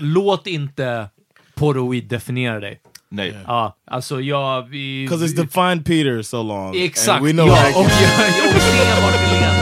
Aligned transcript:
Låt 0.00 0.46
inte 0.46 1.08
porroid 1.54 2.04
definiera 2.08 2.60
dig. 2.60 2.80
Nej. 3.08 3.38
Ja, 3.46 3.76
alltså 3.90 4.20
jag... 4.20 4.62
Vi, 4.62 5.06
Because 5.08 5.26
it's 5.26 5.36
defined 5.36 5.84
Peter 5.86 6.22
so 6.22 6.42
long. 6.42 6.76
Exakt, 6.76 7.16
And 7.16 7.26
we 7.26 7.32
know 7.32 7.48
ja. 7.48 7.68
Och, 7.68 7.74
jag, 7.74 8.54
och 8.54 8.62
se 8.62 9.02
vart 9.02 9.12
det 9.12 9.32
leder. 9.32 9.52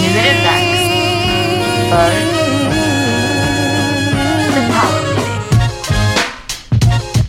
Nu 0.00 0.18
är 0.18 0.24
det 0.24 0.44
dags 0.44 0.80
för 1.90 2.10
The 4.54 4.62
Power 4.72 5.02
Minute. 5.14 5.28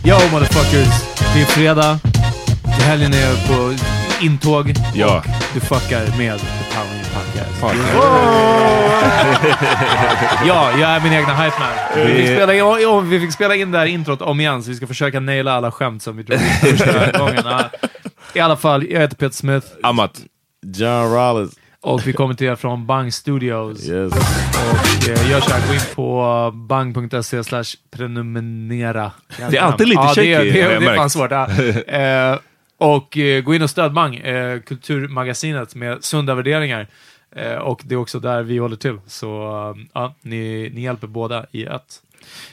Yo 0.04 0.32
motherfuckers! 0.32 1.04
Det 1.34 1.40
är 1.40 1.46
fredag. 1.46 1.98
Helgen 2.64 3.12
är 3.14 3.46
på 3.48 3.74
intåg. 4.24 4.74
Ja. 4.94 5.18
Och 5.18 5.24
du 5.54 5.60
fuckar 5.60 6.18
med 6.18 6.38
The 6.38 6.46
Power 6.74 6.99
Podcast. 7.14 7.62
ja, 10.46 10.70
jag 10.78 10.90
är 10.90 11.00
min 11.00 11.12
egna 11.12 11.34
hype 11.34 11.56
man. 11.58 11.68
Vi 12.06 12.14
fick, 12.14 12.26
spela 12.26 12.54
in, 12.54 13.08
vi 13.10 13.20
fick 13.20 13.32
spela 13.32 13.54
in 13.54 13.72
det 13.72 13.78
här 13.78 13.86
introt 13.86 14.22
om 14.22 14.40
igen, 14.40 14.62
så 14.62 14.70
vi 14.70 14.76
ska 14.76 14.86
försöka 14.86 15.20
naila 15.20 15.52
alla 15.52 15.70
skämt 15.70 16.02
som 16.02 16.16
vi 16.16 16.22
drog 16.22 16.40
första 16.60 17.18
gången. 17.18 17.44
I 18.34 18.40
alla 18.40 18.56
fall, 18.56 18.86
jag 18.90 19.00
heter 19.00 19.16
Peter 19.16 19.36
Smith 19.36 19.66
Amat. 19.82 20.20
John 20.66 21.14
Rollins. 21.14 21.54
och 21.80 22.06
vi 22.06 22.12
kommer 22.12 22.34
till 22.34 22.46
er 22.46 22.56
från 22.56 22.86
Bang 22.86 23.14
Studios. 23.14 23.88
Yes. 23.88 24.12
Och 24.12 25.08
eh, 25.08 25.30
gör 25.30 25.40
så 25.40 25.50
här, 25.50 25.68
gå 25.68 25.74
in 25.74 25.80
på 25.94 26.50
bang.se 26.54 27.44
slash 27.44 27.64
prenumerera. 27.96 29.12
Det 29.50 29.56
är 29.56 29.62
alltid 29.62 29.88
lite 29.88 30.00
ja, 30.02 30.12
det, 30.16 30.32
är- 30.34 30.38
shaky, 30.38 30.50
det, 30.50 30.58
jag 30.58 30.82
det 30.82 30.86
är 30.90 30.96
fan 30.96 31.10
svårt. 31.10 31.30
Ja. 31.30 31.46
Eh, 32.32 32.38
och 32.80 33.18
eh, 33.18 33.42
gå 33.42 33.54
in 33.54 33.62
och 33.62 33.70
stöd 33.70 33.92
Bang, 33.92 34.16
eh, 34.16 34.60
kulturmagasinet 34.60 35.74
med 35.74 36.04
sunda 36.04 36.34
värderingar. 36.34 36.86
Eh, 37.36 37.54
och 37.54 37.80
det 37.84 37.94
är 37.94 37.98
också 37.98 38.20
där 38.20 38.42
vi 38.42 38.58
håller 38.58 38.76
till. 38.76 38.98
Så 39.06 39.28
eh, 39.76 39.82
ja, 39.92 40.14
ni, 40.22 40.70
ni 40.74 40.80
hjälper 40.80 41.06
båda 41.06 41.46
i 41.52 41.64
ett. 41.64 42.02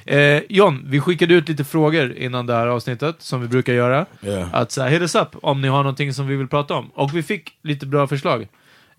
Eh, 0.06 0.42
John, 0.50 0.84
vi 0.86 1.00
skickade 1.00 1.34
ut 1.34 1.50
lite 1.50 1.64
frågor 1.64 2.14
innan 2.18 2.46
det 2.46 2.54
här 2.54 2.68
avsnittet, 2.68 3.16
som 3.20 3.42
vi 3.42 3.48
brukar 3.48 3.74
göra. 3.74 4.06
Yeah. 4.22 4.56
Att 4.56 4.72
så 4.72 4.82
här, 4.82 4.90
hit 4.90 5.02
us 5.02 5.16
up 5.16 5.30
om 5.42 5.62
ni 5.62 5.68
har 5.68 5.78
någonting 5.78 6.14
som 6.14 6.28
vi 6.28 6.36
vill 6.36 6.48
prata 6.48 6.74
om. 6.74 6.90
Och 6.96 7.16
vi 7.16 7.24
fick 7.24 7.50
lite 7.64 7.86
bra 7.86 8.08
förslag. 8.08 8.48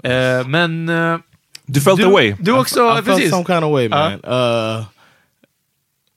Eh, 0.02 0.46
men... 0.46 0.88
Eh, 0.88 1.18
Du 1.66 1.80
felt 1.80 2.00
du, 2.00 2.04
away. 2.04 2.34
Du 2.40 2.52
också, 2.52 2.80
I 2.80 2.94
felt 2.94 3.06
precis. 3.06 3.30
some 3.30 3.44
kind 3.44 3.64
of 3.64 3.72
way, 3.72 3.88
man. 3.88 4.12
Uh, 4.24 4.84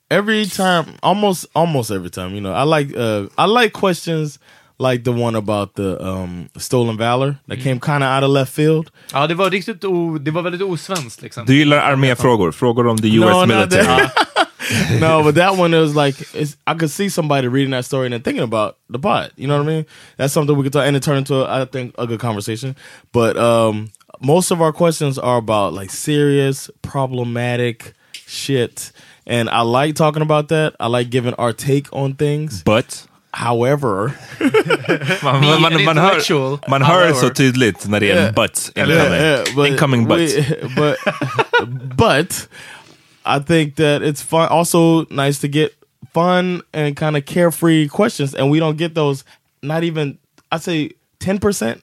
every 0.10 0.46
time, 0.46 0.86
almost, 1.02 1.50
almost 1.54 1.92
every 1.92 2.10
time, 2.10 2.32
you 2.32 2.40
know, 2.40 2.54
I 2.54 2.66
like, 2.66 2.98
uh, 2.98 3.28
I 3.38 3.48
like 3.48 3.74
questions 3.74 4.40
like 4.82 5.04
the 5.04 5.12
one 5.12 5.38
about 5.38 5.76
the 5.76 5.98
um, 6.08 6.50
stolen 6.58 6.98
valor 6.98 7.36
that 7.48 7.60
came 7.64 7.80
kind 7.80 8.04
of 8.04 8.10
out 8.10 8.24
of 8.24 8.30
left 8.30 8.52
field. 8.54 8.90
Ja, 9.14 9.28
det 9.28 9.36
var 9.36 9.50
riktigt 9.50 9.84
o, 9.86 10.18
det 10.18 10.32
var 10.32 10.42
väldigt 10.42 10.62
osvenskt 10.62 11.22
liksom. 11.22 11.46
Du 11.46 11.54
gillar 11.56 11.78
arméfrågor, 11.78 12.52
frågor 12.52 12.88
om 12.88 12.98
the 12.98 13.08
US 13.08 13.26
No, 13.34 13.46
military. 13.46 13.84
that. 13.86 14.48
no, 15.02 15.24
but 15.26 15.36
that 15.36 15.58
one 15.60 15.82
was 15.82 15.96
like 15.96 16.16
it's, 16.34 16.58
I 16.68 16.74
could 16.74 16.92
see 16.92 17.10
somebody 17.10 17.48
reading 17.48 17.72
that 17.72 17.86
story 17.86 18.06
and 18.06 18.14
then 18.14 18.22
thinking 18.22 18.44
about 18.44 18.76
the 18.94 19.00
pot. 19.00 19.32
You 19.36 19.48
know 19.48 19.58
what 19.58 19.70
I 19.70 19.76
mean? 19.76 19.86
That's 20.18 20.34
something 20.34 20.58
we 20.58 20.64
could 20.64 20.74
talk 20.74 20.86
and 20.88 20.96
it 20.96 21.04
turned 21.04 21.18
into 21.20 21.46
I 21.46 21.66
think 21.66 21.96
a 21.98 22.06
good 22.08 22.20
conversation. 22.20 22.76
But 23.12 23.38
um, 23.38 23.90
most 24.22 24.52
of 24.52 24.62
our 24.62 24.72
questions 24.74 25.18
are 25.20 25.38
about 25.38 25.74
like 25.74 25.92
serious, 25.92 26.70
problematic 26.82 27.94
shit, 28.28 28.92
and 29.28 29.50
I 29.50 29.62
like 29.62 29.96
talking 29.96 30.22
about 30.22 30.48
that. 30.50 30.74
I 30.80 30.88
like 30.88 31.10
giving 31.10 31.34
our 31.36 31.54
take 31.54 31.88
on 31.94 32.16
things. 32.16 32.64
But? 32.64 33.08
However, 33.34 34.14
Man, 35.24 35.42
man, 35.42 35.62
man, 35.62 35.84
man, 35.86 35.98
hör, 35.98 36.70
man 36.70 36.82
hör 36.82 36.94
however. 36.96 37.14
så 37.14 37.30
tydligt 37.30 37.88
när 37.88 38.00
det 38.00 38.12
är 38.12 38.28
en 38.28 38.34
but 38.34 38.72
incoming. 38.76 38.98
Yeah, 39.14 39.56
but 39.56 39.68
incoming 39.68 40.08
but. 40.08 40.20
we- 40.20 40.56
but 40.76 40.98
but 41.98 42.48
I 43.26 43.40
think 43.40 43.76
that 43.76 44.02
it's 44.02 44.22
fun. 44.22 44.48
Also, 44.50 45.06
nice 45.10 45.40
to 45.42 45.48
get 45.48 45.70
fun 46.14 46.62
and 46.74 46.98
kind 46.98 47.16
of 47.18 47.26
carefree 47.26 47.88
questions, 47.88 48.34
and 48.36 48.52
we 48.52 48.60
don't 48.60 48.78
get 48.78 48.96
those. 48.96 49.24
Not 49.62 49.84
even 49.84 50.18
I 50.52 50.58
say 50.60 50.92
ten 51.20 51.40
percent. 51.40 51.82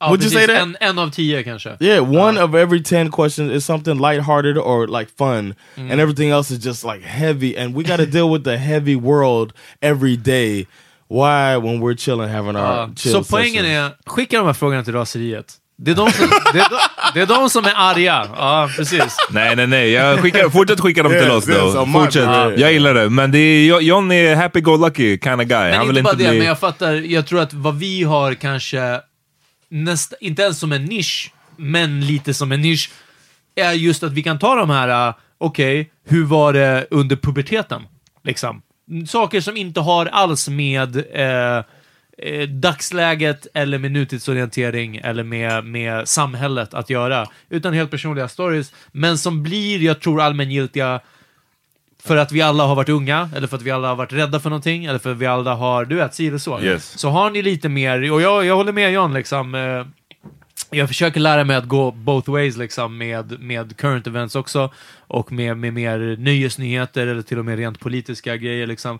Ja, 0.00 0.06
would 0.08 0.22
you 0.22 0.30
say 0.30 0.46
that? 0.46 0.56
En, 0.62 0.76
en 0.80 0.98
av 0.98 1.10
tio 1.10 1.42
kanske. 1.42 1.76
Yeah, 1.80 2.00
one 2.26 2.42
of 2.42 2.54
every 2.54 2.82
ten 2.82 3.10
questions 3.10 3.52
is 3.52 3.64
something 3.64 3.98
lighthearted 3.98 4.58
or 4.58 4.86
like 4.98 5.10
fun, 5.18 5.54
Mm. 5.76 5.90
and 5.92 6.00
everything 6.00 6.30
else 6.30 6.54
is 6.54 6.64
just 6.66 6.84
like 6.84 7.02
heavy. 7.06 7.56
And 7.58 7.74
we 7.76 7.82
got 7.84 7.96
to 7.96 8.06
deal 8.18 8.30
with 8.30 8.44
the 8.44 8.56
heavy 8.56 8.96
world 8.96 9.52
every 9.82 10.16
day. 10.16 10.66
Why, 11.08 11.56
when 11.56 11.80
we're 11.80 11.94
chilling, 11.96 12.28
having 12.28 12.56
our 12.56 12.62
Ja, 12.76 12.90
chill 12.96 13.12
så 13.12 13.24
poängen 13.24 13.64
session. 13.64 13.70
är, 13.70 13.90
skicka 14.06 14.36
de 14.38 14.46
här 14.46 14.52
frågorna 14.54 14.84
till 14.84 14.92
raseriet. 14.94 15.54
Det 15.78 15.90
är 15.90 15.94
de 15.94 16.10
som, 16.10 16.26
det 16.52 16.58
är 16.58 16.68
de, 16.70 16.78
det 17.14 17.20
är 17.20 17.26
de 17.26 17.50
som 17.50 17.64
är 17.64 17.72
arga. 17.76 18.28
Ja, 18.36 18.68
precis. 18.76 19.16
Nej, 19.30 19.56
nej, 19.56 19.66
nej. 19.66 19.90
Jag 19.90 20.18
skickar, 20.18 20.48
fortsätt 20.48 20.80
skicka 20.80 21.02
dem 21.02 21.12
till 21.12 21.30
oss 21.30 21.48
yes, 21.48 21.74
då. 21.74 21.86
Fortsätt. 21.86 22.24
part. 22.26 22.52
Jag 22.58 22.72
gillar 22.72 22.94
det. 22.94 23.10
Men 23.10 23.30
det 23.32 23.38
är, 23.38 23.80
John 23.80 24.12
är 24.12 24.36
happy-go-lucky 24.36 25.18
kind 25.22 25.40
of 25.40 25.46
guy. 25.46 25.70
Men 25.70 25.74
Han 25.74 25.86
vill 25.88 25.96
inte 25.98 26.02
bara 26.04 26.12
inte 26.12 26.24
det, 26.24 26.30
bli... 26.30 26.38
men 26.38 26.46
jag 26.48 26.58
fattar, 26.58 26.92
jag 26.94 27.26
tror 27.26 27.40
att 27.40 27.54
vad 27.54 27.78
vi 27.78 28.02
har 28.02 28.34
kanske, 28.34 29.00
näst, 29.84 30.14
inte 30.20 30.42
ens 30.42 30.58
som 30.58 30.72
en 30.72 30.84
nisch, 30.84 31.32
men 31.56 32.00
lite 32.00 32.34
som 32.34 32.52
en 32.52 32.60
nisch, 32.60 32.90
är 33.54 33.72
just 33.72 34.02
att 34.02 34.12
vi 34.12 34.22
kan 34.22 34.38
ta 34.38 34.54
de 34.54 34.70
här, 34.70 35.10
okej, 35.38 35.80
okej, 35.80 35.90
hur 36.04 36.24
var 36.24 36.52
det 36.52 36.86
under 36.90 37.16
puberteten? 37.16 37.82
Liksom. 38.24 38.62
Saker 39.08 39.40
som 39.40 39.56
inte 39.56 39.80
har 39.80 40.06
alls 40.06 40.48
med 40.48 40.96
eh, 40.96 41.64
eh, 42.18 42.48
dagsläget 42.48 43.46
eller 43.54 43.78
med 43.78 43.92
nutidsorientering 43.92 44.96
eller 44.96 45.22
med, 45.22 45.64
med 45.64 46.08
samhället 46.08 46.74
att 46.74 46.90
göra, 46.90 47.26
utan 47.48 47.74
helt 47.74 47.90
personliga 47.90 48.28
stories, 48.28 48.72
men 48.92 49.18
som 49.18 49.42
blir, 49.42 49.82
jag 49.82 50.00
tror, 50.00 50.20
allmängiltiga 50.20 51.00
för 52.06 52.16
att 52.16 52.32
vi 52.32 52.42
alla 52.42 52.64
har 52.66 52.74
varit 52.74 52.88
unga, 52.88 53.30
eller 53.36 53.46
för 53.46 53.56
att 53.56 53.62
vi 53.62 53.70
alla 53.70 53.88
har 53.88 53.96
varit 53.96 54.12
rädda 54.12 54.40
för 54.40 54.50
någonting, 54.50 54.84
eller 54.84 54.98
för 54.98 55.12
att 55.12 55.18
vi 55.18 55.26
alla 55.26 55.54
har, 55.54 55.84
du 55.84 55.96
vet, 55.96 56.14
si 56.14 56.38
så. 56.38 56.60
Yes. 56.60 56.98
Så 56.98 57.08
har 57.10 57.30
ni 57.30 57.42
lite 57.42 57.68
mer, 57.68 58.12
och 58.12 58.20
jag, 58.22 58.44
jag 58.44 58.56
håller 58.56 58.72
med 58.72 58.92
John, 58.92 59.14
liksom, 59.14 59.54
eh, 59.54 59.86
jag 60.70 60.88
försöker 60.88 61.20
lära 61.20 61.44
mig 61.44 61.56
att 61.56 61.68
gå 61.68 61.90
both 61.90 62.30
ways 62.30 62.56
liksom, 62.56 62.98
med, 62.98 63.40
med 63.40 63.76
current 63.76 64.06
events 64.06 64.34
också, 64.36 64.72
och 65.08 65.32
med, 65.32 65.56
med 65.56 65.72
mer 65.74 66.16
nöjesnyheter, 66.18 67.06
eller 67.06 67.22
till 67.22 67.38
och 67.38 67.44
med 67.44 67.58
rent 67.58 67.80
politiska 67.80 68.36
grejer. 68.36 68.66
Liksom. 68.66 68.98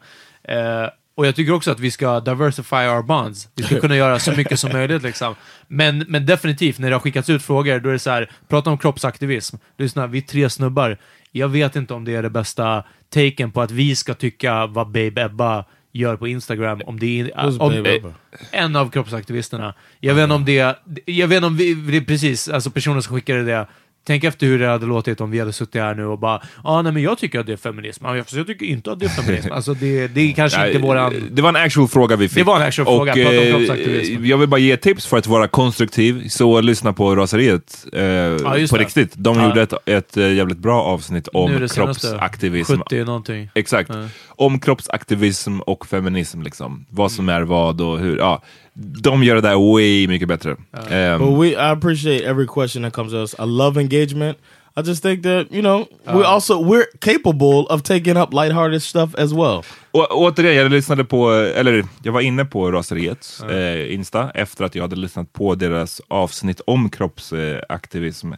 Eh, 0.48 0.88
Och 1.18 1.26
jag 1.26 1.34
tycker 1.36 1.52
också 1.52 1.70
att 1.70 1.80
vi 1.80 1.90
ska 1.90 2.20
diversify 2.20 2.76
our 2.76 3.02
bonds. 3.02 3.48
Vi 3.54 3.62
ska 3.62 3.80
kunna 3.80 3.96
göra 3.96 4.18
så 4.18 4.32
mycket 4.32 4.60
som 4.60 4.72
möjligt 4.72 5.02
liksom. 5.02 5.34
Men, 5.68 6.04
men 6.08 6.26
definitivt, 6.26 6.78
när 6.78 6.88
det 6.90 6.94
har 6.94 7.00
skickats 7.00 7.30
ut 7.30 7.42
frågor, 7.42 7.80
då 7.80 7.88
är 7.88 7.92
det 7.92 7.98
så 7.98 8.10
här, 8.10 8.30
prata 8.48 8.70
om 8.70 8.78
kroppsaktivism. 8.78 9.56
Lyssna, 9.78 10.06
vi 10.06 10.18
är 10.18 10.22
tre 10.22 10.50
snubbar. 10.50 10.98
Jag 11.36 11.48
vet 11.48 11.76
inte 11.76 11.94
om 11.94 12.04
det 12.04 12.14
är 12.14 12.22
det 12.22 12.30
bästa 12.30 12.84
taken 13.08 13.50
på 13.50 13.62
att 13.62 13.70
vi 13.70 13.96
ska 13.96 14.14
tycka 14.14 14.66
vad 14.66 14.86
Babe 14.86 15.22
Ebba 15.22 15.64
gör 15.92 16.16
på 16.16 16.28
Instagram, 16.28 16.80
om 16.86 16.98
det 16.98 17.20
är... 17.20 17.62
Om, 17.62 18.12
en 18.50 18.76
av 18.76 18.90
kroppsaktivisterna. 18.90 19.74
Jag 20.00 20.14
vet 20.14 20.22
inte 20.22 20.34
om 20.34 20.44
det... 20.44 20.78
Jag 21.04 21.28
vet 21.28 21.36
inte 21.36 21.46
om 21.46 21.56
vi... 21.56 21.74
Det 21.74 21.96
är 21.96 22.00
precis, 22.00 22.48
alltså 22.48 22.70
personen 22.70 23.02
som 23.02 23.14
skickade 23.14 23.44
det. 23.44 23.66
Tänk 24.06 24.24
efter 24.24 24.46
hur 24.46 24.58
det 24.58 24.66
hade 24.66 24.86
låtit 24.86 25.20
om 25.20 25.30
vi 25.30 25.38
hade 25.38 25.52
suttit 25.52 25.82
här 25.82 25.94
nu 25.94 26.06
och 26.06 26.18
bara 26.18 26.42
ah, 26.64 26.82
nej 26.82 26.92
men 26.92 27.02
jag 27.02 27.18
tycker 27.18 27.40
att 27.40 27.46
det 27.46 27.52
är 27.52 27.56
feminism. 27.56 28.06
Ah, 28.06 28.16
fast 28.18 28.32
jag 28.32 28.46
tycker 28.46 28.66
inte 28.66 28.92
att 28.92 28.98
det 29.00 29.06
är 29.06 29.08
feminism. 29.08 29.52
Alltså 29.52 29.74
det, 29.74 30.08
det 30.08 30.20
är 30.20 30.32
kanske 30.32 30.58
Nej, 30.58 30.68
inte 30.70 30.82
våran... 30.82 31.14
Det 31.30 31.42
var 31.42 31.48
en 31.48 31.56
actual 31.56 31.88
fråga 31.88 32.16
vi 32.16 32.28
fick. 32.28 32.38
Det 32.38 32.44
var 32.44 32.56
en 32.56 32.62
actual 32.66 32.86
fråga, 32.86 33.12
Och, 33.12 33.54
om 33.54 33.62
eh. 33.62 34.26
Jag 34.28 34.38
vill 34.38 34.48
bara 34.48 34.60
ge 34.60 34.76
tips 34.76 35.06
för 35.06 35.18
att 35.18 35.26
vara 35.26 35.48
konstruktiv, 35.48 36.28
så 36.28 36.60
lyssna 36.60 36.92
på 36.92 37.16
Raseriet 37.16 37.86
eh, 37.92 38.02
just 38.02 38.72
på 38.72 38.76
det. 38.76 38.84
riktigt. 38.84 39.12
De 39.14 39.36
Ja. 39.38 39.48
gjorde 39.48 39.62
ett, 39.62 39.72
ett 39.84 40.16
eh, 40.16 40.32
jävligt 40.32 40.58
bra 40.58 40.82
avsnitt 40.82 41.28
om 41.28 41.68
kroppsaktivism. 41.68 42.78
70 42.78 43.04
någonting. 43.04 43.50
Exakt. 43.54 43.90
Ja. 43.94 44.08
Om 44.28 44.60
kroppsaktivism 44.60 45.60
och 45.60 45.86
feminism, 45.86 46.42
liksom. 46.42 46.86
Vad 46.90 47.12
som 47.12 47.28
är 47.28 47.42
vad 47.42 47.80
och 47.80 47.98
hur. 47.98 48.18
Ja, 48.18 48.42
de 48.78 49.24
gör 49.24 49.34
det 49.34 49.40
där 49.40 49.72
way 49.72 50.08
mycket 50.08 50.28
bättre. 50.28 50.56
Ehm, 50.90 51.18
But 51.18 51.40
we, 51.42 51.48
I 51.48 51.70
appreciate 51.70 52.24
every 52.30 52.46
question 52.46 52.82
that 52.82 52.92
comes 52.92 53.12
to 53.12 53.16
us. 53.18 53.34
I 53.38 53.42
love 53.46 53.80
engagement. 53.80 54.38
I 54.78 54.82
just 54.88 55.02
think 55.02 55.22
that 55.22 55.46
you 55.50 55.62
know 55.62 55.86
we 56.04 56.24
also 56.26 56.62
we're 56.64 56.84
capable 57.00 57.66
of 57.74 57.82
taking 57.82 58.16
up 58.16 58.32
lighthearted 58.32 58.82
stuff 58.82 59.14
as 59.14 59.32
well. 59.32 59.62
Och 59.90 60.06
återigen, 60.20 60.54
jag 60.54 60.70
lyssnade 60.70 61.04
på, 61.04 61.30
eller 61.30 61.84
jag 62.02 62.12
var 62.12 62.20
inne 62.20 62.44
på 62.44 62.72
Raseriets 62.72 63.42
eh, 63.42 63.94
Insta 63.94 64.30
efter 64.30 64.64
att 64.64 64.74
jag 64.74 64.82
hade 64.82 64.96
lyssnat 64.96 65.32
på 65.32 65.54
deras 65.54 66.00
avsnitt 66.08 66.60
om 66.66 66.90
kroppsaktivism. 66.90 68.32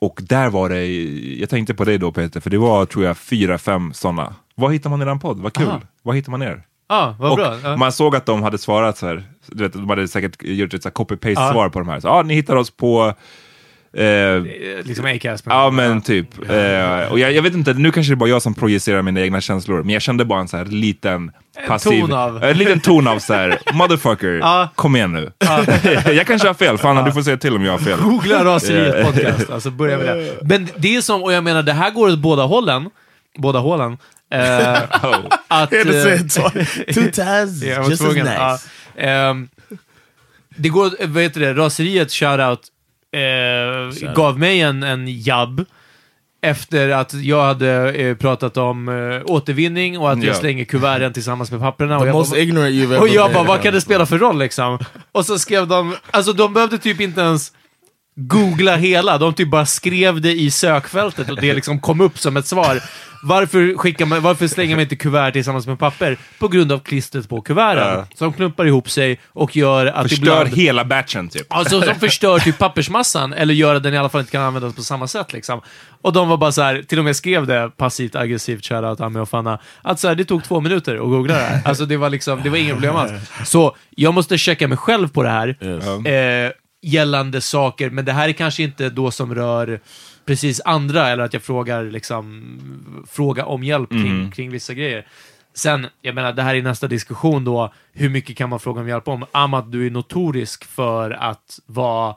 och 0.00 0.20
där 0.22 0.50
var 0.50 0.68
det, 0.68 0.86
jag 1.40 1.48
tänkte 1.50 1.74
på 1.74 1.84
dig 1.84 1.98
då 1.98 2.12
Peter, 2.12 2.40
för 2.40 2.50
det 2.50 2.58
var 2.58 2.86
tror 2.86 3.04
jag 3.04 3.18
fyra, 3.18 3.58
fem 3.58 3.92
sådana. 3.94 4.34
Vad 4.54 4.72
hittar 4.72 4.90
man 4.90 5.02
i 5.02 5.04
den 5.04 5.18
podd? 5.18 5.38
Vad 5.38 5.52
kul! 5.52 5.66
Aha. 5.66 5.80
Vad 6.02 6.16
hittar 6.16 6.30
man 6.30 6.42
er? 6.42 6.62
Ja, 6.88 7.16
vad 7.18 7.30
och 7.30 7.36
bra. 7.36 7.56
Ja. 7.64 7.76
Man 7.76 7.92
såg 7.92 8.16
att 8.16 8.26
de 8.26 8.42
hade 8.42 8.58
svarat 8.58 8.98
så 8.98 9.06
här, 9.06 9.22
du 9.46 9.62
vet, 9.64 9.72
de 9.72 9.88
hade 9.90 10.08
säkert 10.08 10.36
gjort 10.42 10.74
ett 10.74 10.82
så 10.82 10.88
här 10.88 10.94
copy-paste 10.94 11.40
Ja. 11.40 11.52
svar 11.52 11.68
på 11.68 11.78
de 11.78 11.88
här. 11.88 12.00
Så, 12.00 12.08
ah, 12.08 12.22
ni 12.22 12.34
hittar 12.34 12.56
oss 12.56 12.70
på 12.70 13.14
eh, 13.96 14.04
Eh, 14.04 14.42
Liksom 14.84 15.04
Acast. 15.06 15.44
Ja 15.48 15.70
men 15.70 16.00
typ. 16.00 16.50
Eh, 16.50 17.12
och 17.12 17.18
jag, 17.18 17.32
jag 17.32 17.42
vet 17.42 17.54
inte, 17.54 17.72
nu 17.74 17.92
kanske 17.92 18.12
det 18.12 18.14
är 18.14 18.16
bara 18.16 18.28
jag 18.28 18.42
som 18.42 18.54
projicerar 18.54 19.02
mina 19.02 19.20
egna 19.20 19.40
känslor, 19.40 19.82
men 19.82 19.90
jag 19.92 20.02
kände 20.02 20.24
bara 20.24 20.40
en 20.40 20.48
så 20.48 20.56
här 20.56 20.64
liten 20.64 21.30
passiv... 21.68 22.00
ton 22.00 22.12
av- 22.12 22.44
En 22.44 22.58
liten 22.58 22.80
ton 22.80 23.06
av 23.08 23.18
så 23.18 23.34
här, 23.34 23.58
motherfucker, 23.74 24.28
Ja. 24.42 24.68
kom 24.74 24.96
igen 24.96 25.12
nu. 25.12 25.32
jag 26.12 26.26
kanske 26.26 26.48
har 26.48 26.54
fel, 26.54 26.78
fan 26.78 27.04
du 27.04 27.12
får 27.12 27.22
säga 27.22 27.36
till 27.36 27.56
om 27.56 27.64
jag 27.64 27.72
har 27.72 27.78
fel. 27.78 27.98
Googla 28.00 28.44
Raseriet 28.44 29.06
podcast. 29.06 29.50
Alltså 29.50 29.70
börja 29.70 29.98
med 29.98 30.06
det. 30.06 30.36
Men 30.42 30.68
det 30.76 30.96
är 30.96 31.00
som, 31.00 31.22
och 31.22 31.32
jag 31.32 31.44
menar 31.44 31.62
det 31.62 31.72
här 31.72 31.90
går 31.90 32.08
åt 32.12 32.18
båda 32.18 32.42
hållen. 32.44 32.90
Båda 33.38 33.58
hållen. 33.58 33.98
Oh. 34.34 35.26
att, 35.48 35.70
to 35.70 35.76
say 35.92 36.12
eh, 36.12 36.94
two 36.94 37.10
times, 37.12 37.62
jag 37.62 37.78
just 37.78 37.90
as 37.92 37.98
tvungen. 37.98 38.26
nice. 38.26 38.36
Ja. 38.38 38.58
Ehm, 39.02 39.48
det 40.56 40.68
går, 40.68 41.06
vad 41.06 41.22
heter 41.22 41.40
det, 41.40 41.54
Raseriet 41.54 42.12
shoutout 42.12 42.60
eh, 43.12 44.12
gav 44.14 44.38
mig 44.38 44.60
en, 44.60 44.82
en 44.82 45.20
jabb 45.22 45.64
efter 46.42 46.88
att 46.88 47.12
jag 47.14 47.44
hade 47.44 47.92
eh, 47.92 48.16
pratat 48.16 48.56
om 48.56 48.88
eh, 48.88 49.22
återvinning 49.24 49.98
och 49.98 50.12
att 50.12 50.22
jag 50.22 50.34
Ja. 50.34 50.38
slänger 50.40 50.64
kuverten 50.64 51.12
tillsammans 51.12 51.50
med 51.50 51.60
papperna. 51.60 51.98
Och 51.98 52.06
jag 52.08 52.14
bara, 52.88 53.00
och 53.00 53.08
jag 53.08 53.32
bara, 53.32 53.44
vad 53.44 53.62
kan 53.62 53.74
det 53.74 53.80
spela 53.80 54.06
för 54.06 54.18
roll 54.18 54.38
liksom? 54.38 54.78
Och 55.12 55.26
så 55.26 55.38
skrev 55.38 55.66
de, 55.68 55.96
alltså 56.10 56.32
de 56.32 56.54
behövde 56.54 56.78
typ 56.78 57.00
inte 57.00 57.20
ens 57.20 57.52
googla 58.16 58.76
hela, 58.76 59.18
de 59.18 59.34
typ 59.34 59.50
bara 59.50 59.66
skrev 59.66 60.20
det 60.20 60.32
i 60.32 60.50
sökfältet 60.50 61.30
och 61.30 61.40
det 61.40 61.54
liksom 61.54 61.80
kom 61.80 62.00
upp 62.00 62.18
som 62.18 62.36
ett 62.36 62.46
svar. 62.46 62.80
Varför, 63.22 63.76
skickar 63.76 64.06
man, 64.06 64.22
varför 64.22 64.46
slänger 64.48 64.76
man 64.76 64.82
inte 64.82 64.96
kuvert 64.96 65.32
tillsammans 65.32 65.66
med 65.66 65.78
papper? 65.78 66.16
På 66.38 66.48
grund 66.48 66.72
av 66.72 66.78
klistret 66.78 67.28
på 67.28 67.40
kuverten, 67.40 67.82
Ja. 67.88 68.06
som 68.14 68.32
klumpar 68.32 68.64
ihop 68.66 68.90
sig 68.90 69.20
och 69.28 69.56
gör 69.56 69.86
att 69.86 70.02
Förstör 70.08 70.22
ibland... 70.22 70.48
hela 70.48 70.84
batchen 70.84 71.28
typ. 71.28 71.46
Alltså 71.48 71.82
som 71.82 71.94
förstör 71.94 72.38
typ 72.38 72.58
pappersmassan, 72.58 73.32
eller 73.32 73.54
gör 73.54 73.74
att 73.74 73.82
den 73.82 73.94
i 73.94 73.98
alla 73.98 74.08
fall 74.08 74.20
inte 74.20 74.32
kan 74.32 74.42
användas 74.42 74.74
på 74.74 74.82
samma 74.82 75.06
sätt 75.08 75.32
liksom. 75.32 75.60
Och 76.02 76.12
de 76.12 76.28
var 76.28 76.36
bara 76.36 76.52
så 76.52 76.62
här, 76.62 76.82
till 76.82 76.98
och 76.98 77.04
med 77.04 77.16
skrev 77.16 77.46
det 77.46 77.70
passivt 77.76 78.16
aggressivt, 78.16 78.66
shoutout 78.66 79.00
Ami 79.00 79.20
och 79.20 79.28
Fanna, 79.28 79.58
att 79.82 80.00
så 80.00 80.08
här, 80.08 80.14
det 80.14 80.24
tog 80.24 80.44
två 80.44 80.60
minuter 80.60 80.94
att 80.94 81.00
googla 81.00 81.34
det 81.34 81.40
här. 81.40 81.60
Alltså 81.64 81.86
det 81.86 81.96
var 81.96 82.10
liksom, 82.10 82.42
det 82.42 82.50
var 82.50 82.56
inga 82.56 82.72
problem 82.74 82.96
alls. 82.96 83.12
Så 83.44 83.76
jag 83.90 84.14
måste 84.14 84.38
checka 84.38 84.68
mig 84.68 84.78
själv 84.78 85.08
på 85.08 85.22
det 85.22 85.28
här, 85.30 85.48
eh, 86.06 86.50
gällande 86.86 87.40
saker, 87.40 87.90
men 87.90 88.04
det 88.04 88.12
här 88.12 88.28
är 88.28 88.32
kanske 88.32 88.62
inte 88.62 88.90
då 88.90 89.10
som 89.10 89.34
rör 89.34 89.80
precis 90.24 90.60
andra, 90.64 91.08
eller 91.08 91.24
att 91.24 91.32
jag 91.32 91.42
frågar 91.42 91.84
liksom, 91.84 92.58
fråga 93.10 93.44
om 93.44 93.64
hjälp 93.64 93.90
kring, 93.90 94.30
kring 94.30 94.50
vissa 94.50 94.74
grejer. 94.74 95.06
Sen, 95.54 95.86
jag 96.02 96.14
menar, 96.14 96.32
det 96.32 96.42
här 96.42 96.54
är 96.54 96.62
nästa 96.62 96.86
diskussion 96.86 97.44
då, 97.44 97.72
hur 97.92 98.08
mycket 98.08 98.36
kan 98.36 98.50
man 98.50 98.60
fråga 98.60 98.80
om 98.80 98.88
hjälp 98.88 99.08
om? 99.08 99.24
Amat, 99.32 99.72
du 99.72 99.86
är 99.86 99.90
notorisk 99.90 100.64
för 100.64 101.10
att 101.10 101.58
vara, 101.66 102.16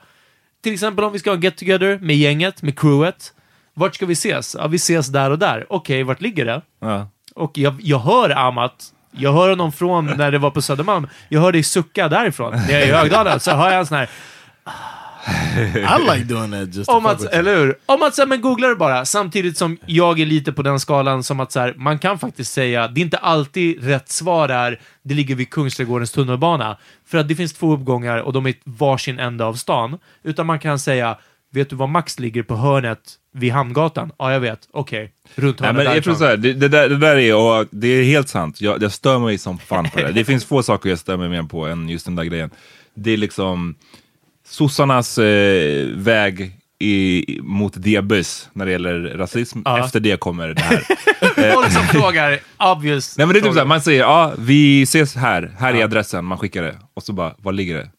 till 0.64 0.74
exempel 0.74 1.06
om 1.06 1.14
vi 1.14 1.20
ska 1.20 1.30
ha 1.30 1.38
get 1.38 1.58
together 1.58 2.00
med 2.02 2.16
gänget, 2.16 2.62
med 2.62 2.80
crewet. 2.80 3.34
Vart 3.74 3.96
ska 3.96 4.06
vi 4.06 4.14
ses? 4.14 4.56
Ja, 4.60 4.68
vi 4.68 4.76
ses 4.76 5.08
där 5.08 5.30
och 5.32 5.40
där. 5.40 5.66
Okej, 5.70 6.04
vart 6.04 6.22
ligger 6.22 6.46
det? 6.46 6.62
Ja. 6.82 7.10
Och 7.36 7.58
jag, 7.58 7.76
jag 7.82 8.00
hör 8.00 8.30
Amat, 8.30 8.94
jag 9.12 9.34
hör 9.34 9.50
honom 9.50 9.72
från 9.72 10.06
när 10.06 10.32
det 10.32 10.38
var 10.38 10.52
på 10.52 10.62
Södermalm, 10.62 11.08
jag 11.30 11.42
hör 11.42 11.52
dig 11.52 11.64
sucka 11.64 12.08
därifrån. 12.08 12.52
När 12.52 12.72
jag 12.72 12.82
är 12.82 12.88
i 12.88 12.92
Högdalen 12.92 13.40
så 13.40 13.52
hör 13.52 13.72
jag 13.72 13.80
en 13.80 13.86
sån 13.86 13.98
här, 13.98 14.10
I 15.76 16.18
like 16.18 16.24
doing 16.24 16.52
that 16.52 16.76
just 16.76 16.90
om 16.90 17.06
att, 17.06 17.24
eller 17.24 17.58
hur? 17.58 17.78
Om 17.86 18.04
att 18.04 18.16
säga, 18.16 18.26
men 18.26 18.42
googla 18.42 18.68
det 18.68 18.76
bara. 18.76 19.06
Samtidigt 19.06 19.58
som 19.58 19.78
jag 19.86 20.20
är 20.20 20.26
lite 20.26 20.52
på 20.52 20.62
den 20.62 20.80
skalan 20.80 21.24
som 21.24 21.40
att 21.40 21.52
så 21.52 21.60
här, 21.60 21.74
man 21.78 22.00
kan 22.00 22.20
faktiskt 22.20 22.54
säga, 22.54 22.88
det 22.88 23.02
är 23.02 23.04
inte 23.04 23.18
alltid 23.18 23.84
rätt 23.84 24.10
svar 24.10 24.50
är, 24.50 24.80
det 25.04 25.14
ligger 25.14 25.36
vid 25.36 25.50
Kungsträdgårdens 25.50 26.12
tunnelbana. 26.12 26.78
För 27.08 27.18
att 27.18 27.28
det 27.28 27.36
finns 27.36 27.54
två 27.54 27.74
uppgångar 27.74 28.18
och 28.18 28.34
de 28.34 28.46
är 28.46 28.54
varsin 28.64 29.20
ände 29.20 29.46
av 29.46 29.54
stan. 29.54 29.98
Utan 30.24 30.46
man 30.46 30.60
kan 30.60 30.80
säga, 30.80 31.18
vet 31.52 31.70
du 31.70 31.76
var 31.76 31.88
Max 31.88 32.20
ligger 32.20 32.44
på 32.44 32.56
hörnet 32.56 33.00
vid 33.34 33.52
Hamngatan? 33.52 34.12
Ja, 34.18 34.34
jag 34.34 34.40
vet. 34.40 34.60
Okej. 34.72 35.12
Runt 35.36 35.60
Nej, 35.60 35.68
hörnet 35.68 35.86
men 35.86 35.96
jag 35.96 36.04
tror 36.04 36.16
så 36.16 36.26
här, 36.26 36.38
det, 36.38 36.54
det, 36.54 36.68
där, 36.68 36.90
det 36.90 36.98
där 36.98 37.16
är, 37.16 37.36
och 37.36 37.68
det 37.72 37.88
är 37.88 38.04
helt 38.04 38.30
sant, 38.30 38.62
jag, 38.62 38.84
jag 38.84 38.92
stör 38.92 39.20
mig 39.20 39.38
som 39.38 39.58
fan 39.58 39.90
på 39.90 40.00
det. 40.00 40.12
Det 40.12 40.26
finns 40.26 40.46
få 40.46 40.64
saker 40.64 40.90
jag 40.90 41.00
stör 41.00 41.18
mig 41.18 41.30
mer 41.30 41.44
på 41.44 41.66
än 41.66 41.90
just 41.90 42.06
den 42.06 42.16
där 42.16 42.24
grejen. 42.24 42.50
Det 42.94 43.12
är 43.12 43.18
liksom 43.18 43.76
sossarnas 44.50 45.18
eh, 45.18 45.88
väg 45.88 46.60
i, 46.80 47.40
mot 47.44 47.74
diabus 47.84 48.50
när 48.54 48.66
det 48.66 48.72
gäller 48.72 49.00
rasism. 49.18 49.60
Ja. 49.66 49.86
Efter 49.86 50.00
det 50.00 50.20
kommer 50.20 50.48
det 50.48 50.62
här. 50.62 50.84
Folk 51.54 51.72
som 51.72 51.84
frågar, 51.84 52.40
obvious. 52.58 53.18
Nej 53.18 53.28
men 53.28 53.34
det 53.34 53.40
är 53.40 53.42
typ 53.42 53.44
frågor. 53.44 53.54
såhär, 53.54 53.66
man 53.66 53.82
säger 53.82 54.00
ja, 54.00 54.34
vi 54.38 54.82
ses 54.82 55.16
här, 55.16 55.56
här 55.60 55.74
är 55.74 55.84
adressen, 55.84 56.26
man 56.26 56.38
skickar 56.38 56.64
det. 56.64 56.78
Och 56.94 57.04
så 57.04 57.14
bara, 57.14 57.34
var 57.38 57.52
ligger 57.52 57.76
det? 57.76 57.90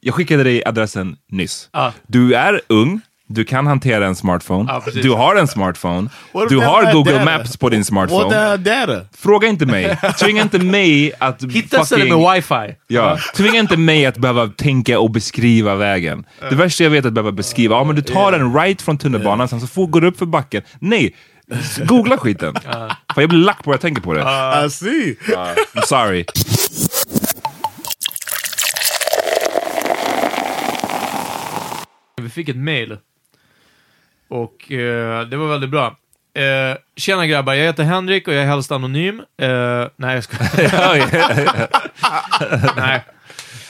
Jag 0.00 0.14
skickade 0.14 0.42
dig 0.42 0.64
adressen 0.64 1.16
nyss. 1.30 1.68
Ja. 1.72 1.92
Du 2.06 2.34
är 2.34 2.60
ung, 2.66 3.00
du 3.26 3.44
kan 3.44 3.66
hantera 3.66 4.06
en 4.06 4.14
smartphone, 4.14 4.80
precis. 4.84 5.02
du 5.02 5.10
har 5.10 5.36
en 5.36 5.48
smartphone, 5.48 6.08
du 6.48 6.58
har 6.58 6.92
Google 6.92 7.12
data? 7.12 7.24
Maps 7.24 7.56
på 7.56 7.68
din 7.68 7.84
smartphone. 7.84 8.34
hell 8.34 8.62
data? 8.62 9.00
Fråga 9.16 9.48
inte 9.48 9.66
mig, 9.66 9.98
tvinga 10.20 10.42
inte 10.42 10.58
mig 10.58 11.12
att 11.18 11.42
Hitta 11.42 11.84
fucking... 11.84 12.20
med 12.22 12.34
wifi. 12.34 12.76
Ja, 12.86 13.18
tvinga 13.36 13.60
inte 13.60 13.76
mig 13.76 14.06
att 14.06 14.16
behöva 14.18 14.46
tänka 14.46 14.98
och 15.00 15.10
beskriva 15.10 15.74
vägen. 15.74 16.26
Det 16.50 16.56
värsta 16.56 16.84
jag 16.84 16.90
vet 16.90 17.04
är 17.04 17.08
att 17.08 17.14
behöva 17.14 17.32
beskriva, 17.32 17.76
ja 17.76 17.84
men 17.84 17.96
du 17.96 18.02
tar 18.02 18.32
en 18.32 18.54
right 18.54 18.82
från 18.82 18.98
tunnelbanan, 18.98 19.48
sen 19.48 19.60
så 19.60 19.66
får, 19.66 19.86
går 19.86 20.00
du 20.00 20.06
upp 20.06 20.18
för 20.18 20.26
backen. 20.26 20.62
Nej, 20.78 21.14
googla 21.84 22.18
skiten. 22.18 22.54
För 23.14 23.20
jag 23.20 23.30
blir 23.30 23.38
lack 23.38 23.64
på 23.64 23.70
vad 23.70 23.74
jag 23.74 23.80
tänker 23.80 24.02
på 24.02 24.14
det. 24.14 24.20
I 24.66 24.70
see. 24.70 25.16
I'm 25.74 25.82
sorry. 25.86 26.24
Vi 32.22 32.30
fick 32.30 32.48
ett 32.48 32.56
mail. 32.56 32.98
Och 34.28 34.72
eh, 34.72 35.20
det 35.26 35.36
var 35.36 35.46
väldigt 35.48 35.70
bra. 35.70 35.96
Eh, 36.36 36.76
tjena 36.96 37.26
grabbar, 37.26 37.54
jag 37.54 37.64
heter 37.64 37.84
Henrik 37.84 38.28
och 38.28 38.34
jag 38.34 38.42
är 38.42 38.46
helst 38.46 38.72
anonym. 38.72 39.22
Eh, 39.42 39.84
nej, 39.96 40.14
jag 40.14 40.24
skojar. 40.24 41.68
nej. 42.80 43.04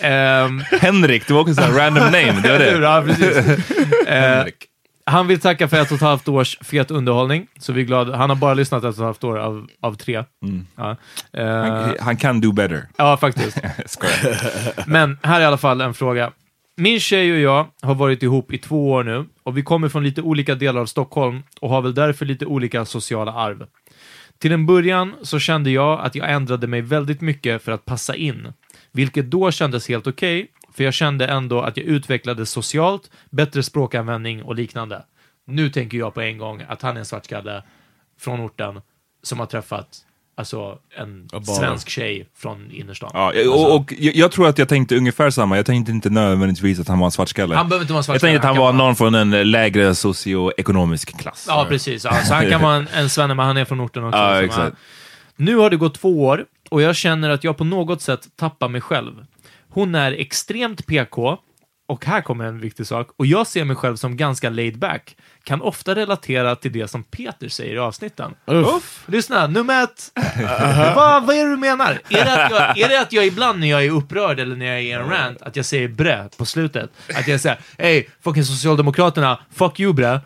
Ehm, 0.01 0.61
Henrik, 0.81 1.27
det 1.27 1.35
var 1.35 1.41
också 1.41 1.63
en 1.63 1.75
random 1.75 2.05
name, 2.05 2.41
det 2.43 2.53
var 2.53 2.59
det. 2.59 2.71
ja, 2.83 3.03
precis. 3.07 3.37
Eh, 4.07 4.45
han 5.07 5.27
vill 5.27 5.41
tacka 5.41 5.69
för 5.69 5.81
ett 5.81 5.91
och 5.91 5.97
ett 5.97 6.03
halvt 6.03 6.29
års 6.29 6.59
fet 6.61 6.91
underhållning, 6.91 7.47
så 7.59 7.73
vi 7.73 7.81
är 7.81 7.85
glada. 7.85 8.17
Han 8.17 8.31
har 8.31 8.37
bara 8.37 8.55
lyssnat 8.55 8.79
ett 8.79 8.85
och 8.85 8.95
ett 8.95 8.99
halvt 8.99 9.25
år 9.25 9.39
av, 9.39 9.67
av 9.83 9.95
tre. 9.95 10.25
Ja. 10.77 10.97
Eh, 11.33 11.47
Han, 11.47 11.95
han 12.01 12.17
kan 12.17 12.41
do 12.41 12.53
better. 12.53 12.87
ja, 12.97 13.17
faktiskt. 13.17 13.59
Men 14.87 15.19
här 15.23 15.37
är 15.37 15.41
i 15.43 15.45
alla 15.47 15.59
fall 15.59 15.81
en 15.81 15.95
fråga. 15.95 16.31
Min 16.77 17.01
tjej 17.01 17.33
och 17.33 17.39
jag 17.39 17.67
har 17.83 17.95
varit 17.95 18.23
ihop 18.23 18.53
i 18.53 18.59
två 18.59 18.91
år 18.91 19.05
nu 19.05 19.27
och 19.43 19.57
vi 19.57 19.63
kommer 19.63 19.89
från 19.89 20.05
lite 20.05 20.23
olika 20.23 20.55
delar 20.55 20.81
av 20.81 20.87
Stockholm 20.87 21.43
och 21.61 21.71
har 21.71 21.83
väl 21.83 21.95
därför 21.95 22.27
lite 22.27 22.47
olika 22.47 22.85
sociala 22.85 23.33
arv. 23.33 23.67
Till 24.39 24.53
en 24.53 24.67
början 24.67 25.15
så 25.23 25.39
kände 25.39 25.71
jag 25.71 26.01
att 26.01 26.15
jag 26.15 26.33
ändrade 26.33 26.67
mig 26.67 26.81
väldigt 26.81 27.21
mycket 27.21 27.63
för 27.63 27.73
att 27.73 27.85
passa 27.85 28.17
in, 28.17 28.53
vilket 28.93 29.31
då 29.31 29.51
kändes 29.51 29.89
helt 29.89 30.07
okej, 30.07 30.47
för 30.73 30.85
jag 30.85 30.95
kände 30.95 31.27
ändå 31.27 31.61
att 31.61 31.77
jag 31.77 31.87
utvecklades 31.87 32.51
socialt, 32.51 33.11
bättre 33.31 33.63
språkanvändning 33.63 34.43
och 34.43 34.55
liknande. 34.55 35.05
Nu 35.47 35.71
tänker 35.71 35.99
jag 35.99 36.15
på 36.15 36.21
en 36.21 36.39
gång 36.39 36.63
att 36.69 36.83
han 36.83 36.97
är 36.97 37.01
en 37.01 37.07
svartskalle 37.07 37.63
från 38.19 38.41
orten 38.41 38.81
som 39.23 39.39
har 39.39 39.47
träffat 39.47 40.05
alltså 40.37 40.79
en 40.97 41.29
svensk 41.45 41.89
tjej 41.89 42.29
från 42.37 42.71
innerstan. 42.71 43.11
Ja, 43.15 43.27
Alltså, 43.27 43.51
och, 43.51 43.77
och 43.77 43.95
jag, 43.99 44.17
jag 44.17 44.33
tror 44.33 44.49
att 44.49 44.59
jag 44.59 44.69
tänkte 44.69 44.97
ungefär 44.97 45.31
samma. 45.31 45.57
Jag 45.57 45.67
tänkte 45.67 45.93
inte 45.93 46.11
nödvändigtvis 46.11 46.81
att 46.81 46.89
han 46.89 46.99
var 46.99 47.07
en 47.07 47.11
svartskalle. 47.13 47.55
Han 47.55 47.69
behöver 47.69 47.83
inte 47.85 47.93
vara 47.93 47.99
en 47.99 47.99
jag 47.99 48.05
svartskalle, 48.05 48.33
tänkte 48.33 48.49
att 48.49 48.57
han 48.57 48.65
han 48.65 48.77
var 48.77 48.85
någon 48.85 48.97
från 48.97 49.15
en 49.15 49.51
lägre 49.51 49.95
socioekonomisk 49.95 51.19
klass. 51.19 51.45
Ja, 51.49 51.67
precis. 51.69 52.05
Ja, 52.05 52.25
så 52.25 52.35
han 52.35 52.51
kan 52.51 52.63
vara 52.63 52.77
en, 52.77 52.89
en 52.95 53.11
svenne, 53.11 53.35
men 53.35 53.47
han 53.47 53.57
är 53.57 53.65
från 53.65 53.81
orten 53.81 54.05
också. 54.05 54.19
Ja, 54.19 54.43
exakt. 54.43 54.77
Nu 55.37 55.57
har 55.57 55.71
det 55.71 55.77
gått 55.77 55.95
två 55.95 56.25
år 56.25 56.45
och 56.71 56.83
jag 56.83 56.97
känner 56.97 57.31
att 57.31 57.45
jag 57.45 57.57
på 57.57 57.65
något 57.65 58.03
sätt 58.03 58.29
tappar 58.37 58.69
mig 58.69 58.81
själv. 58.81 59.13
Hon 59.69 59.95
är 59.95 60.13
extremt 60.13 60.87
PK 60.87 61.39
och 61.87 62.05
här 62.05 62.21
kommer 62.21 62.45
en 62.45 62.61
viktig 62.61 62.87
sak. 62.87 63.09
Och 63.17 63.27
jag 63.27 63.47
ser 63.47 63.65
mig 63.65 63.77
själv 63.77 63.97
som 63.97 64.17
ganska 64.17 64.51
laid 64.51 64.79
back. 64.79 65.17
Kan 65.45 65.63
ofta 65.63 65.95
relatera 65.95 66.57
till 66.57 66.73
det 66.73 66.89
som 66.89 67.05
Peter 67.05 67.49
säger 67.49 67.75
i 67.75 67.79
avsnitten. 67.79 68.35
Uff. 68.47 69.05
Lyssna, 69.07 69.47
nummer 69.47 69.83
ett. 69.85 70.11
vad, 70.97 71.27
vad 71.27 71.37
är 71.37 71.45
det 71.45 71.51
du 71.51 71.57
menar? 71.57 71.99
Är 72.09 72.25
det, 72.25 72.45
att 72.45 72.51
jag, 72.51 72.79
är 72.79 72.89
det 72.89 73.01
att 73.01 73.13
jag 73.13 73.27
ibland 73.27 73.61
när 73.61 73.67
jag 73.71 73.85
är 73.85 73.91
upprörd 73.91 74.41
eller 74.41 74.57
när 74.57 74.67
jag 74.67 74.75
är 74.77 74.81
i 74.81 74.91
en 74.93 75.09
rant, 75.11 75.43
att 75.43 75.57
jag 75.57 75.65
säger 75.65 75.89
bre 75.89 76.29
på 76.39 76.45
slutet? 76.47 76.91
Att 77.15 77.29
jag 77.29 77.41
säger, 77.41 77.59
hej, 77.79 78.09
fucking 78.25 78.45
Socialdemokraterna, 78.45 79.39
fuck 79.55 79.81
you 79.81 79.93
bre. 79.93 80.21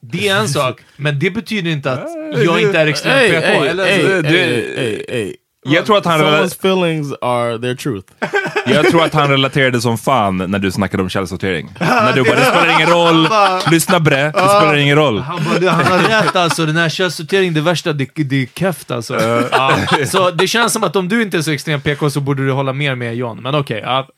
Det 0.00 0.28
är 0.28 0.36
en 0.36 0.48
sak, 0.48 0.80
men 0.96 1.18
det 1.18 1.30
betyder 1.30 1.70
inte 1.70 1.92
att 1.92 2.08
jag 2.44 2.60
inte 2.62 2.78
är 2.80 2.86
extremt 2.86 3.16
Hey, 3.16 3.30
PK. 3.32 3.46
hey, 3.46 3.68
eller? 3.68 3.84
hey, 3.86 4.02
du- 4.22 4.38
hey, 4.38 4.76
hey, 4.76 5.04
hey. 5.08 5.34
Jag 5.64 5.86
tror 5.86 5.98
att 5.98 6.04
han 6.06 6.20
Someone's 6.20 6.54
feelings 6.58 7.12
are 7.20 7.58
their 7.58 7.74
truth. 7.74 8.06
Jag 8.66 8.86
tror 8.90 9.04
att 9.04 9.14
han 9.14 9.28
relaterade 9.30 9.80
som 9.80 9.98
fan 9.98 10.36
när 10.36 10.58
du 10.58 10.72
snackade 10.72 11.02
om 11.02 11.08
källsortering. 11.08 11.72
när 11.80 12.12
du 12.12 12.22
bara, 12.24 12.34
det 12.34 12.44
spelar 12.44 12.74
ingen 12.76 12.88
roll, 12.88 13.28
lyssna 13.70 14.00
bre, 14.00 14.16
det 14.24 14.30
spelar 14.30 14.76
ingen 14.76 14.96
roll. 14.96 15.18
Han, 15.18 15.44
bara, 15.44 15.58
"Du, 15.58 15.68
han 15.68 15.84
har 15.84 15.98
rätt 15.98 16.36
alltså, 16.36 16.66
den 16.66 16.76
här 16.76 16.88
källsorteringen, 16.88 17.54
det 17.54 17.60
värsta, 17.60 17.92
det, 17.92 18.08
det 18.14 18.42
är 18.42 18.46
keft 18.46 18.90
alltså. 18.90 19.20
Ja, 19.52 19.76
så 20.06 20.30
det 20.30 20.46
känns 20.48 20.72
som 20.72 20.84
att 20.84 20.96
om 20.96 21.08
du 21.08 21.22
inte 21.22 21.36
är 21.38 21.42
så 21.42 21.50
extremt 21.50 21.84
PK 21.84 22.10
så 22.10 22.20
borde 22.20 22.46
du 22.46 22.52
hålla 22.52 22.72
mer 22.72 22.94
med 22.94 23.16
John, 23.16 23.42
men 23.42 23.54
okej. 23.54 23.80
ja. 23.84 24.08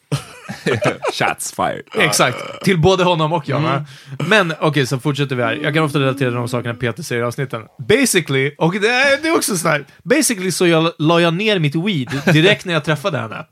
Shots 1.12 1.52
fired. 1.54 1.82
Exakt, 1.98 2.64
till 2.64 2.78
både 2.78 3.04
honom 3.04 3.32
och 3.32 3.48
John. 3.48 3.62
va? 3.62 3.84
Men 4.28 4.52
okej, 4.60 4.86
så 4.86 4.98
fortsätter 4.98 5.36
vi 5.36 5.42
här. 5.42 5.58
Jag 5.62 5.74
kan 5.74 5.84
ofta 5.84 5.98
relatera 5.98 6.28
till 6.30 6.34
de 6.34 6.48
sakerna 6.48 6.74
Peter 6.74 7.02
säger 7.02 7.22
i 7.22 7.24
avsnitten. 7.24 7.62
Basically, 7.88 8.54
och 8.58 8.72
det 8.80 8.88
är, 8.88 9.22
det 9.22 9.28
är 9.28 9.36
också 9.36 9.56
snällt. 9.56 9.86
Basically 10.02 10.52
så 10.52 10.66
jag, 10.66 10.92
la 10.98 11.20
jag 11.20 11.34
ner 11.34 11.58
mitt 11.58 11.74
weed 11.74 12.20
direkt 12.32 12.64
när 12.64 12.72
jag 12.72 12.84
träffade 12.84 13.18
henne. 13.18 13.46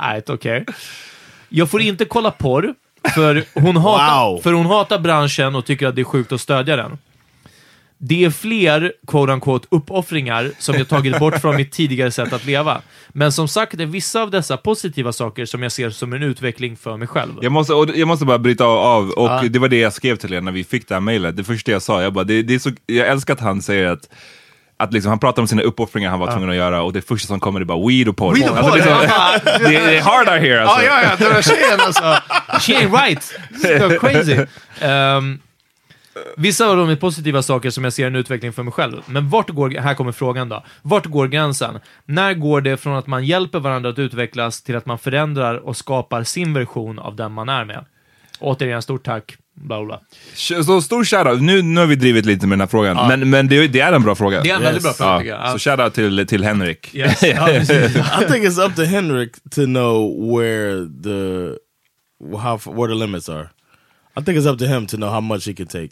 Nej, 0.00 0.22
okej. 0.28 0.64
Jag 1.48 1.70
får 1.70 1.80
inte 1.80 2.04
kolla 2.04 2.30
porr, 2.30 2.74
för 3.14 3.44
hon, 3.54 3.76
hatar, 3.76 4.24
Wow. 4.30 4.40
för 4.42 4.52
hon 4.52 4.66
hatar 4.66 4.98
branschen 4.98 5.54
och 5.54 5.64
tycker 5.66 5.86
att 5.86 5.94
det 5.94 6.00
är 6.02 6.04
sjukt 6.04 6.32
att 6.32 6.40
stödja 6.40 6.76
den. 6.76 6.98
Det 7.98 8.24
är 8.24 8.30
fler, 8.30 8.92
quote 9.06 9.32
unquote, 9.32 9.66
uppoffringar 9.70 10.50
som 10.58 10.74
jag 10.74 10.88
tagit 10.88 11.18
bort 11.18 11.40
från 11.40 11.56
mitt 11.56 11.72
tidigare 11.72 12.10
sätt 12.10 12.32
att 12.32 12.44
leva. 12.46 12.80
Men 13.08 13.32
som 13.32 13.48
sagt 13.48 13.80
är 13.80 13.86
vissa 13.86 14.22
av 14.22 14.30
dessa 14.30 14.56
positiva 14.56 15.12
saker 15.12 15.44
som 15.44 15.62
jag 15.62 15.72
ser 15.72 15.90
som 15.90 16.12
en 16.12 16.22
utveckling 16.22 16.76
för 16.76 16.96
mig 16.96 17.08
själv. 17.08 17.32
Jag 17.42 17.52
måste, 17.52 17.74
och 17.74 17.90
jag 17.94 18.08
måste 18.08 18.24
bara 18.24 18.38
bryta 18.38 18.64
av, 18.64 19.10
och 19.10 19.50
det 19.50 19.58
var 19.58 19.68
det 19.68 19.78
jag 19.78 19.92
skrev 19.92 20.16
till 20.16 20.32
er 20.32 20.40
när 20.40 20.52
vi 20.52 20.64
fick 20.64 20.88
det 20.88 20.94
här 20.94 21.00
mejlet. 21.00 21.36
Det 21.36 21.44
första 21.44 21.70
jag 21.70 21.82
sa, 21.82 22.02
jag 22.02 22.12
bara, 22.12 22.24
det, 22.24 22.42
det 22.42 22.54
är 22.54 22.58
så, 22.58 22.70
jag 22.86 23.08
älskar 23.08 23.34
att 23.34 23.40
han 23.40 23.62
säger 23.62 23.86
att 23.86 24.08
att 24.76 24.92
liksom, 24.92 25.10
han 25.10 25.18
pratar 25.18 25.42
om 25.42 25.48
sina 25.48 25.62
uppoffringar 25.62 26.10
han 26.10 26.18
var 26.20 26.32
tvungen 26.32 26.50
att 26.50 26.56
göra 26.56 26.82
och 26.82 26.92
det 26.92 27.02
första 27.02 27.26
som 27.26 27.40
kommer 27.40 27.60
är 27.60 27.64
bara 27.64 27.88
weed 27.88 28.08
och 28.08 28.16
porr. 28.16 28.34
Weed 28.34 28.50
och 28.50 28.56
Alltså, 28.56 28.70
porr, 28.70 28.76
liksom, 28.76 28.96
ja. 29.02 29.58
det, 29.58 29.68
det 29.68 29.96
är 29.96 30.02
hard 30.02 30.28
out 30.28 30.40
here 30.40 30.62
alltså. 30.62 30.86
Ja, 30.86 31.02
ja, 31.02 31.08
ja, 31.10 31.16
den 31.24 31.34
där 31.34 31.42
tjejen 31.42 31.80
alltså. 31.80 32.02
She 32.60 32.72
ain't 32.72 33.04
right. 33.04 33.34
It's 33.64 33.98
crazy. 33.98 34.46
Ehm, 34.80 35.38
vissa 36.36 36.66
av 36.66 36.76
dem 36.76 36.88
är 36.88 36.96
positiva 36.96 37.42
saker 37.42 37.70
som 37.70 37.84
jag 37.84 37.92
ser 37.92 38.06
en 38.06 38.16
utveckling 38.16 38.52
för 38.52 38.62
mig 38.62 38.72
själv. 38.72 39.02
Men 39.06 39.28
vart 39.28 39.50
går, 39.50 39.70
här 39.80 39.94
kommer 39.94 40.12
frågan 40.12 40.48
då. 40.48 40.64
Vart 40.82 41.06
går 41.06 41.28
gränsen? 41.28 41.78
När 42.04 42.34
går 42.34 42.60
det 42.60 42.76
från 42.76 42.96
att 42.96 43.06
man 43.06 43.24
hjälper 43.24 43.58
varandra 43.58 43.90
att 43.90 43.98
utvecklas 43.98 44.62
till 44.62 44.76
att 44.76 44.86
man 44.86 44.98
förändrar 44.98 45.54
och 45.54 45.76
skapar 45.76 46.22
sin 46.22 46.54
version 46.54 46.98
av 46.98 47.16
den 47.16 47.32
man 47.32 47.48
är 47.48 47.64
med? 47.64 47.84
Återigen, 48.38 48.82
stort 48.82 49.04
tack. 49.04 49.36
Bla, 49.56 49.84
bla. 49.84 50.00
Så 50.34 50.82
stor 50.82 51.04
shoutout, 51.04 51.42
nu, 51.42 51.62
nu 51.62 51.80
har 51.80 51.86
vi 51.86 51.96
drivit 51.96 52.26
lite 52.26 52.46
med 52.46 52.52
den 52.52 52.60
här 52.60 52.66
frågan, 52.68 53.08
men, 53.08 53.30
men 53.30 53.48
det, 53.48 53.68
det 53.68 53.80
är 53.80 53.92
en 53.92 54.02
bra 54.02 54.14
fråga. 54.14 54.40
Det 54.42 54.50
är 54.50 54.56
en 54.56 54.62
väldigt 54.62 54.82
bra 54.82 54.92
fråga. 54.92 55.24
Ja, 55.24 55.40
Ja. 55.44 55.52
så 55.52 55.58
shoutout 55.58 55.94
till, 55.94 56.26
till 56.26 56.44
Henrik. 56.44 56.94
Yes. 56.94 57.22
Ja. 57.22 57.50
I 57.50 57.64
think 58.30 58.44
it's 58.44 58.66
up 58.66 58.76
to 58.76 58.82
Henrik 58.82 59.32
to 59.50 59.64
know 59.64 60.12
where 60.38 60.86
the 61.04 61.50
how 62.36 62.56
where 62.72 62.88
the 62.88 62.98
limits 62.98 63.28
are. 63.28 63.48
I 64.20 64.24
think 64.24 64.38
it's 64.38 64.46
up 64.52 64.58
to 64.58 64.64
him 64.64 64.86
to 64.86 64.96
know 64.96 65.10
how 65.10 65.20
much 65.20 65.46
he 65.48 65.54
can 65.54 65.66
take. 65.66 65.90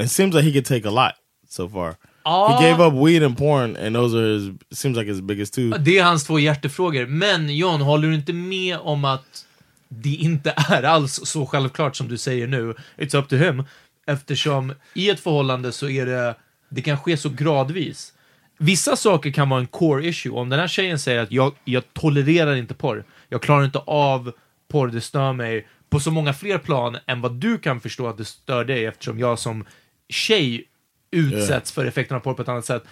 It 0.00 0.10
seems 0.10 0.34
like 0.34 0.44
he 0.44 0.52
can 0.52 0.64
take 0.64 0.88
a 0.88 0.90
lot 0.90 1.12
so 1.48 1.68
far. 1.68 1.96
He 2.24 2.68
gave 2.68 2.80
up 2.80 2.94
weed 2.94 3.22
and 3.22 3.38
porn, 3.38 3.76
and 3.76 3.94
those 3.94 4.18
are 4.18 4.34
his. 4.34 4.52
Seems 4.72 4.96
like 4.96 5.06
his 5.06 5.20
biggest 5.20 5.54
two. 5.54 5.70
Det 5.78 5.98
är 5.98 6.04
hans 6.04 6.24
två 6.24 6.38
hjärtefrågor. 6.38 7.06
Men 7.06 7.56
John, 7.56 7.80
håller 7.80 8.08
du 8.08 8.14
inte 8.14 8.32
med 8.32 8.78
om 8.78 9.04
att 9.04 9.44
det 9.88 10.14
inte 10.14 10.54
är 10.56 10.82
alls 10.82 11.20
så 11.24 11.46
självklart 11.46 11.96
som 11.96 12.08
du 12.08 12.18
säger 12.18 12.46
nu? 12.46 12.74
It's 12.96 13.16
up 13.16 13.28
to 13.28 13.36
him. 13.36 13.64
Eftersom 14.06 14.74
i 14.94 15.10
ett 15.10 15.20
förhållande 15.20 15.72
så 15.72 15.88
är 15.88 16.06
det, 16.06 16.34
det 16.68 16.82
kan 16.82 16.98
ske 16.98 17.16
så 17.16 17.28
gradvis. 17.28 18.12
Vissa 18.58 18.96
saker 18.96 19.30
kan 19.30 19.48
vara 19.48 19.60
en 19.60 19.66
core 19.66 20.06
issue. 20.06 20.32
Om 20.32 20.48
den 20.48 20.60
här 20.60 20.68
tjejen 20.68 20.98
säger 20.98 21.22
att 21.22 21.32
jag, 21.32 21.52
jag 21.64 21.94
tolererar 21.94 22.54
inte 22.54 22.74
porr, 22.74 23.04
jag 23.28 23.42
klarar 23.42 23.64
inte 23.64 23.78
av 23.78 24.32
porr, 24.68 24.88
det 24.88 25.00
stör 25.00 25.32
mig 25.32 25.68
på 25.90 26.00
så 26.00 26.10
många 26.10 26.32
fler 26.32 26.58
plan 26.58 26.96
än 27.06 27.20
vad 27.20 27.32
du 27.32 27.58
kan 27.58 27.80
förstå 27.80 28.06
att 28.06 28.18
det 28.18 28.24
stör 28.24 28.64
dig 28.64 28.84
eftersom 28.84 29.18
jag 29.18 29.38
som 29.38 29.64
tjej 30.08 30.68
utsätts 31.10 31.72
för 31.72 31.84
effekten 31.84 32.16
av 32.16 32.20
porr 32.20 32.34
på 32.34 32.42
ett 32.42 32.48
annat 32.48 32.64
sätt. 32.64 32.84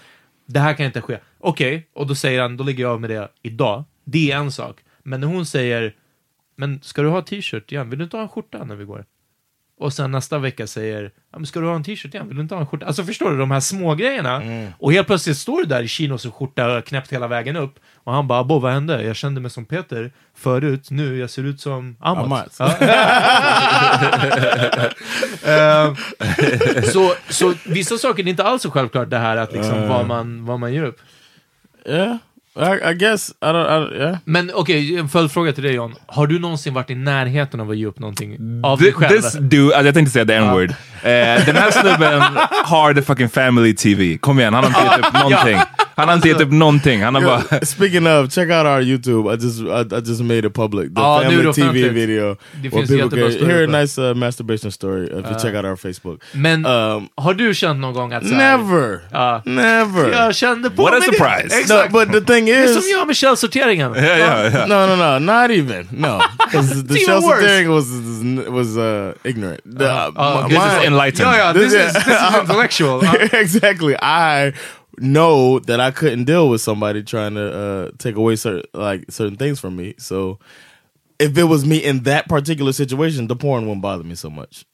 Det 0.46 0.60
här 0.60 0.74
kan 0.74 0.86
inte 0.86 1.00
ske. 1.00 1.18
Okej, 1.38 1.88
och 1.92 2.06
då 2.06 2.14
säger 2.14 2.42
han, 2.42 2.56
då 2.56 2.64
ligger 2.64 2.84
jag 2.84 2.92
av 2.92 3.00
med 3.00 3.10
det 3.10 3.28
idag. 3.42 3.84
Det 4.04 4.30
är 4.30 4.36
en 4.36 4.52
sak. 4.52 4.80
Men 5.02 5.20
när 5.20 5.26
hon 5.26 5.46
säger, 5.46 5.96
men 6.56 6.82
ska 6.82 7.02
du 7.02 7.08
ha 7.08 7.22
t-shirt 7.22 7.72
igen? 7.72 7.90
Vill 7.90 7.98
du 7.98 8.04
inte 8.04 8.16
ha 8.16 8.22
en 8.22 8.28
skjorta 8.28 8.64
när 8.64 8.76
vi 8.76 8.84
går? 8.84 9.04
Och 9.82 9.92
sen 9.92 10.10
nästa 10.10 10.38
vecka 10.38 10.66
säger, 10.66 11.10
ja, 11.32 11.38
men 11.38 11.46
ska 11.46 11.60
du 11.60 11.66
ha 11.66 11.74
en 11.74 11.84
t-shirt 11.84 12.14
igen? 12.14 12.28
Vill 12.28 12.36
du 12.36 12.42
inte 12.42 12.54
ha 12.54 12.60
en 12.60 12.66
skjorta? 12.66 12.86
Alltså 12.86 13.04
förstår 13.04 13.30
du, 13.30 13.38
de 13.38 13.50
här 13.50 13.60
små 13.60 13.94
grejerna. 13.94 14.42
Och 14.78 14.92
helt 14.92 15.06
plötsligt 15.06 15.36
står 15.36 15.58
du 15.58 15.64
där 15.64 15.82
i 15.82 15.88
chinos 15.88 16.24
och 16.24 16.34
skjorta 16.34 16.82
knäppt 16.82 17.12
hela 17.12 17.28
vägen 17.28 17.56
upp. 17.56 17.74
Och 17.94 18.12
han 18.12 18.28
bara, 18.28 18.40
Abo, 18.40 18.58
vad 18.58 18.72
hände? 18.72 19.02
Jag 19.02 19.16
kände 19.16 19.40
mig 19.40 19.50
som 19.50 19.64
Peter 19.64 20.12
förut, 20.34 20.90
nu 20.90 21.18
jag 21.18 21.30
ser 21.30 21.44
ut 21.44 21.60
som 21.60 21.96
Amat. 22.00 22.60
Amat. 22.60 22.82
Eh, 25.46 25.94
så, 26.92 27.14
så 27.28 27.54
vissa 27.64 27.98
saker 27.98 28.22
är 28.22 28.28
inte 28.28 28.44
alls 28.44 28.62
så 28.62 28.70
självklart 28.70 29.10
det 29.10 29.18
här 29.18 29.36
att 29.36 29.52
liksom 29.52 29.88
vad, 29.88 30.06
man, 30.06 30.44
vad 30.44 30.60
man 30.60 30.74
gör 30.74 30.84
upp. 30.84 31.00
Yeah, 31.86 32.16
I, 32.56 32.90
I 32.90 32.94
guess 32.94 33.30
I 33.30 33.46
don't. 33.46 33.66
I, 33.66 33.96
yeah. 33.96 34.16
Men 34.24 34.50
okej, 34.54 34.98
en 34.98 35.08
följdfråga 35.08 35.52
till 35.52 35.62
dig 35.64 35.74
John. 35.74 35.94
Har 36.06 36.26
du 36.26 36.38
någonsin 36.38 36.74
varit 36.74 36.90
i 36.90 36.94
närheten 36.94 37.60
av 37.60 37.70
att 37.70 37.76
ge 37.76 37.86
upp 37.86 37.98
någonting 37.98 38.36
av 38.64 38.78
dig 38.78 38.92
själv? 38.92 39.20
This 39.20 39.32
dude, 39.32 39.76
alltså 39.76 39.86
jag 39.86 39.94
tänkte 39.94 40.12
säga 40.12 40.24
the 40.24 40.34
n-word. 40.34 40.70
Eh, 40.70 41.46
den 41.46 41.56
här 41.56 41.70
snubben 41.70 42.20
har 42.64 42.94
the 42.94 43.02
fucking 43.02 43.28
family 43.28 43.74
TV. 43.74 44.18
Kom 44.18 44.40
igen, 44.40 44.54
han 44.54 44.64
har 44.64 44.70
inte 44.70 44.96
gett 44.96 45.06
upp 45.06 45.20
någonting. 45.20 45.58
Han 45.96 46.08
har 46.08 46.14
inte 46.14 46.28
gett 46.28 46.40
upp 46.40 46.52
någonting. 46.52 47.02
Han 47.02 47.14
har 47.14 47.22
bara... 47.22 47.60
Speaking 47.66 48.06
of, 48.06 48.30
check 48.32 48.50
out 48.50 48.66
our 48.66 48.80
YouTube. 48.80 49.34
I 49.34 49.36
just 49.44 49.60
I, 49.60 49.94
I 49.96 50.00
just 50.08 50.20
made 50.20 50.46
it 50.46 50.54
public. 50.54 50.94
The 50.94 51.00
är 51.00 51.22
family 51.22 51.52
TV 51.52 51.88
video. 51.88 52.36
Det 52.62 52.70
finns 52.70 52.90
jättebra 52.90 53.30
can 53.32 53.50
hear 53.50 53.64
a 53.74 53.80
nice 53.80 54.00
uh, 54.02 54.14
masturbation 54.14 54.72
story 54.72 55.04
if 55.06 55.12
you 55.30 55.38
check 55.42 55.54
out 55.54 55.64
our 55.64 55.76
Facebook. 55.76 56.22
Men 56.32 56.66
Um, 56.66 57.08
har 57.16 57.34
du 57.34 57.54
känt 57.54 57.80
någon 57.80 57.94
gång 57.94 58.12
att 58.12 58.22
never, 58.22 58.98
Ja. 59.10 59.42
never. 59.44 60.10
Jag 60.12 60.34
kände 60.34 60.70
på 60.70 60.82
What 60.82 60.94
a 60.94 61.00
surprise. 61.00 61.56
No, 61.56 61.60
Exakt. 61.60 61.92
but 61.92 62.12
the 62.12 62.20
thing 62.34 62.44
det 62.46 62.52
är 62.52 62.64
is, 62.64 62.72
som 62.74 62.82
jag 62.98 63.06
med 63.06 63.16
källsorteringen. 63.16 63.94
Ja, 63.96 64.02
ja, 64.02 64.44
ja. 64.44 64.66
no, 64.66 64.86
no, 64.86 64.96
no, 64.96 65.18
not 65.18 65.50
even. 65.50 65.88
No, 65.90 66.20
the 66.52 66.94
thing 66.94 67.68
was 67.68 67.86
was 68.48 68.76
uh, 68.76 69.12
ignorant. 69.24 69.60
The, 69.78 69.84
Oh, 70.16 70.42
my- 70.42 70.48
this 70.48 70.58
This 70.58 70.78
is 70.82 70.86
enlightened. 70.86 71.26
Ja, 71.26 71.36
ja, 71.36 71.52
this 71.52 71.72
is, 71.74 71.92
this 71.92 72.06
is 72.06 72.40
intellectual. 72.40 73.00
Ja. 73.04 73.14
exactly. 73.38 73.94
I 73.94 74.52
know 75.02 75.58
that 75.60 75.80
I 75.80 75.90
couldn't 75.90 76.24
deal 76.24 76.48
with 76.48 76.60
somebody 76.60 77.02
trying 77.02 77.34
to 77.34 77.52
uh, 77.52 77.90
take 77.98 78.16
away 78.16 78.36
certain 78.36 78.62
like 78.72 79.10
certain 79.10 79.36
things 79.36 79.60
from 79.60 79.76
me. 79.76 79.94
So 79.98 80.38
if 81.18 81.36
it 81.36 81.44
was 81.44 81.64
me 81.64 81.76
in 81.78 82.02
that 82.04 82.28
particular 82.28 82.72
situation, 82.72 83.26
the 83.28 83.36
porn 83.36 83.64
wouldn't 83.66 83.82
bother 83.82 84.04
me 84.04 84.14
so 84.14 84.30
much. 84.30 84.64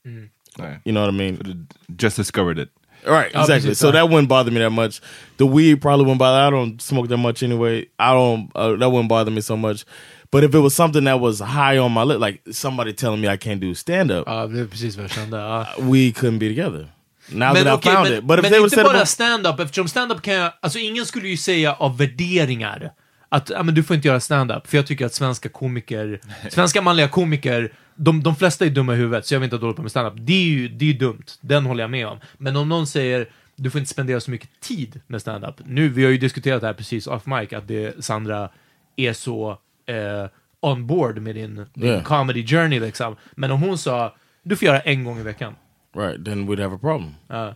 Nej. 0.58 0.80
You 0.84 0.92
know 0.92 1.00
what 1.00 1.08
I 1.08 1.12
mean? 1.16 1.66
Just 1.96 2.16
discovered 2.16 2.58
it. 2.58 2.68
Right, 3.06 3.26
exactly. 3.30 3.60
precis, 3.60 3.78
So 3.78 3.92
that 3.92 4.08
wouldn't 4.08 4.28
bother 4.28 4.50
me 4.50 4.58
that 4.58 4.70
much. 4.70 5.00
The 5.36 5.46
weed 5.46 5.80
probably 5.80 6.04
wouldn't 6.04 6.18
bother. 6.18 6.46
I 6.46 6.50
don't 6.50 6.82
smoke 6.82 7.08
that 7.08 7.16
much 7.18 7.42
anyway. 7.42 7.86
I 7.98 8.12
don't. 8.12 8.50
Uh, 8.56 8.74
that 8.76 8.90
wouldn't 8.90 9.08
bother 9.08 9.30
me 9.30 9.40
so 9.40 9.56
much. 9.56 9.84
But 10.30 10.44
if 10.44 10.54
it 10.54 10.58
was 10.58 10.74
something 10.74 11.04
that 11.04 11.20
was 11.20 11.38
high 11.40 11.78
on 11.78 11.92
my 11.92 12.02
list, 12.02 12.20
like 12.20 12.42
somebody 12.50 12.92
telling 12.92 13.20
me 13.20 13.28
I 13.28 13.36
can't 13.36 13.60
do 13.60 13.72
stand 13.74 14.10
up, 14.10 14.26
Ja, 14.26 14.46
det 14.46 14.60
är 14.60 14.66
precis 14.66 14.96
vad 14.96 15.04
jag 15.04 15.10
kände. 15.10 15.36
Ja. 15.36 15.66
we 15.78 16.10
couldn't 16.12 16.38
be 16.38 16.48
together. 16.48 16.88
Now 17.32 17.52
Men 17.54 17.64
that 17.64 17.66
I 17.66 17.76
okej, 17.76 17.94
found 17.94 18.08
men, 18.08 18.18
it. 18.18 18.24
But 18.24 18.38
if 18.38 18.50
men 18.50 18.62
inte 18.62 18.82
bara 18.82 19.06
stand-up, 19.06 19.60
eftersom 19.60 19.88
stand-up 19.88 20.22
kan 20.22 20.34
jag... 20.34 20.52
Alltså 20.60 20.78
ingen 20.78 21.06
skulle 21.06 21.28
ju 21.28 21.36
säga 21.36 21.72
av 21.74 21.98
värderingar 21.98 22.92
att 23.28 23.50
ja, 23.50 23.62
men 23.62 23.74
du 23.74 23.82
får 23.82 23.96
inte 23.96 24.08
göra 24.08 24.20
stand-up, 24.20 24.66
för 24.66 24.76
jag 24.76 24.86
tycker 24.86 25.06
att 25.06 25.14
svenska 25.14 25.48
komiker, 25.48 26.20
svenska 26.50 26.82
manliga 26.82 27.08
komiker, 27.08 27.72
de, 27.96 28.22
de 28.22 28.36
flesta 28.36 28.64
är 28.64 28.70
dumma 28.70 28.94
i 28.94 28.96
huvudet, 28.96 29.26
så 29.26 29.34
jag 29.34 29.40
vill 29.40 29.44
inte 29.46 29.56
att 29.56 29.62
hålla 29.62 29.74
på 29.74 29.82
med 29.82 29.90
stand-up. 29.90 30.14
Det 30.16 30.32
är 30.32 30.44
ju 30.44 30.68
det 30.68 30.90
är 30.90 30.94
dumt, 30.94 31.24
den 31.40 31.66
håller 31.66 31.84
jag 31.84 31.90
med 31.90 32.06
om. 32.06 32.18
Men 32.38 32.56
om 32.56 32.68
någon 32.68 32.86
säger 32.86 33.28
du 33.56 33.70
får 33.70 33.78
inte 33.78 33.90
spendera 33.90 34.20
så 34.20 34.30
mycket 34.30 34.60
tid 34.60 35.00
med 35.06 35.20
stand-up. 35.20 35.54
Nu, 35.64 35.88
vi 35.88 36.04
har 36.04 36.10
ju 36.10 36.18
diskuterat 36.18 36.60
det 36.60 36.66
här 36.66 36.74
precis 36.74 37.06
off 37.06 37.26
mic, 37.26 37.52
att 37.52 37.68
det, 37.68 38.04
Sandra 38.04 38.48
är 38.96 39.12
så 39.12 39.50
eh, 39.86 40.26
on 40.60 40.86
board 40.86 41.18
med 41.18 41.34
din, 41.34 41.66
din 41.74 41.84
Yeah. 41.84 42.02
comedy 42.02 42.46
journey 42.46 42.80
liksom. 42.80 43.16
Men 43.32 43.50
om 43.50 43.62
hon 43.62 43.78
sa, 43.78 44.16
du 44.42 44.56
får 44.56 44.66
göra 44.66 44.80
en 44.80 45.04
gång 45.04 45.18
i 45.18 45.22
veckan. 45.22 45.54
Right, 45.98 46.24
then 46.24 46.46
we'd 46.46 46.62
have 46.62 46.74
a 46.74 46.78
problem. 46.78 47.14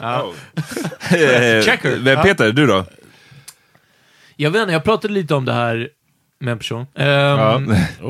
Ja. 0.00 0.32
Yeah. 1.12 1.62
Checker. 1.62 1.98
Men 2.00 2.22
Peter, 2.22 2.52
du 2.52 2.66
då? 2.66 2.84
Jag 4.36 4.50
vet 4.50 4.62
inte, 4.62 4.72
jag 4.72 4.84
pratade 4.84 5.14
lite 5.14 5.34
om 5.34 5.44
det 5.44 5.52
här 5.52 5.88
med 6.38 6.52
en 6.52 6.58
person. 6.58 6.86
Ehm, 6.94 7.64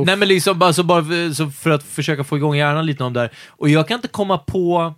nej 0.07 0.17
men 0.17 0.29
liksom, 0.29 0.59
bara, 0.59 0.73
så 0.73 0.83
bara 0.83 1.05
för, 1.05 1.33
så 1.33 1.51
för 1.51 1.71
att 1.71 1.83
försöka 1.83 2.25
få 2.25 2.37
igång 2.37 2.57
hjärnan 2.57 2.87
lite 2.87 3.05
om 3.05 3.13
det 3.13 3.21
här. 3.21 3.31
Och 3.49 3.69
jag 3.69 3.89
kan 3.89 3.95
inte 3.95 4.09
komma 4.09 4.39
på 4.39 4.95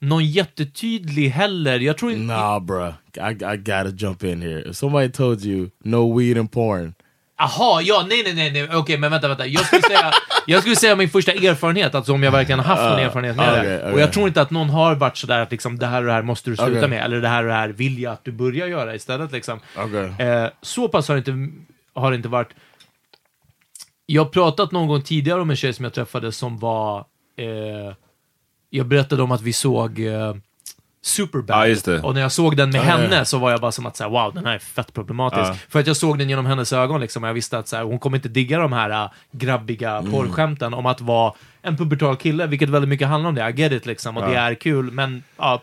någon 0.00 0.24
jättetydlig 0.24 1.28
heller. 1.28 1.80
Jag 1.80 1.98
tror 1.98 2.12
inte... 2.12 2.34
Nah, 2.34 2.60
bruh. 2.60 2.92
I, 3.14 3.44
I 3.44 3.56
gotta 3.56 3.88
jump 3.96 4.24
in 4.24 4.42
here. 4.42 4.70
If 4.70 4.76
somebody 4.76 5.08
told 5.08 5.44
you 5.44 5.70
no 5.84 6.18
weed 6.18 6.38
and 6.38 6.52
porn, 6.52 6.94
Aha, 7.38 7.80
ja, 7.80 8.06
nej, 8.08 8.22
nej, 8.24 8.34
nej, 8.34 8.50
nej. 8.50 8.76
okej, 8.76 8.98
men 8.98 9.10
vänta, 9.10 9.28
vänta. 9.28 9.46
Jag 9.46 9.66
skulle 9.66 9.82
säga, 9.82 10.12
jag 10.46 10.60
skulle 10.60 10.76
säga 10.76 10.96
min 10.96 11.10
första 11.10 11.32
erfarenhet, 11.32 11.94
alltså 11.94 12.12
om 12.12 12.22
jag 12.22 12.32
verkligen 12.32 12.58
har 12.58 12.66
haft 12.66 12.82
någon 12.82 12.98
erfarenhet 12.98 13.36
med 13.36 13.50
okej, 13.50 13.68
det. 13.68 13.78
okej. 13.78 13.92
Och 13.92 14.00
jag 14.00 14.12
tror 14.12 14.28
inte 14.28 14.40
att 14.40 14.50
någon 14.50 14.70
har 14.70 14.94
varit 14.94 15.16
sådär 15.16 15.40
att 15.40 15.50
liksom, 15.50 15.78
det 15.78 15.86
här 15.86 16.00
och 16.00 16.06
det 16.06 16.12
här 16.12 16.22
måste 16.22 16.50
du 16.50 16.56
sluta 16.56 16.88
med, 16.88 17.04
eller 17.04 17.20
det 17.20 17.28
här 17.28 17.42
och 17.42 17.48
det 17.48 17.54
här 17.54 17.68
vill 17.68 17.98
jag 17.98 18.12
att 18.12 18.24
du 18.24 18.32
börjar 18.32 18.66
göra 18.66 18.94
istället 18.94 19.32
liksom. 19.32 19.60
Okay. 19.86 20.26
Eh, 20.26 20.50
så 20.62 20.88
pass 20.88 21.08
har 21.08 21.14
det, 21.14 21.30
inte, 21.30 21.56
har 21.94 22.10
det 22.10 22.16
inte 22.16 22.28
varit. 22.28 22.48
Jag 24.06 24.24
har 24.24 24.30
pratat 24.30 24.72
någon 24.72 24.88
gång 24.88 25.02
tidigare 25.02 25.40
om 25.40 25.50
en 25.50 25.56
tjej 25.56 25.72
som 25.72 25.84
jag 25.84 25.94
träffade 25.94 26.32
som 26.32 26.58
var... 26.58 26.98
Eh, 27.38 27.94
jag 28.70 28.86
berättade 28.86 29.22
om 29.22 29.32
att 29.32 29.42
vi 29.42 29.52
såg 29.52 30.00
eh, 30.00 30.34
Superbad. 31.02 31.56
Ja, 31.56 31.66
just 31.66 31.84
det. 31.84 32.00
Och 32.00 32.14
när 32.14 32.20
jag 32.20 32.32
såg 32.32 32.56
den 32.56 32.70
med 32.70 32.78
ja, 32.78 32.82
henne 32.82 33.16
ja. 33.16 33.24
så 33.24 33.38
var 33.38 33.50
jag 33.50 33.60
bara 33.60 33.72
som 33.72 33.86
att 33.86 33.96
säga, 33.96 34.08
wow, 34.08 34.34
den 34.34 34.46
här 34.46 34.54
är 34.54 34.58
fett 34.58 34.92
problematisk. 34.92 35.70
För 35.70 35.80
att 35.80 35.86
jag 35.86 35.96
såg 35.96 36.18
den 36.18 36.28
genom 36.28 36.46
hennes 36.46 36.72
ögon 36.72 37.00
liksom, 37.00 37.22
och 37.22 37.28
jag 37.28 37.34
visste 37.34 37.58
att 37.58 37.68
så 37.68 37.76
här, 37.76 37.82
hon 37.84 37.98
kommer 37.98 38.16
inte 38.16 38.28
digga 38.28 38.58
de 38.58 38.72
här 38.72 38.90
äh, 38.90 39.10
grabbiga 39.32 39.96
Mm. 39.98 40.12
porrskämten 40.12 40.74
om 40.74 40.86
att 40.86 41.00
vara 41.00 41.32
en 41.62 41.76
pubertal 41.76 42.16
kille, 42.16 42.46
vilket 42.46 42.68
väldigt 42.68 42.88
mycket 42.88 43.08
handlar 43.08 43.28
om 43.28 43.34
det. 43.34 43.48
I 43.50 43.60
get 43.60 43.72
it 43.72 43.86
liksom, 43.86 44.16
och 44.16 44.28
det 44.28 44.36
är 44.36 44.54
kul, 44.54 44.90
men 44.90 45.22
ja. 45.36 45.62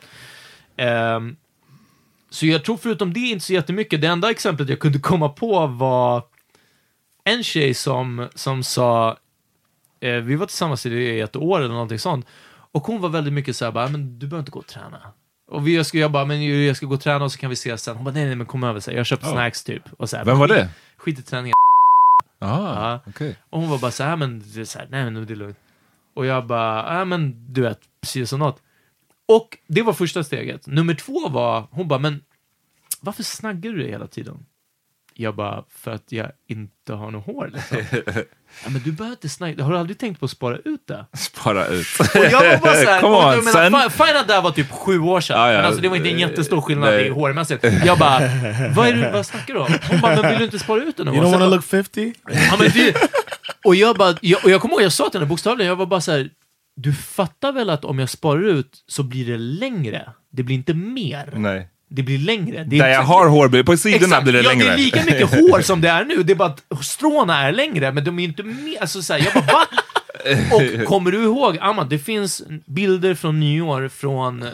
Ehm, 0.77 1.35
så 2.29 2.45
jag 2.45 2.63
tror 2.65 2.77
förutom 2.77 3.13
det 3.13 3.19
inte 3.19 3.45
så 3.45 3.53
jättemycket. 3.53 4.01
Det 4.01 4.07
enda 4.07 4.29
exemplet 4.31 4.69
jag 4.69 4.79
kunde 4.79 4.99
komma 4.99 5.29
på 5.29 5.67
var 5.67 6.23
en 7.23 7.43
tjej 7.43 7.73
som, 7.73 8.27
som 8.35 8.63
sa, 8.63 9.17
eh, 9.99 10.13
vi 10.13 10.35
var 10.35 10.45
tillsammans 10.45 10.85
i 10.85 11.19
ett 11.19 11.35
år 11.35 11.59
eller 11.59 11.73
någonting 11.73 11.99
sånt, 11.99 12.25
och 12.71 12.83
hon 12.83 13.01
var 13.01 13.09
väldigt 13.09 13.33
mycket 13.33 13.55
så 13.55 13.65
här, 13.65 13.71
bara, 13.71 13.87
men 13.87 14.19
du 14.19 14.27
behöver 14.27 14.39
inte 14.41 14.51
gå 14.51 14.59
och 14.59 14.67
träna. 14.67 15.01
Och 15.53 15.67
vi, 15.67 15.75
jag, 15.75 15.85
ska, 15.85 15.97
jag 15.97 16.11
bara, 16.11 16.25
men 16.25 16.65
jag 16.65 16.75
ska 16.77 16.85
gå 16.85 16.93
och 16.95 17.01
träna 17.01 17.25
och 17.25 17.31
så 17.31 17.37
kan 17.37 17.49
vi 17.49 17.53
ses 17.53 17.83
sen. 17.83 17.95
Hon 17.95 18.05
bara, 18.05 18.11
nej, 18.13 18.25
nej, 18.25 18.35
men 18.35 18.45
kom 18.47 18.63
över, 18.63 18.79
så 18.79 18.91
här, 18.91 18.95
jag 18.95 18.99
har 18.99 19.05
köpt 19.05 19.25
snacks 19.25 19.63
typ. 19.63 19.83
Och 19.97 20.09
så 20.09 20.17
här, 20.17 20.25
Vem 20.25 20.39
var 20.39 20.47
det? 20.47 20.69
Skit 20.97 21.19
i 21.19 21.21
träningen. 21.21 21.53
Ah, 22.39 22.47
Ja. 22.93 22.99
okej. 23.07 23.35
Och 23.49 23.59
hon 23.61 23.69
var 23.69 23.77
bara 23.77 23.91
så 23.91 24.03
här, 24.03 24.15
men 24.15 24.41
så 24.65 24.79
här, 24.79 24.87
nej 24.91 25.03
men 25.11 25.25
det 25.25 25.33
är 25.33 25.35
lugnt. 25.35 25.57
Och 26.15 26.25
jag 26.25 26.47
bara, 26.47 26.97
ja 26.99 27.05
men 27.05 27.53
du 27.53 27.61
vet, 27.61 27.79
precis 28.01 28.29
som 28.29 28.39
något. 28.39 28.61
Och 29.27 29.57
det 29.67 29.81
var 29.81 29.93
första 29.93 30.23
steget. 30.23 30.67
Nummer 30.67 30.93
två 30.93 31.29
var, 31.29 31.67
hon 31.71 31.87
bara, 31.87 31.99
men 31.99 32.21
varför 33.01 33.23
snaggar 33.23 33.71
du 33.71 33.77
dig 33.77 33.89
hela 33.91 34.07
tiden? 34.07 34.45
Jag 35.15 35.35
bara, 35.35 35.63
för 35.69 35.91
att 35.91 36.03
jag 36.11 36.31
inte 36.49 36.93
har 36.93 37.11
något 37.11 37.25
hår 37.25 37.51
liksom. 37.53 37.77
ja, 38.63 38.69
men 38.69 38.81
du 38.83 38.91
behöver 38.91 39.15
inte 39.15 39.29
snagga, 39.29 39.63
har 39.63 39.71
du 39.71 39.77
aldrig 39.77 39.97
tänkt 39.97 40.19
på 40.19 40.25
att 40.25 40.31
spara 40.31 40.57
ut 40.57 40.87
det? 40.87 41.05
Spara 41.17 41.67
ut. 41.67 41.87
Och 41.99 42.25
jag 42.25 42.31
var 42.31 42.57
bara 42.57 42.73
såhär, 42.73 43.05
on, 43.37 43.43
menar, 43.45 43.89
fine 43.89 44.15
att 44.17 44.27
det 44.27 44.33
här 44.33 44.41
var 44.41 44.51
typ 44.51 44.71
sju 44.71 44.99
år 44.99 45.21
sedan, 45.21 45.39
Ja, 45.39 45.47
ja. 45.51 45.57
men 45.57 45.65
alltså 45.65 45.81
det 45.81 45.89
var 45.89 45.95
inte 45.95 46.09
en 46.09 46.19
jättestor 46.19 46.61
skillnad 46.61 46.89
Nej. 46.93 47.05
i 47.05 47.09
hårmässigt. 47.09 47.63
Jag 47.85 47.97
bara, 47.99 48.19
vad, 48.75 48.87
är 48.87 48.93
du, 48.93 49.11
vad 49.11 49.25
snackar 49.25 49.53
du 49.53 49.59
om? 49.59 49.73
Hon 49.89 50.01
bara, 50.01 50.21
men 50.21 50.29
vill 50.29 50.39
du 50.39 50.45
inte 50.45 50.59
spara 50.59 50.83
ut 50.83 50.97
det 50.97 51.03
någon 51.03 51.13
You 51.15 51.23
gång? 51.23 51.33
don't 51.33 51.39
want 51.39 51.43
to 51.43 51.49
bara- 51.49 51.55
look 51.55 51.65
50? 51.65 52.13
Ja, 52.27 52.55
men 52.59 52.69
det, 52.73 52.95
och, 53.65 53.75
jag 53.75 53.95
bara, 53.97 54.15
jag, 54.21 54.43
och 54.45 54.49
jag 54.51 54.61
kommer 54.61 54.73
ihåg, 54.75 54.81
jag 54.83 54.91
sa 54.91 55.09
till 55.09 55.19
henne 55.19 55.29
bokstavligen, 55.29 55.69
jag 55.69 55.75
var 55.75 55.85
bara 55.85 56.01
så 56.01 56.11
här. 56.11 56.29
du 56.75 56.93
fattar 56.93 57.51
väl 57.51 57.69
att 57.69 57.85
om 57.85 57.99
jag 57.99 58.09
sparar 58.09 58.43
ut 58.43 58.83
så 58.87 59.03
blir 59.03 59.25
det 59.31 59.37
längre? 59.37 60.09
Det 60.31 60.43
blir 60.43 60.55
inte 60.55 60.73
mer. 60.73 61.33
Nej. 61.35 61.69
Det 61.95 62.03
blir 62.03 62.17
längre. 62.17 62.63
Det 62.63 62.75
är 62.79 62.83
Där 62.83 62.89
jag 62.89 63.01
har 63.03 63.27
hår, 63.27 63.47
blir- 63.47 63.63
på 63.63 63.77
sidorna 63.77 64.05
Exakt. 64.05 64.23
blir 64.23 64.33
det 64.33 64.41
ja, 64.41 64.49
längre. 64.49 64.65
det 64.65 64.71
är 64.73 64.77
lika 64.77 65.03
mycket 65.05 65.29
hår 65.51 65.61
som 65.61 65.81
det 65.81 65.89
är 65.89 66.05
nu, 66.05 66.23
det 66.23 66.33
är 66.33 66.35
bara 66.35 66.49
att 66.69 66.85
stråna 66.85 67.41
är 67.47 67.51
längre, 67.51 67.91
men 67.91 68.03
de 68.03 68.19
är 68.19 68.23
inte 68.23 68.43
mer, 68.43 68.81
alltså 68.81 69.01
så 69.01 69.13
här, 69.13 69.19
jag 69.19 69.33
bara 69.33 69.53
va? 69.53 69.65
Och 70.51 70.85
kommer 70.87 71.11
du 71.11 71.23
ihåg, 71.23 71.57
Amma, 71.61 71.83
det 71.83 71.99
finns 71.99 72.41
bilder 72.65 73.15
från 73.15 73.39
nyår 73.39 73.87
från 73.87 74.43
eh, 74.43 74.47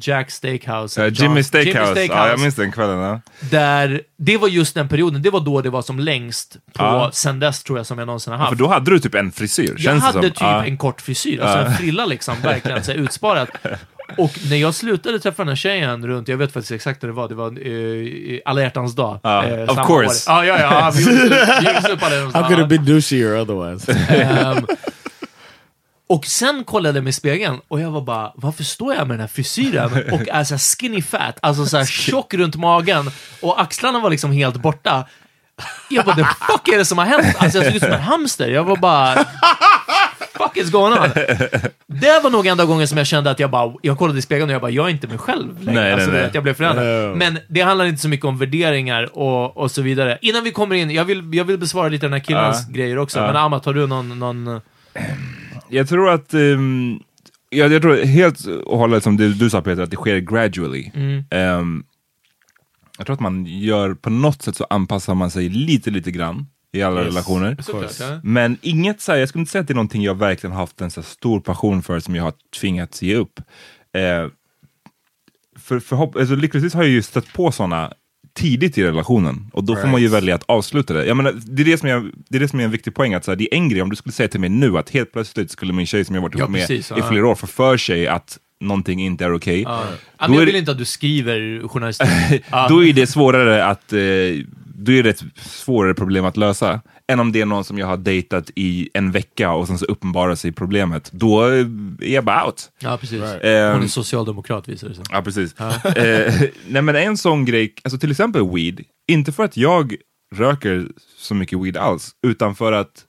Jack 0.00 0.30
Steakhouse. 0.30 1.00
John- 1.06 1.12
Jimmy 1.14 1.42
Steakhouse. 1.42 2.00
Jimmy 2.02 2.14
Ja, 2.14 2.28
jag 2.28 2.40
minns 2.40 2.54
den 2.54 2.72
kvällen. 2.72 2.98
Ja. 2.98 3.20
där, 3.50 4.00
det 4.18 4.36
var 4.36 4.48
just 4.48 4.74
den 4.74 4.88
perioden, 4.88 5.22
det 5.22 5.30
var 5.30 5.40
då 5.40 5.60
det 5.60 5.70
var 5.70 5.82
som 5.82 5.98
längst 6.00 6.52
på, 6.52 6.84
Ja. 6.84 7.10
sen 7.12 7.40
dess 7.40 7.62
tror 7.62 7.78
jag 7.78 7.86
som 7.86 7.98
jag 7.98 8.06
någonsin 8.06 8.32
har 8.32 8.38
Ja, 8.38 8.44
haft. 8.44 8.50
för 8.58 8.64
då 8.64 8.68
hade 8.68 8.90
du 8.90 8.98
typ 8.98 9.14
en 9.14 9.32
frisyr, 9.32 9.68
jag 9.70 9.80
känns 9.80 10.00
det 10.04 10.06
hade 10.06 10.22
typ 10.30 10.36
Ja. 10.40 10.64
en 10.64 10.76
kort 10.76 11.00
frisyr, 11.00 11.40
alltså 11.40 11.58
en 11.58 11.74
frilla 11.74 12.06
liksom, 12.06 12.34
verkligen 12.42 12.84
så 12.84 12.92
utsparat. 12.92 13.48
Och 14.18 14.38
när 14.50 14.56
jag 14.56 14.74
slutade 14.74 15.18
träffa 15.20 15.42
den 15.42 15.48
här 15.48 15.56
tjejen 15.56 16.06
runt, 16.06 16.28
jag 16.28 16.36
vet 16.36 16.52
faktiskt 16.52 16.72
exakt 16.72 17.02
när 17.02 17.08
det 17.08 17.12
var, 17.14 17.28
det 17.28 17.34
var 17.34 17.66
uh, 17.66 18.38
alla 18.44 18.60
hjärtans 18.62 18.94
dag. 18.94 19.20
Ja, 19.22 19.44
eh, 19.44 19.70
of 19.70 19.86
course. 19.86 20.24
Ja, 20.30 20.44
ja, 20.46 20.58
ja. 20.60 20.92
Vi 20.94 21.02
gjorde- 21.02 21.92
upp 21.92 22.02
alla 22.02 22.14
hjärtans 22.14 22.34
How 22.34 22.42
could 22.42 22.58
dag. 22.58 22.72
it 22.72 22.80
be 22.80 22.92
douchier 22.92 23.40
otherwise? 23.40 23.92
Ehm, 24.08 24.66
och 26.08 26.26
sen 26.26 26.64
kollade 26.64 26.96
jag 26.98 27.04
mig 27.04 27.10
i 27.10 27.12
spegeln 27.12 27.60
och 27.68 27.80
jag 27.80 27.90
var 27.90 28.00
bara, 28.00 28.32
varför 28.34 28.64
står 28.64 28.94
jag 28.94 29.06
med 29.08 29.14
den 29.14 29.20
här 29.20 29.26
frisyren 29.28 29.90
och 30.12 30.28
är 30.28 30.44
så 30.44 30.54
här 30.54 30.58
skinny 30.78 31.02
fat, 31.02 31.38
alltså 31.42 31.66
så 31.66 31.76
här 31.76 31.84
tjock 31.84 32.34
runt 32.34 32.56
magen 32.56 33.10
och 33.40 33.60
axlarna 33.62 34.00
var 34.00 34.10
liksom 34.10 34.32
helt 34.32 34.56
borta. 34.56 35.04
Jag 35.90 36.04
bara, 36.04 36.16
the 36.16 36.24
fuck 36.24 36.68
är 36.68 36.78
det 36.78 36.84
som 36.84 36.98
har 36.98 37.04
hänt? 37.04 37.36
Alltså 37.38 37.58
jag 37.58 37.66
såg 37.66 37.74
ut 37.76 37.82
som 37.82 37.92
en 37.92 38.00
hamster. 38.00 38.48
Jag 38.48 38.64
var 38.64 38.76
bara, 38.76 39.14
fuck 40.38 40.56
is 40.56 40.70
going 40.70 40.92
on? 40.92 41.10
Det 41.86 42.20
var 42.22 42.30
nog 42.30 42.46
enda 42.46 42.64
gången 42.64 42.88
som 42.88 42.98
jag 42.98 43.06
kände 43.06 43.30
att 43.30 43.40
jag 43.40 43.50
bara, 43.50 43.74
jag 43.82 43.98
kollade 43.98 44.18
i 44.18 44.22
spegeln 44.22 44.50
och 44.50 44.54
jag 44.54 44.60
bara, 44.60 44.70
jag 44.70 44.86
är 44.86 44.90
inte 44.90 45.06
mig 45.08 45.18
själv 45.18 45.62
längre. 45.62 45.80
Nej, 45.80 45.92
alltså, 45.92 46.06
nej, 46.10 46.16
nej. 46.16 46.26
vet, 46.26 46.34
jag 46.34 46.42
blev 46.42 46.54
förändrad. 46.54 47.10
No. 47.10 47.16
Men 47.16 47.38
det 47.48 47.60
handlar 47.60 47.84
inte 47.84 48.02
så 48.02 48.08
mycket 48.08 48.26
om 48.26 48.38
värderingar 48.38 49.18
och, 49.18 49.56
och 49.56 49.70
så 49.70 49.82
vidare. 49.82 50.18
Innan 50.22 50.44
vi 50.44 50.50
kommer 50.52 50.74
in, 50.76 50.90
jag 50.90 51.04
vill, 51.04 51.34
jag 51.34 51.44
vill 51.44 51.58
besvara 51.58 51.88
lite 51.88 52.06
den 52.06 52.12
här 52.12 52.20
killens 52.20 52.64
Ja. 52.68 52.74
grejer 52.74 52.98
också. 52.98 53.18
Ja. 53.18 53.26
Men 53.26 53.36
Amat, 53.36 53.64
har 53.64 53.74
du 53.74 53.86
någon, 53.86 54.18
någon 54.18 54.60
Jag 55.68 55.88
tror 55.88 56.10
att, 56.10 56.34
ehm, 56.34 57.00
jag, 57.50 57.72
jag 57.72 57.82
tror 57.82 57.96
helt 58.04 58.46
och 58.46 58.78
hållet 58.78 59.02
som 59.02 59.16
du, 59.16 59.34
du 59.34 59.50
sa 59.50 59.62
Peter, 59.62 59.82
att 59.82 59.90
det 59.90 59.96
sker 59.96 60.18
gradually. 60.18 60.90
Mm. 60.94 61.24
Ehm, 61.30 61.84
jag 62.98 63.06
tror 63.06 63.14
att 63.14 63.20
man 63.20 63.46
gör, 63.46 63.94
på 63.94 64.10
något 64.10 64.42
sätt 64.42 64.56
så 64.56 64.66
anpassar 64.70 65.14
man 65.14 65.30
sig 65.30 65.48
lite, 65.48 65.90
lite 65.90 66.10
grann 66.10 66.46
i 66.72 66.82
alla 66.82 67.00
Yes. 67.00 67.08
relationer. 67.14 67.56
Ja. 68.00 68.20
Men 68.22 68.58
inget 68.62 69.00
så 69.00 69.12
här, 69.12 69.18
jag 69.18 69.28
skulle 69.28 69.40
inte 69.40 69.52
säga 69.52 69.60
att 69.62 69.68
det 69.68 69.72
är 69.72 69.74
någonting 69.74 70.02
jag 70.02 70.14
verkligen 70.18 70.56
haft 70.56 70.80
en 70.80 70.90
så 70.90 71.00
här 71.00 71.06
stor 71.08 71.40
passion 71.40 71.82
för 71.82 72.00
som 72.00 72.16
jag 72.16 72.22
har 72.22 72.32
tvingats 72.60 73.02
ge 73.02 73.14
upp. 73.16 73.40
Eh, 73.96 74.28
för, 75.58 75.78
förhopp- 75.80 76.18
alltså, 76.18 76.34
lyckligtvis 76.34 76.74
har 76.74 76.82
jag 76.82 76.90
ju 76.92 77.02
stött 77.02 77.32
på 77.32 77.52
sådana 77.52 77.92
tidigt 78.34 78.78
i 78.78 78.82
relationen 78.84 79.50
och 79.52 79.64
då 79.64 79.76
får 79.76 79.88
man 79.88 80.00
ju 80.00 80.06
Right. 80.06 80.16
välja 80.22 80.34
att 80.34 80.44
avsluta 80.46 80.94
det. 80.94 81.06
Jag 81.06 81.16
menar, 81.16 81.32
det, 81.46 81.62
är 81.62 81.66
det, 81.66 81.78
som 81.78 81.88
jag, 81.88 82.10
det 82.28 82.36
är 82.36 82.40
det 82.40 82.48
som 82.48 82.60
är 82.60 82.64
en 82.64 82.70
viktig 82.70 82.94
poäng, 82.94 83.14
att 83.14 83.24
så 83.24 83.30
här, 83.30 83.36
det 83.36 83.54
är 83.54 83.58
en 83.58 83.68
grej 83.68 83.82
om 83.82 83.90
du 83.90 83.96
skulle 83.96 84.12
säga 84.12 84.28
till 84.28 84.40
mig 84.40 84.48
nu 84.50 84.78
att 84.78 84.90
helt 84.90 85.12
plötsligt 85.12 85.50
skulle 85.50 85.72
min 85.72 85.86
tjej 85.86 86.04
som 86.04 86.14
jag 86.14 86.22
varit 86.22 86.34
Ja, 86.34 86.38
ihop 86.38 86.50
med 86.50 86.60
precis, 86.60 86.90
i 86.90 86.94
ja. 86.96 87.08
flera 87.08 87.26
år 87.28 87.34
få 87.34 87.46
för 87.46 87.76
sig 87.76 88.08
att 88.08 88.38
någonting 88.60 89.00
inte 89.04 89.24
är 89.24 89.34
okej. 89.34 89.62
Ja. 89.62 89.84
Ja, 90.18 90.26
Då 90.26 90.30
men 90.32 90.38
jag 90.38 90.44
vill 90.46 90.52
det- 90.54 90.58
inte 90.58 90.70
att 90.70 90.78
du 90.78 90.84
skriver 90.84 91.68
journalistik. 91.68 92.08
Ja. 92.50 92.66
Då 92.70 92.84
är 92.84 92.92
det 92.92 93.06
svårare 93.06 93.64
att, 93.64 93.92
eh, 93.92 93.98
då 94.74 94.92
är 94.92 95.02
det 95.02 95.10
ett 95.10 95.22
svårare 95.36 95.94
problem 95.94 96.24
att 96.24 96.36
lösa. 96.36 96.80
Än 97.08 97.20
om 97.20 97.32
det 97.32 97.40
är 97.40 97.46
någon 97.46 97.64
som 97.64 97.78
jag 97.78 97.86
har 97.86 97.96
dejtat 97.96 98.50
i 98.54 98.88
en 98.94 99.10
vecka 99.12 99.52
och 99.52 99.66
sen 99.66 99.78
så 99.78 99.84
uppenbarar 99.84 100.34
sig 100.34 100.52
problemet. 100.52 101.10
Då 101.12 101.46
eh, 101.46 101.66
är 102.00 102.14
jag 102.14 102.24
bara 102.24 102.46
out. 102.46 102.70
Ja, 102.78 102.96
precis. 103.00 103.22
Ehm, 103.22 103.72
Hon 103.72 103.82
är 103.82 103.86
socialdemokrat 103.86 104.68
visar 104.68 104.88
det 104.88 104.94
sig. 104.94 105.04
Ja, 105.10 105.22
precis. 105.22 105.54
Eh, 105.96 106.34
nej, 106.68 106.82
men 106.82 106.96
en 106.96 107.16
sån 107.16 107.44
grej, 107.44 107.74
alltså 107.84 107.98
till 107.98 108.10
exempel 108.10 108.50
weed, 108.54 108.80
inte 109.08 109.32
för 109.32 109.44
att 109.44 109.56
jag 109.56 109.94
röker 110.34 110.86
så 111.18 111.34
mycket 111.34 111.58
weed 111.58 111.76
alls, 111.76 112.10
utan 112.26 112.54
för 112.54 112.72
att 112.72 113.04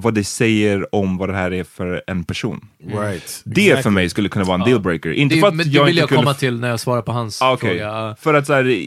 vad 0.00 0.14
det 0.14 0.24
säger 0.24 0.94
om 0.94 1.16
vad 1.16 1.28
det 1.28 1.34
här 1.34 1.52
är 1.52 1.64
för 1.64 2.02
en 2.06 2.24
person. 2.24 2.68
right. 2.94 3.42
Det 3.44 3.82
för 3.82 3.90
mig 3.90 4.08
skulle 4.10 4.28
kunna 4.28 4.44
vara 4.44 4.54
en 4.64 4.70
dealbreaker. 4.70 5.12
Inte 5.12 5.34
Det, 5.34 5.40
för 5.40 5.48
att 5.48 5.54
men 5.54 5.66
det 5.66 5.72
jag 5.72 5.84
vill 5.84 5.98
inte 5.98 6.14
jag 6.14 6.20
komma 6.20 6.34
till 6.34 6.60
när 6.60 6.68
jag 6.68 6.80
svarar 6.80 7.02
på 7.02 7.12
hans 7.12 7.42
Ah, 7.42 7.52
okej. 7.52 7.78
fråga. 7.78 8.16
För 8.20 8.34
att 8.34 8.46
så 8.46 8.52
här, 8.54 8.80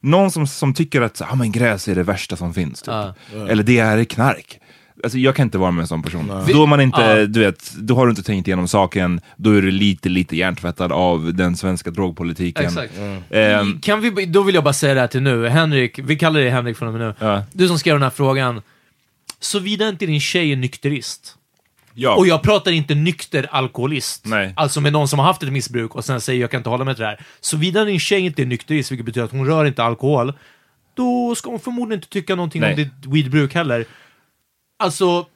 någon 0.00 0.30
som, 0.30 0.46
som 0.46 0.74
tycker 0.74 1.00
att 1.02 1.22
ah, 1.22 1.34
men 1.34 1.52
gräs 1.52 1.88
är 1.88 1.94
det 1.94 2.02
värsta 2.02 2.36
som 2.36 2.54
finns, 2.54 2.82
typ. 2.82 2.88
Ja. 2.94 3.14
eller 3.48 3.62
det 3.62 3.78
är 3.78 4.04
knark. 4.04 4.58
Alltså 5.04 5.18
jag 5.18 5.36
kan 5.36 5.42
inte 5.46 5.58
vara 5.58 5.70
med 5.70 5.82
en 5.82 5.88
sån 5.88 6.02
person. 6.02 6.32
Då, 6.52 6.66
man 6.66 6.80
inte, 6.80 7.00
Ja. 7.00 7.26
du 7.26 7.40
vet, 7.40 7.72
då 7.78 7.94
har 7.94 8.06
du 8.06 8.10
inte 8.10 8.22
tänkt 8.22 8.48
igenom 8.48 8.68
saken, 8.68 9.20
då 9.36 9.50
är 9.50 9.62
du 9.62 9.70
lite, 9.70 10.08
lite 10.08 10.36
hjärntvättad 10.36 10.92
av 10.92 11.34
den 11.34 11.56
svenska 11.56 11.90
drogpolitiken. 11.90 12.64
Exakt. 12.64 12.92
Ehm, 13.30 13.80
Kan 13.80 14.00
vi, 14.00 14.26
då 14.26 14.42
vill 14.42 14.54
jag 14.54 14.64
bara 14.64 14.72
säga 14.74 14.94
det 14.94 15.00
här 15.00 15.06
till 15.06 15.22
nu. 15.22 15.48
Henrik, 15.48 15.98
vi 15.98 16.16
kallar 16.18 16.40
dig 16.40 16.50
Henrik 16.50 16.76
från 16.76 16.88
och 16.88 16.94
med 16.94 17.00
nu. 17.08 17.14
Ja. 17.26 17.42
Du 17.52 17.68
som 17.68 17.78
skrev 17.78 17.94
den 17.94 18.02
här 18.02 18.10
frågan. 18.10 18.62
Såvida 19.42 19.88
inte 19.88 20.06
din 20.06 20.20
tjej 20.20 20.52
är 20.52 20.56
nykterist. 20.56 21.36
ja. 21.94 22.16
Och 22.16 22.26
jag 22.26 22.42
pratar 22.42 22.70
inte 22.70 22.94
nykter 22.94 23.48
alkoholist. 23.50 24.26
Nej. 24.26 24.52
Alltså 24.56 24.80
med 24.80 24.92
någon 24.92 25.08
som 25.08 25.18
har 25.18 25.26
haft 25.26 25.42
ett 25.42 25.52
missbruk 25.52 25.94
och 25.94 26.04
sen 26.04 26.20
säger 26.20 26.40
jag 26.40 26.50
kan 26.50 26.58
inte 26.58 26.70
hålla 26.70 26.84
mig 26.84 26.94
till 26.94 27.02
det 27.02 27.08
här. 27.08 27.20
Såvida 27.40 27.84
din 27.84 28.00
tjej 28.00 28.20
inte 28.20 28.42
är 28.42 28.46
nykterist, 28.46 28.90
vilket 28.92 29.06
betyder 29.06 29.24
att 29.24 29.30
hon 29.32 29.46
rör 29.46 29.64
inte 29.64 29.82
alkohol, 29.84 30.32
då 30.94 31.34
ska 31.34 31.50
hon 31.50 31.60
förmodligen 31.60 31.98
inte 31.98 32.08
tycka 32.08 32.34
någonting 32.34 32.60
Nej. 32.60 32.70
om 32.70 32.76
ditt 32.76 33.06
weedbruk 33.06 33.54
heller. 33.54 33.84
Alltså, 34.78 35.26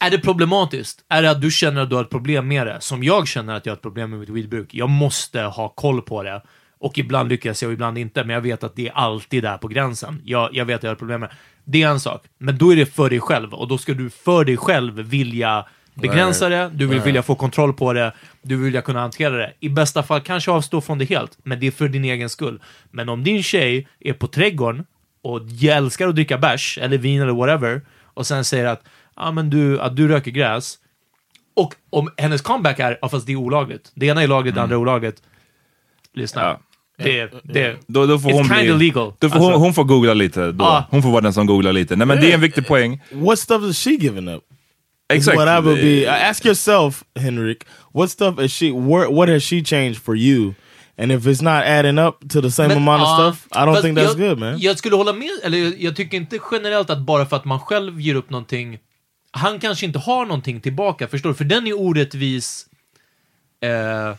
är 0.00 0.10
det 0.10 0.18
problematiskt? 0.18 1.04
Är 1.08 1.22
det 1.22 1.30
att 1.30 1.40
du 1.40 1.50
känner 1.50 1.80
att 1.80 1.90
du 1.90 1.96
har 1.96 2.02
ett 2.02 2.10
problem 2.10 2.48
med 2.48 2.66
det? 2.66 2.80
Som 2.80 3.04
jag 3.04 3.28
känner 3.28 3.54
att 3.54 3.66
jag 3.66 3.70
har 3.70 3.76
ett 3.76 3.82
problem 3.82 4.10
med 4.10 4.20
mitt 4.20 4.28
weedbruk. 4.28 4.74
Jag 4.74 4.90
måste 4.90 5.40
ha 5.40 5.68
koll 5.68 6.02
på 6.02 6.22
det. 6.22 6.42
Och 6.82 6.98
ibland 6.98 7.28
lyckas 7.28 7.62
jag 7.62 7.68
och 7.68 7.72
ibland 7.72 7.98
inte, 7.98 8.24
men 8.24 8.34
jag 8.34 8.40
vet 8.40 8.64
att 8.64 8.76
det 8.76 8.88
är 8.88 8.92
alltid 8.92 9.42
där 9.42 9.58
på 9.58 9.68
gränsen. 9.68 10.20
Jag, 10.24 10.54
jag 10.54 10.64
vet 10.64 10.76
att 10.76 10.82
jag 10.82 10.90
har 10.90 10.96
problem 10.96 11.20
med 11.20 11.28
det. 11.28 11.34
Det 11.64 11.82
är 11.82 11.88
en 11.88 12.00
sak. 12.00 12.24
Men 12.38 12.58
då 12.58 12.72
är 12.72 12.76
det 12.76 12.86
för 12.86 13.10
dig 13.10 13.20
själv, 13.20 13.54
och 13.54 13.68
då 13.68 13.78
ska 13.78 13.94
du 13.94 14.10
för 14.10 14.44
dig 14.44 14.56
själv 14.56 14.94
vilja 14.94 15.66
begränsa 15.94 16.48
det, 16.48 16.70
du 16.74 16.86
vill 16.86 17.00
vilja 17.00 17.22
få 17.22 17.34
kontroll 17.34 17.72
på 17.72 17.92
det, 17.92 18.12
du 18.42 18.56
vill 18.56 18.64
vilja 18.64 18.82
kunna 18.82 19.00
hantera 19.00 19.36
det. 19.36 19.52
I 19.60 19.68
bästa 19.68 20.02
fall 20.02 20.20
kanske 20.20 20.50
avstå 20.50 20.80
från 20.80 20.98
det 20.98 21.04
helt, 21.04 21.38
men 21.42 21.60
det 21.60 21.66
är 21.66 21.70
för 21.70 21.88
din 21.88 22.04
egen 22.04 22.28
skull. 22.28 22.60
Men 22.90 23.08
om 23.08 23.24
din 23.24 23.42
tjej 23.42 23.88
är 24.00 24.12
på 24.12 24.26
trädgården 24.26 24.84
och 25.22 25.40
älskar 25.64 26.08
att 26.08 26.14
dricka 26.14 26.38
bärs, 26.38 26.78
eller 26.82 26.98
vin 26.98 27.22
eller 27.22 27.32
whatever, 27.32 27.80
och 28.14 28.26
sen 28.26 28.44
säger 28.44 28.66
att, 28.66 28.82
ah, 29.14 29.32
men 29.32 29.50
du, 29.50 29.80
att 29.80 29.96
du 29.96 30.08
röker 30.08 30.30
gräs, 30.30 30.78
och 31.56 31.74
om 31.90 32.10
hennes 32.16 32.42
comeback 32.42 32.78
är, 32.78 32.98
ja 33.02 33.08
fast 33.08 33.26
det 33.26 33.32
är 33.32 33.36
olagligt. 33.36 33.92
Det 33.94 34.06
ena 34.06 34.22
är 34.22 34.28
lagligt, 34.28 34.54
det 34.54 34.62
andra 34.62 34.74
är 34.74 34.80
olagligt. 34.80 35.22
Lyssna. 36.14 36.42
Ja. 36.42 36.60
Det, 37.04 37.30
det, 37.42 37.76
Då, 37.86 38.06
då 38.06 38.18
får 38.18 38.30
It's 38.30 38.32
hon 38.32 38.48
bli, 38.78 38.86
legal. 38.86 39.12
Då 39.18 39.28
får 39.28 39.36
Alltså- 39.36 39.50
hon, 39.50 39.60
hon 39.60 39.74
får 39.74 39.84
googla 39.84 40.14
lite. 40.14 40.52
Då. 40.52 40.64
Ja. 40.64 40.86
Hon 40.90 41.02
får 41.02 41.10
vara 41.10 41.20
den 41.20 41.32
som 41.32 41.46
googlar 41.46 41.72
lite. 41.72 41.96
Nej 41.96 42.06
men 42.06 42.20
det 42.20 42.30
är 42.30 42.34
en 42.34 42.40
viktig 42.40 42.66
poäng. 42.66 43.02
What 43.10 43.38
stuff 43.38 43.62
is 43.64 43.78
she 43.84 43.90
giving 43.90 44.28
up? 44.28 44.42
Exakt. 45.12 45.36
What 45.36 45.48
I 45.48 45.66
would 45.66 45.80
be. 45.80 46.06
uh, 46.06 46.30
ask 46.30 46.44
yourself, 46.46 47.02
Henrik. 47.20 47.64
What 47.94 48.10
stuff 48.10 48.40
is 48.40 48.52
she? 48.52 48.70
What 49.10 49.28
has 49.28 49.42
she 49.42 49.64
changed 49.64 50.02
for 50.02 50.16
you? 50.16 50.54
And 50.98 51.12
if 51.12 51.26
it's 51.26 51.42
not 51.42 51.64
adding 51.64 51.98
up 51.98 52.14
to 52.32 52.42
the 52.42 52.50
same 52.50 52.68
Men, 52.68 52.76
amount 52.76 53.02
of 53.02 53.08
ja, 53.08 53.32
stuff, 53.32 53.46
I 53.52 53.58
don't 53.66 53.82
think 53.82 53.98
that's 53.98 54.18
jag, 54.18 54.28
good, 54.28 54.38
man. 54.38 54.58
Jag 54.58 54.78
skulle 54.78 54.96
hålla 54.96 55.12
med, 55.12 55.30
eller 55.44 55.58
jag, 55.58 55.74
jag 55.80 55.96
tycker 55.96 56.16
inte 56.16 56.38
generellt 56.52 56.90
att 56.90 56.98
bara 57.00 57.26
för 57.26 57.36
att 57.36 57.44
man 57.44 57.60
själv 57.60 58.00
ger 58.00 58.14
upp 58.14 58.30
någonting, 58.30 58.78
han 59.30 59.58
kanske 59.60 59.86
inte 59.86 59.98
har 59.98 60.26
någonting 60.26 60.60
tillbaka, 60.60 61.08
förstår 61.08 61.28
du? 61.30 61.34
För 61.34 61.44
den 61.44 61.66
är 61.66 61.80
orättvis. 61.80 62.66
Eh, 63.62 64.16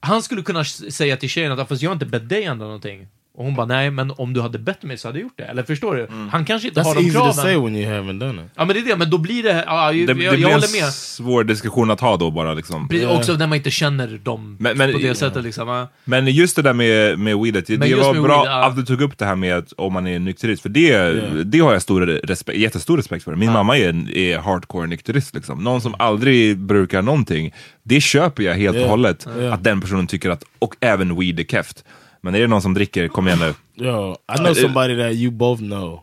han 0.00 0.22
skulle 0.22 0.42
kunna 0.42 0.64
säga 0.64 1.16
till 1.16 1.28
tjejen 1.28 1.52
att 1.52 1.68
fast 1.68 1.82
jag 1.82 1.90
har 1.90 1.94
inte 1.94 2.06
bett 2.06 2.28
dig 2.28 2.44
ändra 2.44 2.66
någonting. 2.66 3.08
Och 3.36 3.44
hon 3.44 3.54
bara, 3.54 3.66
nej, 3.66 3.90
men 3.90 4.10
om 4.10 4.32
du 4.32 4.40
hade 4.40 4.58
bett 4.58 4.82
mig 4.82 4.98
så 4.98 5.08
hade 5.08 5.18
jag 5.18 5.22
gjort 5.22 5.32
det. 5.36 5.44
Eller 5.44 5.62
förstår 5.62 5.94
du? 5.96 6.06
Han 6.32 6.44
kanske 6.44 6.68
inte 6.68 6.80
har 6.80 6.90
That's 6.90 6.94
de 6.94 7.00
easy 7.00 7.12
to 7.12 7.18
kraven. 7.18 7.34
say 7.34 7.56
when 7.56 7.76
you 7.76 7.86
haven't 7.92 8.18
done 8.20 8.42
it. 8.42 8.48
Ja, 8.56 8.64
men 8.64 8.74
det 8.76 8.80
är 8.80 8.84
det. 8.86 8.96
Men 8.96 9.10
då 9.10 9.18
blir 9.18 9.42
det... 9.42 9.64
Ja, 9.66 9.92
jag, 9.92 9.94
Det, 9.94 10.12
jag, 10.12 10.18
det 10.18 10.24
jag 10.24 10.34
blir 10.34 10.46
en 10.46 10.52
håller 10.52 10.80
med. 10.82 10.92
svår 10.92 11.44
diskussion 11.44 11.90
att 11.90 12.00
ha 12.00 12.16
då 12.16 12.30
bara 12.30 12.54
liksom. 12.54 12.88
Precis, 12.88 13.06
Också 13.08 13.32
när 13.32 13.46
man 13.46 13.56
inte 13.56 13.70
känner 13.70 14.08
dem 14.22 14.56
Men- 14.60 14.78
men- 14.78 14.92
på 14.92 14.98
det 14.98 15.14
sättet 15.14 15.44
liksom. 15.44 15.68
Ja. 15.68 15.88
Men 16.04 16.26
just 16.26 16.56
det 16.56 16.62
där 16.62 16.72
med, 16.72 17.18
med 17.18 17.38
weedet, 17.38 17.66
det 17.66 17.78
Men 17.78 17.88
just 17.88 18.02
var 18.02 18.14
med 18.14 18.22
bra 18.22 18.42
weed, 18.42 18.52
ja. 18.52 18.64
att 18.66 18.76
du 18.76 18.82
tog 18.84 19.00
upp 19.00 19.18
det 19.18 19.24
här 19.24 19.36
med 19.36 19.56
att 19.56 19.72
om 19.76 19.92
man 19.92 20.06
är 20.06 20.18
nykterist, 20.18 20.62
för 20.62 20.68
det, 20.68 21.44
det 21.44 21.58
har 21.58 21.72
jag 21.72 21.82
stor 21.82 22.06
respekt, 22.06 22.58
jättestor 22.58 22.96
respekt 22.96 23.24
för. 23.24 23.34
Min 23.34 23.52
mamma 23.52 23.78
är, 23.78 24.16
är 24.16 24.38
hardcore 24.38 24.86
nykterist, 24.86 25.34
liksom. 25.34 25.64
någon 25.64 25.80
som 25.80 25.94
aldrig 25.98 26.58
brukar 26.58 27.02
någonting. 27.02 27.54
Det 27.82 28.00
köper 28.00 28.42
jag 28.42 28.54
helt 28.54 28.76
och 28.78 28.88
hållet, 28.88 29.26
Yeah. 29.38 29.54
att 29.54 29.64
den 29.64 29.80
personen 29.80 30.06
tycker 30.06 30.30
att, 30.30 30.44
och 30.58 30.74
även 30.80 31.20
weed 31.20 31.40
är 31.40 31.44
keft. 31.44 31.84
Men 32.26 32.34
är 32.34 32.40
det 32.40 32.46
någon 32.46 32.62
som 32.62 32.74
dricker, 32.74 33.08
kom 33.08 33.28
igen 33.28 33.38
nu. 33.38 33.54
Yo, 33.86 34.12
I 34.34 34.38
know 34.38 34.54
somebody 34.54 34.96
that 34.96 35.12
you 35.12 35.30
both 35.30 35.60
know 35.60 36.00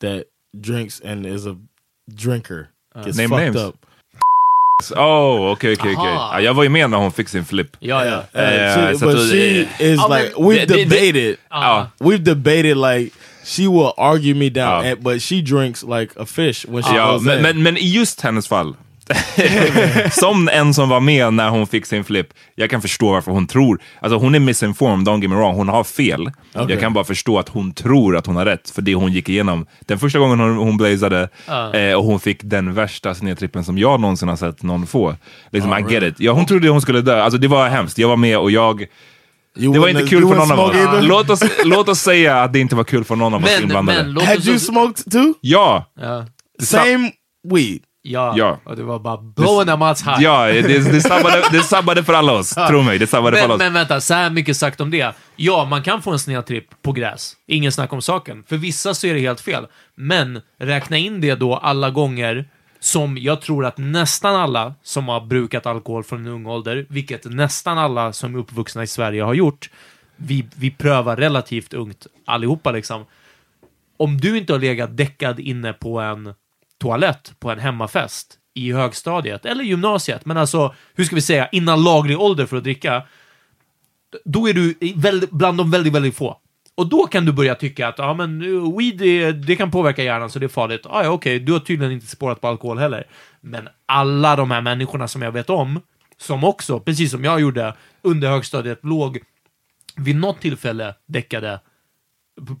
that 0.00 0.22
drinks 0.56 1.00
and 1.04 1.26
is 1.26 1.46
a 1.46 1.56
drinker. 2.10 2.66
Gets 3.04 3.16
Name 3.18 3.28
fucked 3.28 3.54
names. 3.54 3.56
up. 3.68 3.76
Oh, 4.96 5.50
okej, 5.52 5.72
okej, 5.72 5.74
okej. 5.76 5.94
Aha. 5.96 6.30
Ja, 6.34 6.40
Jag 6.40 6.54
var 6.54 6.62
ju 6.62 6.68
med 6.68 6.90
när 6.90 6.98
hon 6.98 7.12
fick 7.12 7.28
sin 7.28 7.44
flip. 7.44 7.76
Ja, 7.80 8.04
ja. 8.04 8.16
Uh, 8.16 8.42
Eh, 8.42 8.74
she, 8.92 8.98
så 8.98 9.06
but 9.06 9.14
att- 9.14 9.30
she 9.30 9.68
is 9.78 9.98
men 10.08 10.10
like 10.22 10.34
we've 10.34 10.66
det- 10.66 10.66
det- 10.66 10.84
det- 10.84 10.84
debated. 10.84 11.36
Ja. 11.50 11.90
We've 11.98 12.18
debated 12.22 12.76
like 12.76 13.16
she 13.44 13.62
will 13.62 13.92
argue 13.96 14.34
me 14.34 14.48
down, 14.50 14.86
and, 14.86 15.00
but 15.00 15.22
she 15.22 15.40
drinks 15.42 15.82
like 15.82 16.12
a 16.20 16.26
fish 16.26 16.64
when 16.68 16.82
she 16.82 16.94
Ja, 16.96 17.12
goes 17.12 17.22
men, 17.22 17.36
in. 17.36 17.42
men, 17.42 17.62
men 17.62 17.76
i 17.76 17.96
just 17.98 18.20
hennes 18.20 18.48
fall, 18.48 18.74
som 20.12 20.48
en 20.48 20.74
som 20.74 20.88
var 20.88 21.00
med 21.00 21.32
när 21.34 21.50
hon 21.50 21.66
fick 21.66 21.86
sin 21.86 22.04
flip, 22.04 22.26
jag 22.54 22.70
kan 22.70 22.82
förstå 22.82 23.12
varför 23.12 23.32
hon 23.32 23.46
tror, 23.46 23.80
alltså 24.00 24.18
hon 24.18 24.34
är 24.34 24.38
misinformed, 24.38 25.08
don't 25.08 25.20
get 25.20 25.30
me 25.30 25.36
wrong, 25.36 25.54
hon 25.54 25.68
har 25.68 25.84
fel. 25.84 26.30
Jag 26.68 26.80
kan 26.80 26.92
bara 26.92 27.04
förstå 27.04 27.38
att 27.38 27.48
hon 27.48 27.72
tror 27.74 28.16
att 28.16 28.26
hon 28.26 28.36
har 28.36 28.44
rätt, 28.44 28.70
för 28.70 28.82
det 28.82 28.94
hon 28.94 29.12
gick 29.12 29.28
igenom. 29.28 29.66
Den 29.80 29.98
första 29.98 30.18
gången 30.18 30.40
hon, 30.40 30.56
hon 30.56 30.76
blazade, 30.76 31.28
eh, 31.74 31.94
och 31.94 32.04
hon 32.04 32.20
fick 32.20 32.38
den 32.42 32.74
värsta 32.74 33.14
snedtrippen 33.14 33.64
som 33.64 33.78
jag 33.78 34.00
någonsin 34.00 34.28
har 34.28 34.36
sett 34.36 34.62
någon 34.62 34.86
få. 34.86 35.16
Liksom, 35.50 35.72
I 35.78 35.92
get 35.94 36.02
it. 36.02 36.14
Ja, 36.18 36.32
hon 36.32 36.46
trodde 36.46 36.68
hon 36.68 36.80
skulle 36.80 37.00
dö, 37.00 37.22
alltså 37.22 37.38
det 37.38 37.48
var 37.48 37.68
hemskt. 37.68 37.98
Jag 37.98 38.08
var 38.08 38.16
med 38.16 38.38
och 38.38 38.50
jag, 38.50 38.86
you 39.56 39.72
det 39.72 39.78
var 39.78 39.88
inte 39.88 40.06
kul 40.06 40.28
för 40.28 40.34
någon 40.34 40.52
av 40.52 40.60
oss. 40.60 40.76
Låt 41.02 41.30
oss, 41.30 41.42
låt 41.64 41.88
oss 41.88 42.00
säga 42.00 42.42
att 42.42 42.52
det 42.52 42.60
inte 42.60 42.76
var 42.76 42.84
kul 42.84 43.04
för 43.04 43.16
någon 43.16 43.34
av 43.34 43.44
oss 43.44 43.50
Men, 43.54 43.62
inblandade. 43.62 44.04
men 44.04 44.26
Had 44.26 44.46
you 44.46 44.58
smoked 44.58 45.12
too? 45.12 45.34
Ja! 45.40 45.92
Ja. 46.00 46.26
Same 46.62 47.10
weed. 47.48 47.80
Ja. 48.02 48.34
Ja. 48.36 48.60
Och 48.64 48.76
det 48.76 48.82
var 48.82 48.98
bara 48.98 49.16
blowing 49.16 49.78
Mats 49.78 50.02
high. 50.02 50.16
Ja, 50.22 50.46
det, 50.46 50.92
det, 50.92 51.00
sabbade, 51.00 51.42
det 51.52 51.62
sabbade 51.62 52.04
för 52.04 52.12
alla 52.12 52.32
oss. 52.32 52.54
Tro 52.68 52.82
mig, 52.82 52.98
det 52.98 53.06
sabbade 53.06 53.36
för 53.36 53.44
alla 53.44 53.48
Men, 53.48 53.54
oss. 53.56 53.58
men 53.60 53.72
vänta, 53.72 54.00
så 54.00 54.14
här 54.14 54.30
mycket 54.30 54.56
sagt 54.56 54.80
om 54.80 54.90
det. 54.90 55.14
Ja, 55.36 55.64
man 55.70 55.82
kan 55.82 56.02
få 56.02 56.10
en 56.12 56.18
snedtripp 56.18 56.82
på 56.82 56.92
gräs. 56.92 57.36
Ingen 57.46 57.72
snack 57.72 57.92
om 57.92 58.02
saken. 58.02 58.44
För 58.48 58.56
vissa 58.56 58.94
så 58.94 59.06
är 59.06 59.14
det 59.14 59.20
helt 59.20 59.40
fel. 59.40 59.66
Men 59.94 60.40
räkna 60.58 60.96
in 60.96 61.20
det 61.20 61.34
då 61.34 61.56
alla 61.56 61.90
gånger 61.90 62.48
som 62.80 63.18
jag 63.18 63.40
tror 63.40 63.66
att 63.66 63.78
nästan 63.78 64.36
alla 64.36 64.74
som 64.82 65.08
har 65.08 65.20
brukat 65.20 65.66
alkohol 65.66 66.04
från 66.04 66.20
en 66.20 66.32
ung 66.32 66.46
ålder, 66.46 66.86
vilket 66.88 67.24
nästan 67.24 67.78
alla 67.78 68.12
som 68.12 68.34
är 68.34 68.38
uppvuxna 68.38 68.82
i 68.82 68.86
Sverige 68.86 69.22
har 69.22 69.34
gjort, 69.34 69.70
vi, 70.16 70.46
vi 70.56 70.70
prövar 70.70 71.16
relativt 71.16 71.74
ungt 71.74 72.06
allihopa 72.26 72.70
liksom. 72.70 73.06
Om 73.96 74.16
du 74.16 74.38
inte 74.38 74.52
har 74.52 74.60
legat 74.60 74.96
däckad 74.96 75.40
inne 75.40 75.72
på 75.72 76.00
en 76.00 76.34
toalett 76.82 77.32
på 77.38 77.50
en 77.50 77.58
hemmafest 77.58 78.38
i 78.54 78.72
högstadiet 78.72 79.46
eller 79.46 79.64
gymnasiet, 79.64 80.24
men 80.24 80.36
alltså, 80.36 80.74
hur 80.94 81.04
ska 81.04 81.14
vi 81.14 81.22
säga, 81.22 81.48
innan 81.52 81.82
laglig 81.84 82.20
ålder 82.20 82.46
för 82.46 82.56
att 82.56 82.62
dricka, 82.62 83.02
då 84.24 84.48
är 84.48 84.54
du 84.54 84.74
bland 85.30 85.58
de 85.58 85.70
väldigt, 85.70 85.92
väldigt 85.92 86.16
få. 86.16 86.38
Och 86.74 86.86
då 86.88 87.06
kan 87.06 87.24
du 87.24 87.32
börja 87.32 87.54
tycka 87.54 87.88
att 87.88 87.98
ja, 87.98 88.14
men 88.14 88.40
weed 88.76 88.98
det, 88.98 89.32
det 89.32 89.56
kan 89.56 89.70
påverka 89.70 90.02
hjärnan 90.02 90.30
så 90.30 90.38
det 90.38 90.46
är 90.46 90.48
farligt. 90.48 90.86
Ah, 90.86 91.04
ja, 91.04 91.10
okej, 91.10 91.38
du 91.38 91.52
har 91.52 91.60
tydligen 91.60 91.92
inte 91.92 92.06
spårat 92.06 92.40
på 92.40 92.48
alkohol 92.48 92.78
heller. 92.78 93.06
Men 93.40 93.68
alla 93.86 94.36
de 94.36 94.50
här 94.50 94.60
människorna 94.60 95.08
som 95.08 95.22
jag 95.22 95.32
vet 95.32 95.50
om, 95.50 95.80
som 96.18 96.44
också, 96.44 96.80
precis 96.80 97.10
som 97.10 97.24
jag 97.24 97.40
gjorde 97.40 97.74
under 98.02 98.30
högstadiet, 98.30 98.78
låg 98.82 99.18
vid 99.96 100.16
något 100.16 100.40
tillfälle 100.40 100.94
däckade 101.06 101.60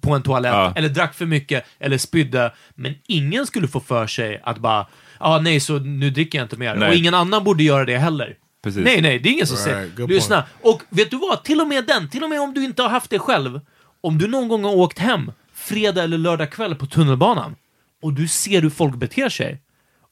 på 0.00 0.14
en 0.14 0.22
toalett, 0.22 0.52
Ja. 0.52 0.72
eller 0.76 0.88
drack 0.88 1.14
för 1.14 1.26
mycket, 1.26 1.64
eller 1.78 1.98
spydde, 1.98 2.52
men 2.74 2.94
ingen 3.06 3.46
skulle 3.46 3.68
få 3.68 3.80
för 3.80 4.06
sig 4.06 4.40
att 4.44 4.58
bara, 4.58 4.78
ja 4.78 4.86
ah, 5.18 5.38
nej, 5.40 5.60
så 5.60 5.78
nu 5.78 6.10
dricker 6.10 6.38
jag 6.38 6.44
inte 6.44 6.56
mer. 6.56 6.74
Nej. 6.74 6.88
Och 6.88 6.94
ingen 6.94 7.14
annan 7.14 7.44
borde 7.44 7.62
göra 7.62 7.84
det 7.84 7.98
heller. 7.98 8.36
Precis. 8.64 8.84
Nej, 8.84 9.00
nej, 9.02 9.18
det 9.18 9.28
är 9.28 9.32
ingen 9.32 9.46
som 9.46 9.56
Right, 9.56 9.68
säger. 9.70 9.88
good 9.96 10.10
Lyssna, 10.10 10.44
och 10.62 10.82
vet 10.90 11.10
du 11.10 11.16
vad? 11.18 11.44
Till 11.44 11.60
och 11.60 11.68
med 11.68 11.86
den, 11.86 12.08
till 12.08 12.22
och 12.22 12.30
med 12.30 12.40
om 12.40 12.54
du 12.54 12.64
inte 12.64 12.82
har 12.82 12.88
haft 12.88 13.10
det 13.10 13.18
själv, 13.18 13.60
om 14.00 14.18
du 14.18 14.26
någon 14.28 14.48
gång 14.48 14.64
har 14.64 14.74
åkt 14.76 14.98
hem 14.98 15.32
fredag 15.54 16.02
eller 16.02 16.18
lördag 16.18 16.50
kväll 16.52 16.74
på 16.74 16.86
tunnelbanan 16.86 17.56
och 18.02 18.12
du 18.12 18.28
ser 18.28 18.62
hur 18.62 18.70
folk 18.70 18.94
beter 18.94 19.28
sig 19.28 19.60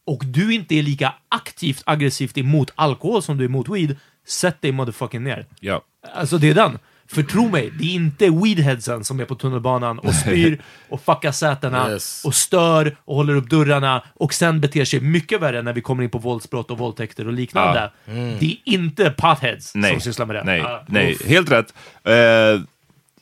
och 0.07 0.23
du 0.27 0.55
inte 0.55 0.75
är 0.75 0.83
lika 0.83 1.15
aktivt 1.29 1.83
aggressivt 1.87 2.39
emot 2.39 2.71
alkohol 2.75 3.23
som 3.23 3.37
du 3.39 3.45
är 3.45 3.49
emot 3.49 3.69
weed, 3.69 3.97
sätt 4.27 4.63
dig 4.63 4.73
motherfucking 4.73 5.25
ner. 5.25 5.47
Ja. 5.61 5.83
Alltså 6.15 6.39
det 6.39 6.51
är 6.51 6.55
den. 6.55 6.79
För 7.13 7.23
tro 7.23 7.49
mig, 7.49 7.73
det 7.79 7.85
är 7.85 7.95
inte 7.95 8.31
weedheadsen 8.31 9.05
som 9.05 9.21
är 9.21 9.25
på 9.25 9.35
tunnelbanan 9.35 9.99
och 9.99 10.15
spyr 10.15 10.61
och 10.89 11.01
fuckar 11.01 11.33
sätena 11.33 11.91
Yes. 11.91 12.25
och 12.25 12.35
stör 12.35 12.97
och 13.05 13.17
håller 13.17 13.37
upp 13.37 13.51
dörrarna 13.51 14.03
och 14.15 14.35
sen 14.35 14.61
beter 14.61 14.85
sig 14.85 15.01
mycket 15.01 15.41
värre 15.41 15.63
när 15.63 15.73
vi 15.73 15.81
kommer 15.81 16.03
in 16.03 16.11
på 16.11 16.19
våldsbrott 16.19 16.71
och 16.71 16.79
våldtäkter 16.79 17.27
och 17.27 17.33
liknande. 17.33 17.91
Det 18.41 18.47
är 18.47 18.57
inte 18.65 19.11
potheads 19.11 19.75
Nej, 19.75 19.93
som 19.93 20.01
sysslar 20.01 20.27
med 20.27 20.37
det. 20.37 20.45
nej, 20.45 20.59
Ja. 20.59 20.85
nej. 20.89 21.17
Helt 21.27 21.51
rätt. 21.51 21.75
Eh, 22.05 22.15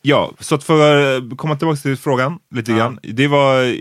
ja, 0.02 0.32
så 0.40 0.54
att 0.54 0.64
för 0.64 1.16
att 1.16 1.36
komma 1.36 1.56
tillbaka 1.56 1.76
till 1.80 1.96
frågan 1.96 2.38
lite 2.54 2.72
grann. 2.72 2.98
Det 3.02 3.26
var, 3.28 3.74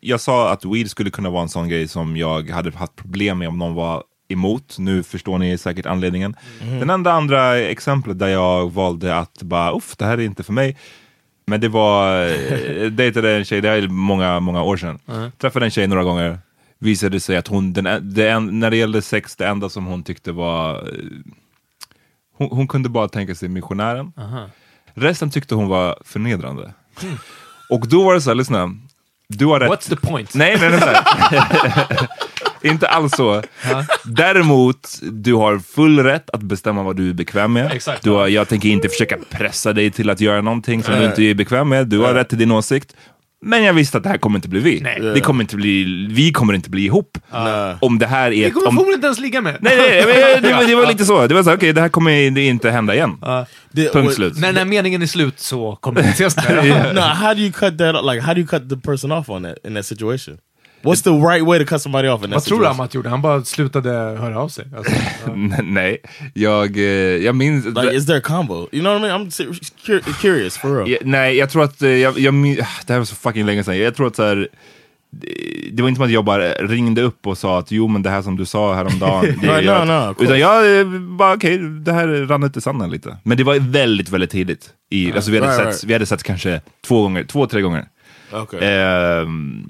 jag 0.00 0.20
sa 0.20 0.50
att 0.52 0.64
weed 0.64 0.90
skulle 0.90 1.10
kunna 1.10 1.30
vara 1.30 1.42
en 1.42 1.48
sån 1.48 1.68
grej 1.68 1.88
som 1.88 2.16
jag 2.16 2.50
hade 2.50 2.70
haft 2.76 2.96
problem 2.96 3.38
med 3.38 3.48
om 3.48 3.58
någon 3.58 3.74
var 3.74 4.02
emot. 4.32 4.76
Nu 4.78 5.02
förstår 5.02 5.38
ni 5.38 5.58
säkert 5.58 5.86
anledningen. 5.86 6.36
Den 6.60 6.90
enda 6.90 7.12
andra 7.12 7.56
exemplet 7.58 8.18
där 8.18 8.28
jag 8.28 8.72
valde 8.72 9.16
att 9.18 9.42
bara, 9.42 9.72
uff, 9.76 9.96
det 9.96 10.04
här 10.04 10.18
är 10.18 10.22
inte 10.24 10.42
för 10.42 10.52
mig. 10.52 10.76
Men 11.46 11.60
det 11.60 11.68
var, 11.68 12.26
eh, 12.26 12.86
dejtade 12.90 13.36
en 13.36 13.44
tjej, 13.44 13.60
det 13.60 13.68
är 13.68 13.88
många, 13.88 14.40
många 14.40 14.62
år 14.62 14.76
sedan. 14.76 14.98
Träffade 15.38 15.64
en 15.66 15.70
tjej 15.70 15.86
några 15.86 16.02
gånger. 16.04 16.38
Visade 16.78 17.20
sig 17.20 17.36
att 17.36 17.46
hon, 17.48 17.72
den, 17.72 18.14
det, 18.14 18.28
en- 18.28 18.60
när 18.60 18.70
det 18.70 18.76
gällde 18.76 19.02
sex, 19.02 19.36
det 19.36 19.46
enda 19.46 19.68
som 19.68 19.86
hon 19.86 20.02
tyckte 20.02 20.32
var... 20.32 20.74
eh, 20.74 20.82
Hon, 22.36 22.48
hon 22.50 22.68
kunde 22.68 22.88
bara 22.88 23.08
tänka 23.08 23.34
sig 23.34 23.48
missionären. 23.48 24.12
Resten 24.94 25.30
tyckte 25.30 25.54
hon 25.54 25.68
var 25.68 25.98
förnedrande. 26.04 26.74
Och 27.70 27.88
då 27.88 28.02
var 28.04 28.14
det 28.14 28.20
så 28.20 28.30
här, 28.30 28.34
lyssna. 28.34 28.74
Du 29.28 29.46
har 29.46 29.60
rätt. 29.60 29.70
What's 29.70 29.88
the 29.88 29.96
point? 29.96 30.34
Nej, 30.34 30.56
nej, 30.60 30.70
nej. 30.70 30.80
nej. 31.30 31.40
Inte 32.62 32.88
alls 32.88 33.12
så. 33.16 33.42
Däremot, 34.04 34.98
du 35.02 35.34
har 35.34 35.58
full 35.58 35.98
rätt 35.98 36.30
att 36.30 36.42
bestämma 36.42 36.82
vad 36.82 36.96
du 36.96 37.10
är 37.10 37.14
bekväm 37.14 37.52
med. 37.52 37.72
Exakt. 37.72 38.02
Du 38.02 38.10
har, 38.10 38.28
jag 38.28 38.48
tänker 38.48 38.68
inte 38.68 38.88
försöka 38.88 39.18
pressa 39.30 39.72
dig 39.72 39.90
till 39.90 40.10
att 40.10 40.20
göra 40.20 40.40
någonting 40.40 40.82
som 40.82 40.94
du 40.94 41.04
inte 41.04 41.22
är 41.22 41.34
bekväm 41.34 41.68
med. 41.68 41.86
Du 41.86 41.98
har 41.98 42.14
rätt 42.14 42.28
till 42.28 42.38
din 42.38 42.50
åsikt. 42.50 42.94
Men 43.42 43.64
jag 43.64 43.72
visste 43.72 43.96
att 43.98 44.02
det 44.02 44.08
här 44.08 44.18
kommer 44.18 44.38
inte 44.38 44.48
bli 44.48 44.60
vi. 44.60 44.80
Nej. 44.80 45.00
Det 45.14 45.20
kommer 45.20 45.40
inte 45.44 45.56
bli, 45.56 46.06
vi 46.10 46.32
kommer 46.32 46.54
inte 46.54 46.70
bli 46.70 46.84
ihop. 46.84 47.18
Om 47.80 47.98
det 47.98 48.06
här 48.06 48.26
är... 48.32 48.44
Vi 48.44 48.50
kommer 48.50 48.66
om, 48.68 48.74
förmodligen 48.76 48.94
inte 48.98 49.06
ens 49.06 49.20
ligga 49.20 49.40
med. 49.40 49.56
nej, 49.60 49.76
nej, 49.76 50.04
men 50.34 50.42
det, 50.42 50.52
var, 50.54 50.64
det 50.64 50.74
var 50.74 50.86
lite 50.86 51.04
så. 51.04 51.26
Det 51.26 51.34
var 51.34 51.42
så, 51.42 51.54
okej, 51.54 51.72
det 51.72 51.80
här 51.80 51.88
kommer 51.88 52.30
det 52.30 52.42
inte 52.46 52.70
hända 52.70 52.94
igen. 52.94 53.18
Did- 53.72 53.92
Punkt 53.92 54.08
what- 54.10 54.14
slut. 54.14 54.38
När, 54.38 54.52
när 54.52 54.64
meningen 54.64 55.02
är 55.02 55.06
slut 55.06 55.40
så 55.40 55.76
kommer 55.76 56.02
vi 56.02 56.08
ses 56.08 56.36
no, 56.94 57.00
how 57.00 57.34
do 57.34 57.40
you 57.40 57.52
cut 57.52 57.78
that? 57.78 58.04
Like, 58.04 58.20
how 58.20 58.34
do 58.34 58.40
you 58.40 58.46
cut 58.48 58.68
the 58.70 58.76
person 58.76 59.12
off 59.12 59.28
on 59.28 59.42
that 59.42 59.56
in 59.66 59.74
that 59.74 59.86
situation? 59.86 60.38
What's 60.82 61.02
the 61.04 61.10
right 61.10 61.46
way 61.46 61.58
to 61.58 61.64
cut 61.64 61.82
somebody 61.82 62.08
off 62.08 62.24
in 62.24 62.30
Vad 62.30 62.44
tror 62.44 62.60
du? 62.60 62.66
Amat 62.66 62.94
gjorde? 62.94 63.08
Han 63.08 63.22
bara 63.22 63.44
slutade 63.44 63.90
höra 63.90 64.38
av 64.40 64.48
sig. 64.48 64.66
Alltså. 64.76 64.92
Nej, 65.62 65.98
jag, 66.34 66.76
eh, 66.76 66.82
jag 67.24 67.34
minns... 67.34 67.64
Like, 67.66 67.92
is 67.94 68.06
there 68.06 68.18
a 68.18 68.22
combo? 68.24 68.68
You 68.72 68.82
know 68.82 68.92
what 69.00 69.08
I 69.08 69.12
mean? 69.12 69.26
I'm 69.26 69.60
cur- 69.86 70.20
curious 70.20 70.58
for 70.58 70.76
real. 70.76 70.90
Ja, 70.90 70.98
nej, 71.04 71.36
jag 71.36 71.50
tror 71.50 71.64
att, 71.64 71.82
eh, 71.82 71.88
jag, 71.90 72.18
jag, 72.18 72.34
min- 72.34 72.56
det 72.86 72.92
här 72.92 72.98
var 72.98 73.04
så 73.04 73.14
fucking 73.14 73.46
länge 73.46 73.64
sedan, 73.64 73.78
jag 73.78 73.94
tror 73.96 74.06
att 74.06 74.16
så 74.16 74.22
här, 74.22 74.48
det- 75.12 75.70
det 75.72 75.82
var 75.82 75.88
inte 75.88 75.98
som 75.98 76.04
att 76.04 76.10
jag 76.12 76.24
bara 76.24 76.52
ringde 76.52 77.02
upp 77.02 77.26
och 77.26 77.38
sa 77.38 77.58
att 77.58 77.70
jo 77.72 77.88
men 77.88 78.02
det 78.02 78.10
här 78.10 78.22
som 78.22 78.36
du 78.36 78.46
sa 78.46 78.74
häromdagen. 78.74 79.38
det 79.42 79.68
att- 79.80 79.86
no, 79.88 80.10
of 80.10 80.16
course. 80.16 80.24
Utan 80.24 80.38
jag 80.38 80.80
eh, 80.80 80.86
bara 81.00 81.34
okej, 81.34 81.58
det 81.58 81.92
här 81.92 82.08
rann 82.08 82.42
ut 82.42 82.56
i 82.56 82.60
sanden 82.60 82.90
lite. 82.90 83.16
Men 83.22 83.36
det 83.38 83.44
var 83.44 83.58
väldigt, 83.58 84.08
väldigt 84.10 84.30
tidigt. 84.30 84.70
I, 84.90 85.12
alltså 85.12 85.30
vi, 85.30 85.38
hade 85.38 85.48
Right, 85.52 85.58
sett, 85.58 85.66
right. 85.66 85.84
vi 85.84 85.92
hade 85.92 86.06
sett 86.06 86.22
kanske 86.22 86.60
två 86.86 87.02
gånger, 87.02 87.24
två, 87.24 87.46
tre 87.46 87.60
gånger. 87.60 87.84
Okay. 88.32 88.60
Ehm, 88.68 89.64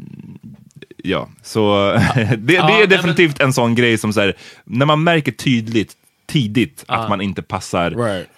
ja, 1.05 1.29
så 1.43 1.93
det, 2.15 2.37
det 2.37 2.63
nej, 2.63 2.83
är 2.83 2.87
definitivt 2.87 3.41
en 3.41 3.53
sån 3.53 3.75
grej 3.75 3.99
som 3.99 4.13
så 4.13 4.21
här, 4.21 4.37
när 4.65 4.87
man 4.87 5.05
märker 5.05 5.33
tydligt, 5.33 5.93
tidigt 6.27 6.85
att 6.89 7.09
man 7.09 7.21
inte 7.21 7.43
passar 7.43 7.91
right. 7.91 8.29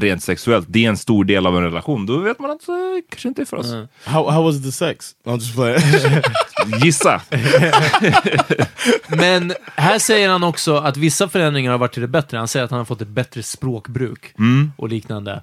rent 0.00 0.22
sexuellt, 0.22 0.66
det 0.68 0.84
är 0.84 0.88
en 0.88 0.96
stor 0.96 1.24
del 1.24 1.46
av 1.46 1.56
en 1.56 1.62
relation, 1.62 2.06
då 2.06 2.18
vet 2.18 2.38
man 2.38 2.50
att 2.50 2.66
det 2.66 3.02
kanske 3.10 3.28
inte 3.28 3.42
är 3.42 3.46
för 3.46 3.56
oss. 3.56 3.74
How 4.04 4.30
how 4.30 4.42
was 4.44 4.62
the 4.62 4.72
sex? 4.72 5.14
I'm 5.24 5.34
just 5.34 5.54
playing. 5.54 5.80
Gissa! 6.82 7.20
Men 9.08 9.52
här 9.76 9.98
säger 9.98 10.28
han 10.28 10.44
också 10.44 10.76
att 10.76 10.96
vissa 10.96 11.28
förändringar 11.28 11.70
har 11.70 11.78
varit 11.78 11.92
till 11.92 12.02
det 12.02 12.08
bättre. 12.08 12.38
Han 12.38 12.48
säger 12.48 12.64
att 12.64 12.70
han 12.70 12.78
har 12.78 12.84
fått 12.84 13.02
ett 13.02 13.08
bättre 13.08 13.42
språkbruk 13.42 14.34
och 14.76 14.88
liknande. 14.88 15.42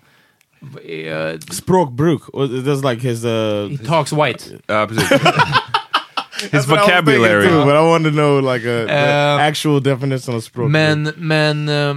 Eh, 0.84 1.40
Språkbruk. 1.40 2.22
Or 2.34 2.48
That's 2.48 2.92
like 2.92 3.08
his. 3.08 3.26
Uh, 3.26 3.70
He 3.70 3.78
talks 3.78 4.14
white. 4.14 4.44
Ja, 4.68 4.88
precis. 4.88 5.22
His 6.52 6.68
vocabulary. 6.68 7.48
too, 7.48 7.66
but 7.66 7.74
I 7.74 7.78
wanted 7.80 8.12
to 8.12 8.16
know 8.16 8.54
like 8.54 8.68
a 8.70 9.36
Uh, 9.38 9.42
actual 9.42 9.84
definition 9.84 10.36
of 10.36 10.44
språkbruk. 10.44 10.72
Men, 10.72 11.12
men 11.18 11.70
eh, 11.70 11.96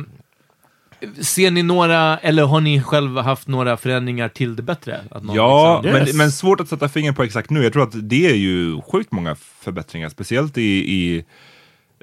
ser 1.21 1.51
ni 1.51 1.63
några, 1.63 2.19
eller 2.19 2.43
har 2.45 2.61
ni 2.61 2.83
själva 2.83 3.23
haft 3.23 3.49
några 3.49 3.77
förändringar 3.77 4.29
till 4.29 4.57
det 4.57 4.63
bättre? 4.63 5.01
Att 5.11 5.23
någon 5.25 5.37
Ja, 5.37 5.81
liksom- 5.83 5.99
Yes. 6.01 6.09
men, 6.09 6.17
men 6.17 6.33
svårt 6.33 6.61
att 6.61 6.69
sätta 6.69 6.89
fingret 6.89 7.17
på 7.17 7.23
exakt 7.23 7.51
nu. 7.51 7.63
Jag 7.63 7.73
tror 7.73 7.83
att 7.83 8.09
det 8.09 8.27
är 8.31 8.35
ju 8.35 8.81
sjukt 8.93 9.13
många 9.13 9.35
förbättringar, 9.61 10.09
speciellt 10.09 10.59
i, 10.59 10.63
i 10.95 11.25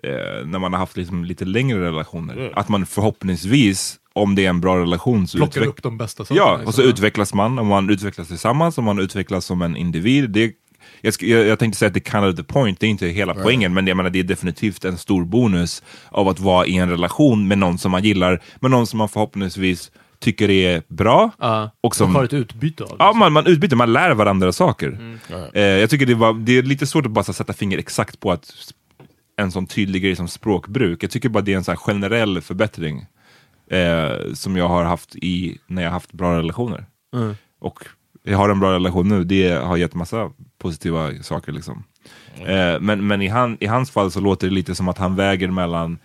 eh, 0.03 0.45
när 0.45 0.59
man 0.59 0.73
har 0.73 0.79
haft 0.79 0.97
liksom 0.97 1.25
lite 1.25 1.45
längre 1.45 1.81
relationer. 1.81 2.51
Att 2.55 2.69
man 2.69 2.85
förhoppningsvis, 2.85 3.95
om 4.13 4.35
det 4.35 4.45
är 4.45 4.49
en 4.49 4.61
bra 4.61 4.77
relation, 4.79 5.27
så 5.27 5.37
plockar 5.37 5.61
utveck- 5.61 5.65
upp 5.67 5.83
de 5.83 5.97
bästa 5.97 6.25
sakerna. 6.25 6.45
Ja, 6.47 6.53
och 6.53 6.59
så 6.75 6.81
liksom. 6.81 6.83
utvecklas 6.85 7.33
man, 7.33 7.59
och 7.59 7.65
man 7.65 7.89
utvecklas 7.89 8.27
tillsammans, 8.27 8.77
och 8.77 8.83
man 8.83 8.99
utvecklas 8.99 9.45
som 9.45 9.61
en 9.61 9.75
individ. 9.77 10.29
Det, 10.29 10.51
jag, 11.01 11.13
jag, 11.19 11.45
jag 11.45 11.59
tänkte 11.59 11.79
säga 11.79 11.87
att 11.87 11.93
det 11.93 12.09
kind 12.11 12.25
of 12.25 12.35
the 12.35 12.43
point, 12.43 12.79
det 12.79 12.85
är 12.85 12.89
inte 12.89 13.07
hela 13.07 13.33
poängen, 13.33 13.73
men 13.73 13.87
jag 13.87 13.97
menar, 13.97 14.09
det 14.09 14.19
är 14.19 14.23
definitivt 14.23 14.85
en 14.85 14.97
stor 14.97 15.25
bonus 15.25 15.83
av 16.09 16.27
att 16.27 16.39
vara 16.39 16.65
i 16.65 16.77
en 16.77 16.89
relation 16.89 17.47
med 17.47 17.57
någon 17.57 17.77
som 17.77 17.91
man 17.91 18.03
gillar, 18.03 18.41
med 18.59 18.71
någon 18.71 18.87
som 18.87 18.97
man 18.97 19.09
förhoppningsvis 19.09 19.91
tycker 20.19 20.49
är 20.49 20.83
bra. 20.87 21.31
Ja, 21.39 21.71
och 21.81 21.95
som, 21.95 22.15
har 22.15 22.23
ett 22.23 22.33
utbyte 22.33 22.83
av. 22.83 22.95
Ja, 22.99 23.13
man, 23.13 23.33
man 23.33 23.47
utbyter, 23.47 23.75
man 23.75 23.93
lär 23.93 24.13
varandra 24.13 24.51
saker. 24.51 24.87
Mm. 24.87 25.19
Eh, 25.53 25.61
jag 25.63 25.89
tycker 25.89 26.05
det, 26.05 26.15
var, 26.15 26.33
det 26.33 26.57
är 26.57 26.63
lite 26.63 26.87
svårt 26.87 27.05
att 27.05 27.11
bara 27.11 27.23
sätta 27.23 27.53
finger 27.53 27.77
exakt 27.77 28.19
på 28.19 28.31
att 28.31 28.53
en 29.37 29.51
sån 29.51 29.67
tydlig 29.67 30.03
grej 30.03 30.15
som 30.15 30.27
språkbruk. 30.27 31.03
Jag 31.03 31.11
tycker 31.11 31.29
bara 31.29 31.43
det 31.43 31.53
är 31.53 31.57
en 31.57 31.63
sån 31.63 31.71
här 31.71 31.77
generell 31.77 32.41
förbättring 32.41 33.05
eh, 33.71 34.33
som 34.33 34.57
jag 34.57 34.67
har 34.67 34.83
haft 34.83 35.15
i 35.15 35.57
när 35.67 35.81
jag 35.81 35.89
har 35.89 35.93
haft 35.93 36.13
bra 36.13 36.37
relationer. 36.37 36.85
Mm. 37.15 37.35
Och 37.59 37.79
jag 38.25 38.37
har 38.37 38.49
en 38.49 38.59
bra 38.59 38.73
relation 38.73 39.09
nu, 39.09 39.23
det 39.23 39.49
har 39.49 39.77
gett 39.77 39.93
massa 39.93 40.31
positiva 40.57 41.23
saker. 41.23 41.51
Liksom. 41.51 41.83
Eh, 42.45 42.79
men 42.79 43.07
men 43.07 43.21
i, 43.21 43.27
han, 43.27 43.57
i 43.59 43.65
hans 43.65 43.91
fall 43.91 44.11
så 44.11 44.19
låter 44.19 44.47
det 44.47 44.53
lite 44.53 44.75
som 44.75 44.87
att 44.87 44.97
han 44.97 45.15
väger 45.15 45.47
mellan 45.47 45.97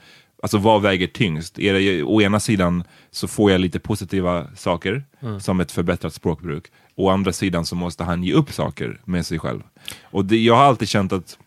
Alltså 0.43 0.59
vad 0.59 0.83
väger 0.83 1.07
tyngst? 1.07 1.59
Är 1.59 1.75
det, 1.75 2.03
å 2.03 2.23
ena 2.23 2.41
sidan 2.41 2.85
så 3.11 3.29
får 3.29 3.51
jag 3.51 3.61
lite 3.61 3.79
positiva 3.79 4.47
saker, 4.57 5.05
som 5.41 5.61
ett 5.61 5.73
förbättrat 5.73 6.15
språkbruk. 6.15 6.65
Å 6.97 7.09
andra 7.09 7.33
sidan 7.33 7.65
så 7.65 7.77
måste 7.77 8.05
han 8.05 8.25
ge 8.25 8.33
upp 8.33 8.53
saker 8.53 9.01
med 9.05 9.27
sig 9.27 9.39
själv. 9.39 9.63
Och 10.03 10.25
det, 10.25 10.37
jag 10.37 10.57
har 10.57 10.65
alltid 10.65 10.89
känt 10.89 11.13
att 11.13 11.39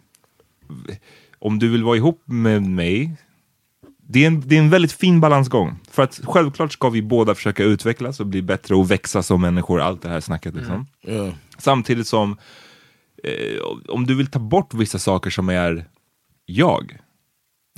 om 1.40 1.60
du 1.60 1.70
vill 1.70 1.84
vara 1.84 1.98
ihop 1.98 2.22
med 2.26 2.64
mig, 2.64 3.16
det 4.14 4.24
är, 4.24 4.28
en, 4.28 4.44
det 4.46 4.56
är 4.56 4.60
en 4.60 4.70
väldigt 4.70 4.92
fin 4.92 5.20
balansgång. 5.20 5.80
För 5.92 6.04
att 6.04 6.20
självklart 6.24 6.72
ska 6.74 6.90
vi 6.90 7.02
båda 7.02 7.36
försöka 7.36 7.64
utvecklas 7.64 8.20
och 8.20 8.26
bli 8.28 8.42
bättre 8.42 8.76
och 8.76 8.92
växa 8.92 9.24
som 9.24 9.42
människor, 9.42 9.82
allt 9.82 10.02
det 10.02 10.10
här 10.10 10.20
snacket. 10.20 10.56
Liksom. 10.56 10.88
yeah. 11.08 11.30
Samtidigt 11.58 12.08
som 12.08 12.38
eh, 13.24 13.62
om 13.90 14.06
du 14.08 14.16
vill 14.16 14.28
ta 14.28 14.40
bort 14.40 14.74
vissa 14.74 15.00
saker 15.00 15.30
som 15.30 15.50
är 15.50 15.86
jag, 16.46 16.98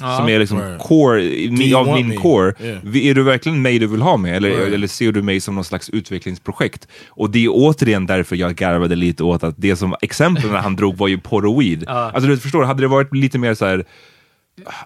Ja. 0.02 0.18
som 0.18 0.30
är 0.30 0.40
liksom 0.40 0.60
Right. 0.62 0.82
core, 0.82 1.76
av 1.78 1.96
min 1.96 2.08
me? 2.08 2.16
core. 2.16 2.54
Yeah. 2.60 3.08
Är 3.08 3.14
du 3.14 3.24
verkligen 3.24 3.62
mig 3.62 3.80
du 3.80 3.88
vill 3.88 4.02
ha 4.02 4.18
med? 4.18 4.36
Eller, 4.36 4.50
Right. 4.50 4.74
eller 4.74 4.88
ser 4.88 5.12
du 5.12 5.22
mig 5.22 5.40
som 5.40 5.56
någon 5.56 5.64
slags 5.64 5.90
utvecklingsprojekt? 5.90 6.88
Och 7.10 7.30
det 7.30 7.46
är 7.46 7.50
återigen 7.52 8.06
därför 8.06 8.36
jag 8.36 8.56
garvade 8.56 8.96
lite 8.96 9.24
åt 9.24 9.44
att 9.44 9.56
det 9.58 9.76
som 9.76 9.96
exemplen 10.02 10.52
han 10.56 10.76
drog 10.76 10.98
var 10.98 11.08
ju 11.08 11.18
porr 11.18 11.46
och 11.46 11.62
weed. 11.62 11.88
Alltså 11.88 12.30
du 12.30 12.38
förstår, 12.38 12.64
hade 12.64 12.82
det 12.82 12.88
varit 12.88 13.16
lite 13.16 13.38
mer 13.38 13.54
så 13.54 13.66
här. 13.66 13.86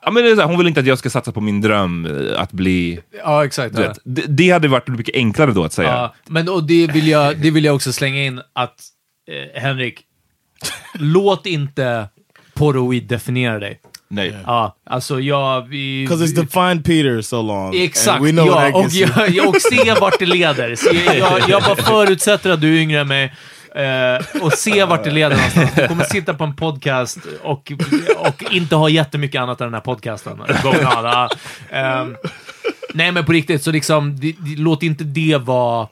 Ja, 0.02 0.12
men 0.12 0.24
det 0.24 0.30
är 0.30 0.36
så 0.36 0.42
här, 0.42 0.48
hon 0.48 0.58
vill 0.58 0.68
inte 0.68 0.80
att 0.80 0.86
jag 0.86 1.00
ska 1.00 1.10
satsa 1.10 1.32
på 1.32 1.42
min 1.42 1.62
dröm 1.62 2.06
eh, 2.06 2.42
att 2.42 2.52
bli... 2.52 3.00
Ja, 3.24 3.46
exakt. 3.46 3.76
Ja. 3.78 3.82
vet, 3.82 4.00
det, 4.04 4.26
det 4.28 4.50
hade 4.50 4.68
varit 4.68 4.88
mycket 4.88 5.16
enklare 5.16 5.52
då 5.52 5.64
att 5.64 5.74
säga. 5.74 5.90
Ja, 5.90 6.16
men 6.26 6.50
och 6.50 6.64
det 6.64 6.88
vill, 6.88 7.08
jag, 7.08 7.38
det 7.38 7.52
vill 7.52 7.66
jag 7.66 7.76
också 7.76 7.94
slänga 7.94 8.24
in 8.24 8.42
att, 8.54 8.76
eh, 9.32 9.62
Henrik, 9.62 10.02
låt 10.94 11.46
inte 11.46 12.08
porr 12.54 12.78
och 12.78 12.94
weed 12.94 13.04
definiera 13.04 13.60
dig. 13.60 13.80
Nej. 14.08 14.36
Ja, 14.46 14.76
alltså 14.86 15.20
jag... 15.20 15.62
Vi, 15.68 16.04
Because 16.08 16.26
it's 16.26 16.36
defined 16.36 16.86
Peter 16.86 17.22
so 17.22 17.42
long. 17.42 17.76
Exakt, 17.76 18.24
we 18.24 18.32
know 18.32 18.48
ja, 18.48 18.74
och, 18.74 18.90
jag, 19.30 19.48
och 19.48 19.62
se 19.62 19.94
vart 19.94 20.20
det 20.20 20.26
leder. 20.26 20.76
Så 20.76 20.90
jag, 21.06 21.18
jag, 21.18 21.50
jag 21.50 21.64
bara 21.64 21.76
förutsätter 21.76 22.50
att 22.50 22.62
du 22.62 22.78
är 22.78 22.82
yngre 22.82 23.00
än 23.00 23.08
mig 23.08 23.34
eh, 23.80 24.44
och 24.44 24.54
se 24.54 24.86
vart 24.86 25.04
det 25.04 25.12
leder 25.12 25.36
någonstans. 25.36 25.76
Du 25.76 25.88
kommer 25.88 26.04
sitta 26.04 26.34
på 26.34 26.44
en 26.44 26.56
podcast 26.56 27.18
och, 27.42 27.72
och 28.18 28.44
inte 28.52 28.76
ha 28.76 28.90
jättemycket 28.90 29.42
annat 29.42 29.62
än 29.62 29.68
den 29.68 29.74
här 29.74 29.82
podcasten. 29.82 30.42
Ehm, 31.72 32.16
nej, 32.94 33.12
men 33.12 33.26
på 33.26 33.32
riktigt, 33.32 33.64
så 33.64 33.72
liksom, 33.72 34.20
det, 34.20 34.36
det, 34.40 34.56
låt 34.56 34.84
inte 34.84 35.04
det 35.04 35.38
vara... 35.38 35.88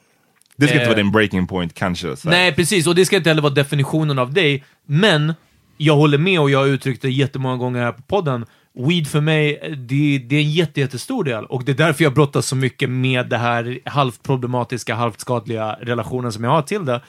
Det 0.56 0.66
ska 0.66 0.74
inte 0.74 0.84
Eh, 0.84 0.88
vara 0.88 0.96
din 0.96 1.12
breaking 1.12 1.46
point 1.46 1.74
kanske. 1.74 2.16
Så. 2.16 2.28
Nej, 2.28 2.52
precis. 2.52 2.86
Och 2.86 2.94
det 2.94 3.06
ska 3.06 3.16
inte 3.16 3.30
heller 3.30 3.42
vara 3.42 3.54
definitionen 3.54 4.18
av 4.18 4.32
dig. 4.32 4.64
Men 4.86 5.34
jag 5.76 5.96
håller 5.96 6.18
med 6.18 6.40
och 6.40 6.50
jag 6.50 6.58
har 6.58 6.66
uttryckt 6.66 7.02
det 7.02 7.10
jättemånga 7.10 7.56
gånger 7.56 7.82
här 7.82 7.92
på 7.92 8.02
podden. 8.02 8.46
Weed 8.78 9.08
för 9.08 9.20
mig, 9.20 9.60
det, 9.76 10.18
det 10.18 10.36
är 10.36 10.40
en 10.40 10.50
jätte, 10.50 10.80
jättestor 10.80 11.24
del. 11.24 11.44
Och 11.44 11.64
det 11.64 11.72
är 11.72 11.76
därför 11.76 12.04
jag 12.04 12.14
brottas 12.14 12.46
så 12.46 12.56
mycket 12.56 12.90
med 12.90 13.28
det 13.28 13.38
här 13.38 13.78
halvt 13.84 14.22
problematiska, 14.22 14.94
halvt 14.94 15.20
skadliga 15.20 15.76
relationen 15.80 16.32
som 16.32 16.44
jag 16.44 16.50
har 16.50 16.62
till 16.62 16.84
det. 16.84 17.00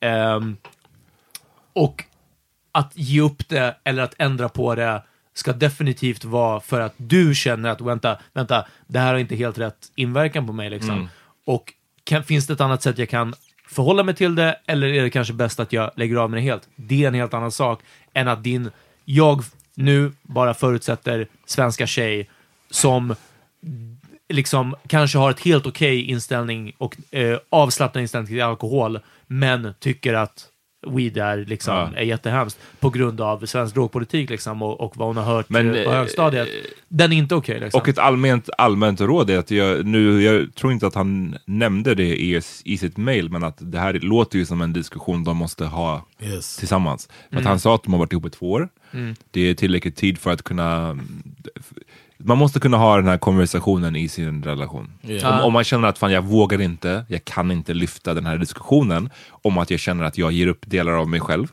Ehm, 0.00 0.56
och 1.72 2.04
att 2.72 2.92
ge 2.94 3.20
upp 3.20 3.48
det 3.48 3.76
eller 3.84 4.02
att 4.02 4.14
ändra 4.18 4.48
på 4.48 4.74
det 4.74 5.02
ska 5.34 5.52
definitivt 5.52 6.24
vara 6.24 6.60
för 6.60 6.80
att 6.80 6.94
du 6.96 7.34
känner 7.34 7.70
att 7.70 7.80
vänta, 7.80 8.18
vänta, 8.32 8.66
det 8.86 8.98
här 8.98 9.12
har 9.12 9.18
inte 9.18 9.36
helt 9.36 9.58
rätt 9.58 9.92
inverkan 9.94 10.46
på 10.46 10.52
mig. 10.52 10.70
Liksom. 10.70 11.08
Och 11.46 11.72
kan, 12.04 12.24
finns 12.24 12.46
det 12.46 12.52
ett 12.52 12.60
annat 12.60 12.82
sätt 12.82 12.98
jag 12.98 13.08
kan 13.08 13.34
förhålla 13.68 14.02
mig 14.02 14.14
till 14.14 14.34
det 14.34 14.60
eller 14.66 14.86
är 14.86 15.02
det 15.02 15.10
kanske 15.10 15.34
bäst 15.34 15.60
att 15.60 15.72
jag 15.72 15.90
lägger 15.96 16.16
av 16.16 16.30
med 16.30 16.38
det 16.38 16.42
helt? 16.42 16.68
Det 16.76 17.04
är 17.04 17.08
en 17.08 17.14
helt 17.14 17.34
annan 17.34 17.52
sak 17.52 17.80
än 18.12 18.28
att 18.28 18.44
din, 18.44 18.70
jag 19.04 19.42
nu 19.74 20.12
bara 20.22 20.54
förutsätter 20.54 21.28
svenska 21.46 21.86
tjej 21.86 22.30
som 22.70 23.14
liksom 24.28 24.74
kanske 24.86 25.18
har 25.18 25.30
ett 25.30 25.40
helt 25.40 25.66
okej 25.66 26.02
inställning 26.02 26.72
och 26.78 26.96
eh, 27.10 27.38
avslappnad 27.50 28.02
inställning 28.02 28.28
till 28.28 28.42
alkohol, 28.42 29.00
men 29.26 29.74
tycker 29.80 30.14
att 30.14 30.48
weed 30.86 31.16
är, 31.16 31.36
liksom, 31.36 31.74
Ja. 31.74 31.90
är 31.96 32.02
jättehemskt 32.04 32.58
på 32.80 32.90
grund 32.90 33.20
av 33.20 33.46
svensk 33.46 33.74
drogpolitik 33.74 34.30
liksom, 34.30 34.62
och, 34.62 34.80
och 34.80 34.96
vad 34.96 35.08
hon 35.08 35.16
har 35.16 35.24
hört 35.24 35.48
Men, 35.48 35.74
eh, 35.74 35.84
på 35.84 35.90
eh, 35.90 35.96
högstadiet. 35.96 36.48
Den 36.88 37.12
är 37.12 37.16
inte 37.16 37.34
okej. 37.34 37.60
liksom. 37.60 37.80
Och 37.80 37.88
ett 37.88 37.98
allmänt, 37.98 38.48
allmänt 38.58 39.00
råd 39.00 39.30
är 39.30 39.38
att 39.38 39.50
jag, 39.50 39.86
nu, 39.86 40.22
jag 40.22 40.54
tror 40.54 40.72
inte 40.72 40.86
att 40.86 40.94
han 40.94 41.38
nämnde 41.44 41.94
det 41.94 42.20
i, 42.22 42.40
i 42.64 42.78
sitt 42.78 42.96
mail, 42.96 43.30
men 43.30 43.44
att 43.44 43.56
det 43.72 43.78
här 43.78 43.92
låter 43.94 44.38
ju 44.38 44.46
som 44.46 44.60
en 44.62 44.72
diskussion 44.72 45.24
de 45.24 45.36
måste 45.36 45.64
ha 45.64 46.06
Yes. 46.22 46.56
tillsammans. 46.56 47.06
För 47.06 47.12
att 47.26 47.32
Mm. 47.32 47.46
han 47.46 47.60
sa 47.60 47.74
att 47.74 47.82
de 47.82 47.92
har 47.92 48.00
varit 48.00 48.12
ihop 48.12 48.26
i 48.26 48.30
två 48.30 48.50
år. 48.52 48.68
Det 49.30 49.40
är 49.40 49.54
tillräckligt 49.54 49.96
tid 49.96 50.18
för 50.18 50.30
att 50.32 50.42
kunna... 50.42 50.98
Man 52.18 52.38
måste 52.38 52.60
kunna 52.60 52.76
ha 52.76 52.96
den 52.96 53.08
här 53.08 53.18
konversationen 53.18 53.96
i 53.96 54.08
sin 54.08 54.42
relation. 54.42 54.92
Yeah. 55.02 55.38
Om, 55.38 55.44
om 55.44 55.52
man 55.52 55.64
känner 55.64 55.88
att 55.88 55.98
fan, 55.98 56.12
jag 56.12 56.22
vågar 56.22 56.60
inte, 56.60 57.04
jag 57.08 57.24
kan 57.24 57.50
inte 57.50 57.74
lyfta 57.74 58.14
den 58.14 58.26
här 58.26 58.38
diskussionen 58.38 59.10
om 59.28 59.58
att 59.58 59.70
jag 59.70 59.80
känner 59.80 60.04
att 60.04 60.18
jag 60.18 60.32
ger 60.32 60.46
upp 60.46 60.60
delar 60.66 60.92
av 60.92 61.08
mig 61.08 61.20
själv. 61.20 61.46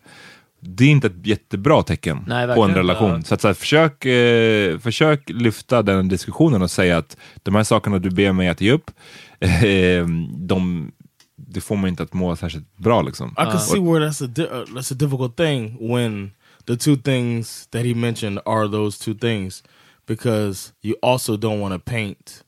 Det 0.59 0.83
är 0.83 0.89
inte 0.89 1.07
ett 1.07 1.27
jättebra 1.27 1.83
tecken 1.83 2.23
Nej, 2.27 2.55
på 2.55 2.63
en 2.63 2.69
inte. 2.69 2.79
relation. 2.79 3.23
Så, 3.23 3.33
att, 3.33 3.41
så 3.41 3.47
här, 3.47 3.53
försök, 3.53 4.05
eh, 4.05 4.79
försök 4.79 5.29
lyfta 5.29 5.81
den 5.81 6.07
diskussionen 6.07 6.61
och 6.61 6.71
säga 6.71 6.97
att 6.97 7.17
de 7.43 7.55
här 7.55 7.63
sakerna 7.63 7.99
du 7.99 8.09
ber 8.09 8.31
mig 8.31 8.47
att 8.47 8.61
ge 8.61 8.71
upp, 8.71 8.91
eh, 9.39 10.07
de, 10.37 10.91
det 11.35 11.61
får 11.61 11.75
mig 11.75 11.89
inte 11.89 12.03
att 12.03 12.13
må 12.13 12.35
särskilt 12.35 12.77
bra. 12.77 13.01
Liksom. 13.01 13.29
I 13.29 13.35
can 13.35 13.59
see 13.59 13.79
where 13.79 14.07
that's 14.07 14.25
a 14.25 14.63
that's 14.67 14.93
a 14.93 14.95
difficult 14.95 15.37
thing 15.37 15.77
when 15.93 16.31
the 16.65 16.77
two 16.77 16.95
things 16.95 17.67
that 17.71 17.85
he 17.85 17.95
mentioned 17.95 18.39
are 18.45 18.67
those 18.67 19.03
two 19.03 19.13
things, 19.13 19.63
because 20.05 20.73
you 20.81 20.95
also 21.01 21.37
don't 21.37 21.59
want 21.59 21.73
to 21.73 21.79
paint 21.79 22.43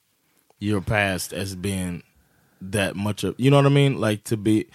your 0.59 0.81
past 0.81 1.33
as 1.33 1.55
being 1.55 2.03
that 2.61 2.95
much 2.95 3.23
of 3.23 3.35
you 3.37 3.49
know 3.51 3.57
what 3.57 3.65
I 3.65 3.69
mean, 3.69 3.99
like 3.99 4.23
to 4.25 4.37
be. 4.37 4.67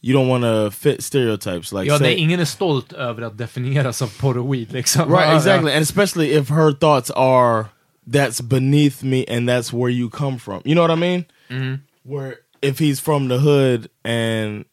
You 0.00 0.12
don't 0.12 0.28
want 0.28 0.44
to 0.44 0.70
fit 0.70 1.02
stereotypes 1.02 1.72
like 1.72 1.88
ja, 1.88 1.96
say- 1.98 2.04
nej, 2.04 2.18
ingen 2.18 2.40
är 2.40 2.44
stolt 2.44 2.92
över 2.92 3.22
att 3.22 3.38
definieras 3.38 4.02
och 4.02 4.52
weed. 4.52 4.72
Liksom. 4.72 5.10
right 5.10 5.34
exactly 5.34 5.72
and 5.72 5.82
especially 5.82 6.32
if 6.32 6.50
her 6.50 6.72
thoughts 6.72 7.10
are 7.10 7.70
that's 8.06 8.42
beneath 8.42 9.02
me 9.02 9.24
and 9.26 9.48
that's 9.48 9.72
where 9.72 9.88
you 9.88 10.10
come 10.10 10.38
from 10.38 10.60
you 10.66 10.74
know 10.74 10.82
what 10.82 10.90
i 10.90 10.94
mean 10.94 11.24
mm-hmm. 11.48 11.76
where 12.02 12.36
if 12.60 12.78
he's 12.78 13.00
from 13.00 13.28
the 13.28 13.38
hood 13.38 13.88
and 14.04 14.66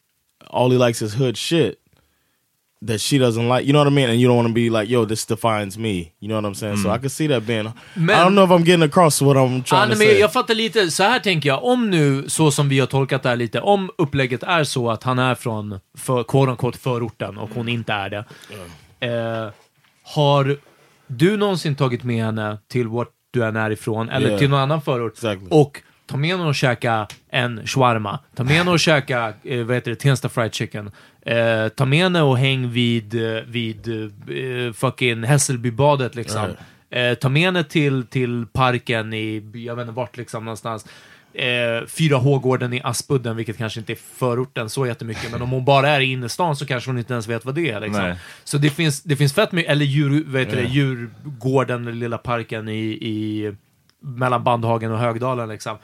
all 0.50 0.70
he 0.70 0.78
likes 0.78 1.02
is 1.02 1.14
hood 1.14 1.38
shit 1.38 1.80
that 2.88 3.00
she 3.02 3.18
doesn't 3.20 3.48
like 3.50 3.66
you 3.68 3.72
know 3.74 3.80
what 3.84 3.88
i 3.88 3.96
mean? 3.96 4.10
And 4.10 4.20
you 4.20 4.28
don't 4.28 4.38
want 4.38 4.48
to 4.48 4.54
be 4.54 4.70
like 4.70 4.90
yo 4.92 5.06
this 5.06 5.26
defines 5.26 5.78
me. 5.78 6.12
You 6.20 6.28
know 6.28 6.36
what 6.36 6.46
i'm 6.46 6.56
saying? 6.56 6.78
So 6.78 6.90
i 6.90 6.98
could 6.98 7.12
see 7.12 7.28
that 7.28 7.44
being 7.44 7.68
i 7.68 7.72
Men- 7.94 8.18
don't 8.26 8.32
know 8.34 8.44
if 8.46 8.52
i'm 8.52 8.64
getting 8.66 8.84
across 8.84 9.22
what 9.22 9.38
i'm 9.38 9.64
trying 9.64 9.90
Ja, 9.90 9.96
to 9.96 9.96
say. 9.96 10.20
jag 10.20 10.34
fattar 10.34 10.56
lite, 10.56 10.92
så 10.92 11.04
här 11.04 11.20
tänker 11.20 11.50
jag, 11.50 11.64
om 11.64 11.90
nu, 11.90 12.30
så 12.30 12.52
som 12.52 12.70
vi 12.70 12.80
har 12.80 12.88
tolkat 12.88 13.24
det 13.24 13.30
här 13.30 13.36
lite, 13.36 13.62
om 13.62 13.90
upplägget 13.98 14.44
är 14.44 14.64
så 14.64 14.90
att 14.92 15.04
han 15.04 15.20
är 15.20 15.36
från, 15.36 15.80
för, 15.98 16.24
quote 16.24 16.52
unquote, 16.52 16.78
förorten 16.78 17.38
och 17.38 17.50
hon 17.56 17.70
inte 17.70 17.94
är 17.94 18.10
det. 18.10 18.26
Eh, 19.00 19.50
har 20.04 20.58
du 21.08 21.38
någonsin 21.38 21.76
tagit 21.76 22.04
med 22.04 22.26
henne 22.26 22.58
till 22.68 22.88
vart 22.88 23.10
du 23.32 23.46
än 23.46 23.56
är 23.56 23.72
ifrån, 23.72 24.10
eller 24.10 24.28
Yeah. 24.28 24.40
till 24.40 24.50
någon 24.50 24.60
annan 24.60 24.82
förort, 24.82 25.14
Exactly. 25.14 25.48
och 25.52 25.82
ta 26.06 26.18
med 26.18 26.30
henne 26.30 26.44
och 26.44 26.56
käka 26.56 27.08
en 27.30 27.68
shawarma, 27.68 28.20
ta 28.36 28.44
med 28.44 28.54
henne 28.54 28.72
och 28.72 28.80
käka, 28.80 29.34
eh, 29.44 29.64
vad 29.64 29.76
heter 29.76 29.92
det, 29.92 29.96
Tensta 29.96 30.30
fried 30.30 30.54
chicken, 30.56 30.92
eh, 31.26 31.68
ta 31.68 31.86
med 31.86 32.00
henne 32.00 32.22
och 32.22 32.38
häng 32.38 32.70
vid, 32.70 33.36
eh, 33.36 33.44
vid 33.44 33.88
eh, 33.88 34.74
fucking 34.74 35.24
Hässelbybadet 35.24 36.16
liksom. 36.16 36.50
Eh, 36.90 37.14
ta 37.14 37.30
med 37.30 37.42
henne 37.42 37.64
till, 37.64 38.06
till 38.06 38.46
parken 38.54 39.14
i, 39.14 39.52
jag 39.54 39.76
vet 39.76 39.84
inte 39.84 39.94
vart 39.94 40.18
liksom 40.18 40.46
någonstans. 40.46 40.86
Eh, 41.34 41.46
4H-gården 41.88 42.74
i 42.74 42.82
Aspudden, 42.84 43.36
vilket 43.36 43.58
kanske 43.58 43.80
inte 43.80 43.94
är 43.94 43.98
förorten 44.18 44.70
så 44.70 44.88
jättemycket, 44.88 45.32
men 45.32 45.42
om 45.42 45.50
hon 45.50 45.66
bara 45.66 45.90
är 45.90 46.02
i 46.02 46.12
innerstan 46.12 46.56
så 46.56 46.66
kanske 46.66 46.90
hon 46.90 46.98
inte 46.98 47.14
ens 47.14 47.28
vet 47.28 47.46
vad 47.46 47.56
det 47.56 47.70
är. 47.70 47.80
Liksom. 47.80 48.04
Nej. 48.04 48.16
Så 48.44 48.58
det 48.58 48.70
finns, 48.70 49.02
det 49.04 49.16
finns 49.16 49.34
fett 49.34 49.52
mycket, 49.52 49.72
eller 49.72 49.86
djur, 49.86 50.24
vad 50.28 50.42
heter 50.42 50.58
det, 50.58 50.64
djurgården, 50.64 51.86
den 51.86 52.00
lilla 52.00 52.18
parken 52.18 52.70
i, 52.70 52.84
i 52.90 53.52
mellan 54.00 54.44
Bandhagen 54.44 54.92
och 54.92 55.00
Högdalen 55.00 55.50
liksom. 55.50 55.78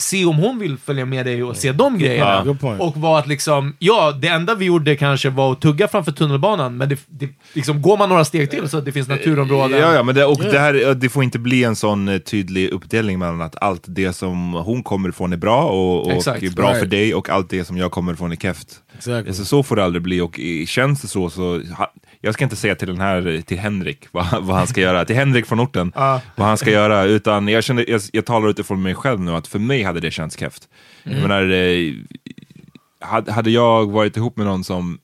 Se 0.00 0.24
om 0.24 0.36
hon 0.36 0.58
vill 0.58 0.78
följa 0.78 1.04
med 1.04 1.26
dig 1.26 1.42
och 1.42 1.56
se 1.56 1.72
de 1.72 1.98
grejerna. 1.98 2.56
Ja. 2.62 2.76
Och 2.78 2.96
var 2.96 3.18
att 3.18 3.26
liksom, 3.26 3.76
ja, 3.78 4.12
det 4.20 4.28
enda 4.28 4.54
vi 4.54 4.64
gjorde 4.64 4.96
kanske 4.96 5.30
var 5.30 5.52
att 5.52 5.60
tugga 5.60 5.88
framför 5.88 6.12
tunnelbanan, 6.12 6.76
men 6.76 6.88
det, 6.88 6.98
det, 7.08 7.28
liksom, 7.52 7.82
går 7.82 7.96
man 7.96 8.08
några 8.08 8.24
steg 8.24 8.50
till 8.50 8.68
så 8.68 8.78
att 8.78 8.84
det 8.84 8.92
finns 8.92 9.08
naturområden. 9.08 9.80
Ja, 9.80 9.94
ja, 9.94 10.02
men 10.02 10.14
det, 10.14 10.24
och 10.24 10.38
det, 10.38 10.58
här, 10.58 10.94
det 10.94 11.08
får 11.08 11.24
inte 11.24 11.38
bli 11.38 11.64
en 11.64 11.76
sån 11.76 12.08
eh, 12.08 12.18
tydlig 12.18 12.68
uppdelning 12.70 13.18
mellan 13.18 13.40
att 13.42 13.62
allt 13.62 13.82
det 13.86 14.12
som 14.12 14.52
hon 14.52 14.82
kommer 14.82 15.08
ifrån 15.08 15.32
är 15.32 15.36
bra 15.36 15.62
och, 15.64 16.06
och 16.06 16.12
är 16.12 16.54
bra 16.54 16.66
för 16.72 16.74
Right. 16.80 16.90
dig 16.90 17.14
och 17.14 17.28
allt 17.30 17.50
det 17.50 17.64
som 17.64 17.76
jag 17.76 17.90
kommer 17.90 18.12
ifrån 18.12 18.32
är 18.32 18.36
keft. 18.36 18.68
Exactly. 18.96 19.32
Så, 19.32 19.44
så 19.44 19.62
får 19.62 19.76
det 19.76 19.84
aldrig 19.84 20.02
bli 20.02 20.20
och 20.20 20.38
i- 20.38 20.66
känns 20.66 21.02
det 21.02 21.08
så 21.08 21.30
så 21.30 21.60
jag 22.20 22.34
ska 22.34 22.44
inte 22.44 22.56
säga 22.56 22.74
till 22.74 22.88
den 22.88 23.00
här, 23.00 23.42
till 23.46 23.58
Henrik 23.58 24.06
vad, 24.12 24.26
vad 24.44 24.56
han 24.56 24.66
ska 24.66 24.80
göra, 24.80 25.04
till 25.04 25.16
Henrik 25.16 25.46
från 25.46 25.60
orten 25.60 25.92
vad 26.36 26.48
han 26.48 26.58
ska 26.58 26.70
göra, 26.70 27.04
utan 27.04 27.48
jag, 27.48 27.64
känner, 27.64 27.90
jag, 27.90 28.00
jag 28.12 28.24
talar 28.26 28.48
utifrån 28.48 28.82
mig 28.82 28.94
själv 28.94 29.20
nu 29.20 29.32
att 29.32 29.46
för 29.46 29.58
mig 29.58 29.82
hade 29.82 30.00
det 30.00 30.10
känts 30.10 30.36
keft. 30.38 30.68
Jag 31.02 31.22
menar, 31.22 31.50
eh, 31.50 31.92
hade, 33.00 33.32
hade 33.32 33.50
jag 33.50 33.90
varit 33.90 34.16
ihop 34.16 34.36
med 34.36 34.46
någon 34.46 34.64
som 34.64 34.98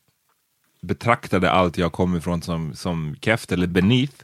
betraktade 0.83 1.51
allt 1.51 1.79
jag 1.79 1.93
kom 1.93 2.17
ifrån 2.17 2.43
som, 2.43 2.75
som 2.75 3.17
keft 3.21 3.53
eller 3.53 3.67
beneath 3.67 4.15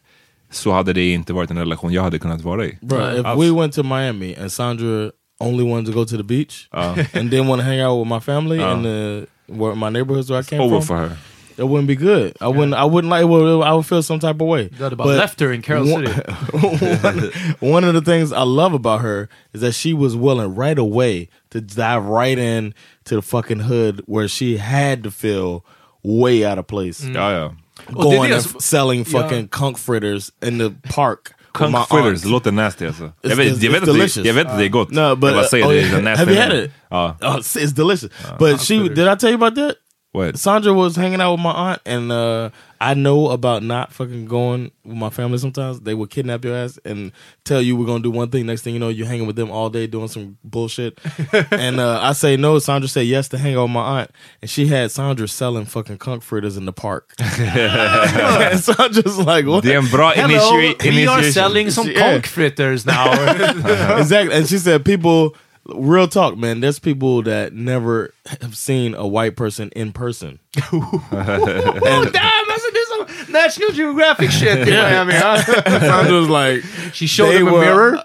så 0.50 0.72
hade 0.72 0.92
det 0.92 1.12
inte 1.12 1.32
varit 1.32 1.50
en 1.50 1.58
relation 1.58 1.92
jag 1.92 2.02
hade 2.02 2.18
kunnat 2.18 2.40
vara 2.40 2.66
i. 2.66 2.78
Bro, 2.82 2.98
if 3.10 3.26
we 3.38 3.50
went 3.60 3.74
to 3.74 3.82
Miami 3.82 4.36
and 4.36 4.52
Sandra 4.52 5.10
only 5.40 5.64
wanted 5.64 5.86
to 5.86 5.98
go 6.00 6.04
to 6.06 6.16
the 6.16 6.22
beach 6.22 6.68
Uh. 6.74 6.98
and 7.14 7.30
didn't 7.30 7.48
want 7.48 7.60
to 7.60 7.64
hang 7.66 7.80
out 7.80 7.98
with 7.98 8.08
my 8.14 8.20
family 8.20 8.58
Uh. 8.60 8.72
in 8.76 8.82
the 8.82 9.26
where 9.46 9.74
my 9.74 9.90
neighborhoods 9.90 10.30
where 10.30 10.40
I 10.40 10.44
came 10.44 10.60
Over 10.62 10.80
from, 10.80 10.86
for 10.86 10.96
her. 11.08 11.16
It 11.58 11.64
wouldn't 11.64 11.86
be 11.88 11.96
good. 11.96 12.34
I 12.40 12.48
wouldn't. 12.48 12.74
I 12.74 12.84
wouldn't 12.84 13.10
like. 13.10 13.22
It 13.22 13.28
would, 13.28 13.62
I 13.62 13.72
would 13.74 13.86
feel 13.86 14.02
some 14.02 14.18
type 14.18 14.40
of 14.40 14.48
way. 14.48 14.68
Du 14.68 14.84
hade 14.84 14.96
bara 14.96 15.08
left 15.16 15.40
her 15.40 15.52
in 15.52 15.62
Carol 15.62 15.86
one, 15.92 16.06
City. 16.06 16.22
one, 16.52 17.30
one 17.72 17.84
of 17.84 17.94
the 17.94 18.00
things 18.02 18.32
I 18.32 18.42
love 18.44 18.74
about 18.74 19.00
her 19.02 19.28
is 19.52 19.60
that 19.60 19.72
she 19.74 19.92
was 19.94 20.14
willing 20.16 20.54
right 20.54 20.78
away 20.78 21.28
to 21.50 21.60
dive 21.60 22.04
right 22.04 22.38
in 22.38 22.74
to 23.04 23.16
the 23.16 23.22
fucking 23.22 23.60
hood 23.60 24.02
where 24.06 24.28
she 24.28 24.56
had 24.58 25.02
to 25.04 25.10
feel 25.10 25.64
way 26.02 26.44
out 26.44 26.58
of 26.58 26.66
place. 26.66 27.04
Ja, 27.04 27.30
ja. 27.32 27.54
Och 27.86 28.04
det 28.04 28.10
är 28.10 28.16
Going 28.16 28.30
det 28.30 28.36
and 28.36 28.42
som- 28.44 28.60
selling 28.60 29.04
fucking 29.04 29.48
conch 29.48 29.78
fritters 29.78 30.30
in 30.42 30.58
the 30.58 30.70
park. 30.92 31.34
with 31.60 31.70
my 31.70 31.84
fritters, 31.84 32.06
aunt. 32.06 32.22
det 32.22 32.28
låter 32.28 32.52
nasty 32.52 32.86
alltså. 32.86 33.04
It's- 33.04 33.12
Jag 33.22 33.36
vet, 33.36 33.46
it's- 33.52 33.64
jag 33.64 33.72
vet, 33.72 33.82
it's 33.82 33.86
det, 33.86 33.92
delicious. 33.92 34.26
jag 34.26 34.34
vet 34.34 34.46
att 34.46 34.58
det 34.58 34.64
är 34.64 34.68
gott. 34.68 34.90
No, 34.90 35.14
but 35.16 35.28
jag 35.30 35.36
bara 35.36 35.44
säger 35.44 35.64
uh, 35.64 35.70
oh, 35.70 35.74
det, 35.74 35.80
yeah. 35.80 35.90
det 35.92 35.98
är 35.98 36.02
nasty. 36.02 36.24
have 36.24 36.32
you 36.32 36.42
had 36.42 36.64
it? 36.64 36.70
Ja. 36.90 37.16
Oh, 37.20 37.36
it's, 37.36 37.56
it's 37.56 37.72
delicious. 37.74 38.10
but 38.38 38.60
she 38.60 38.78
did 38.88 38.98
I 39.08 39.16
tell 39.16 39.30
you 39.30 39.34
about 39.34 39.54
that? 39.56 39.74
What? 40.12 40.38
Sandra 40.38 40.74
was 40.74 40.94
hanging 40.94 41.22
out 41.22 41.32
with 41.32 41.40
my 41.40 41.52
aunt, 41.52 41.80
and 41.86 42.12
uh, 42.12 42.50
I 42.78 42.92
know 42.92 43.30
about 43.30 43.62
not 43.62 43.94
fucking 43.94 44.26
going 44.26 44.70
with 44.84 44.96
my 44.96 45.08
family. 45.08 45.38
Sometimes 45.38 45.80
they 45.80 45.94
would 45.94 46.10
kidnap 46.10 46.44
your 46.44 46.54
ass 46.54 46.78
and 46.84 47.12
tell 47.44 47.62
you 47.62 47.76
we're 47.76 47.86
gonna 47.86 48.02
do 48.02 48.10
one 48.10 48.28
thing. 48.28 48.44
Next 48.44 48.60
thing 48.60 48.74
you 48.74 48.78
know, 48.80 48.90
you're 48.90 49.06
hanging 49.06 49.26
with 49.26 49.36
them 49.36 49.50
all 49.50 49.70
day 49.70 49.86
doing 49.86 50.08
some 50.08 50.36
bullshit. 50.44 50.98
and 51.50 51.80
uh, 51.80 52.00
I 52.02 52.12
say 52.12 52.36
no. 52.36 52.58
Sandra 52.58 52.88
said 52.88 53.06
yes 53.06 53.28
to 53.28 53.38
hang 53.38 53.54
out 53.56 53.62
with 53.62 53.70
my 53.70 54.00
aunt, 54.00 54.10
and 54.42 54.50
she 54.50 54.66
had 54.66 54.90
Sandra 54.90 55.26
selling 55.26 55.64
fucking 55.64 55.96
conch 55.96 56.22
fritters 56.22 56.58
in 56.58 56.66
the 56.66 56.74
park. 56.74 57.14
and 57.18 58.60
Sandra's 58.60 59.16
like, 59.18 59.46
what? 59.46 59.64
Det 59.64 59.72
är 59.72 59.78
en 59.78 59.88
bra 59.90 60.12
Hello, 60.14 60.38
initi- 60.60 60.90
we 60.90 61.06
are 61.06 61.22
selling 61.22 61.70
some 61.70 61.88
Yeah. 61.88 62.00
conch 62.12 62.26
fritters 62.26 62.84
now. 62.84 63.12
exactly. 63.98 64.34
And 64.36 64.46
she 64.46 64.58
said, 64.58 64.84
people, 64.84 65.34
real 65.66 66.08
talk, 66.08 66.36
man, 66.36 66.60
there's 66.60 66.78
people 66.78 67.22
that 67.22 67.52
never 67.52 68.12
have 68.40 68.56
seen 68.56 68.94
a 68.94 69.06
white 69.06 69.36
person 69.36 69.70
in 69.70 69.92
person. 69.92 70.38
oh 70.72 72.41
damn, 72.72 72.82
alltså 72.82 73.04
det 73.06 73.12
är 73.12 73.24
som 73.24 73.32
National 73.32 73.72
Geographic 73.76 74.32
shit 74.32 74.68
i 74.68 74.70
Miami. 74.70 75.12
huh? 75.12 75.36
Sandra 75.80 76.20
was 76.20 76.28
like, 76.28 76.64
She 76.92 77.06
showed 77.06 77.30
They 77.32 77.38
him 77.40 77.48
a 77.48 77.52
were- 77.52 77.60
mirror. 77.60 78.02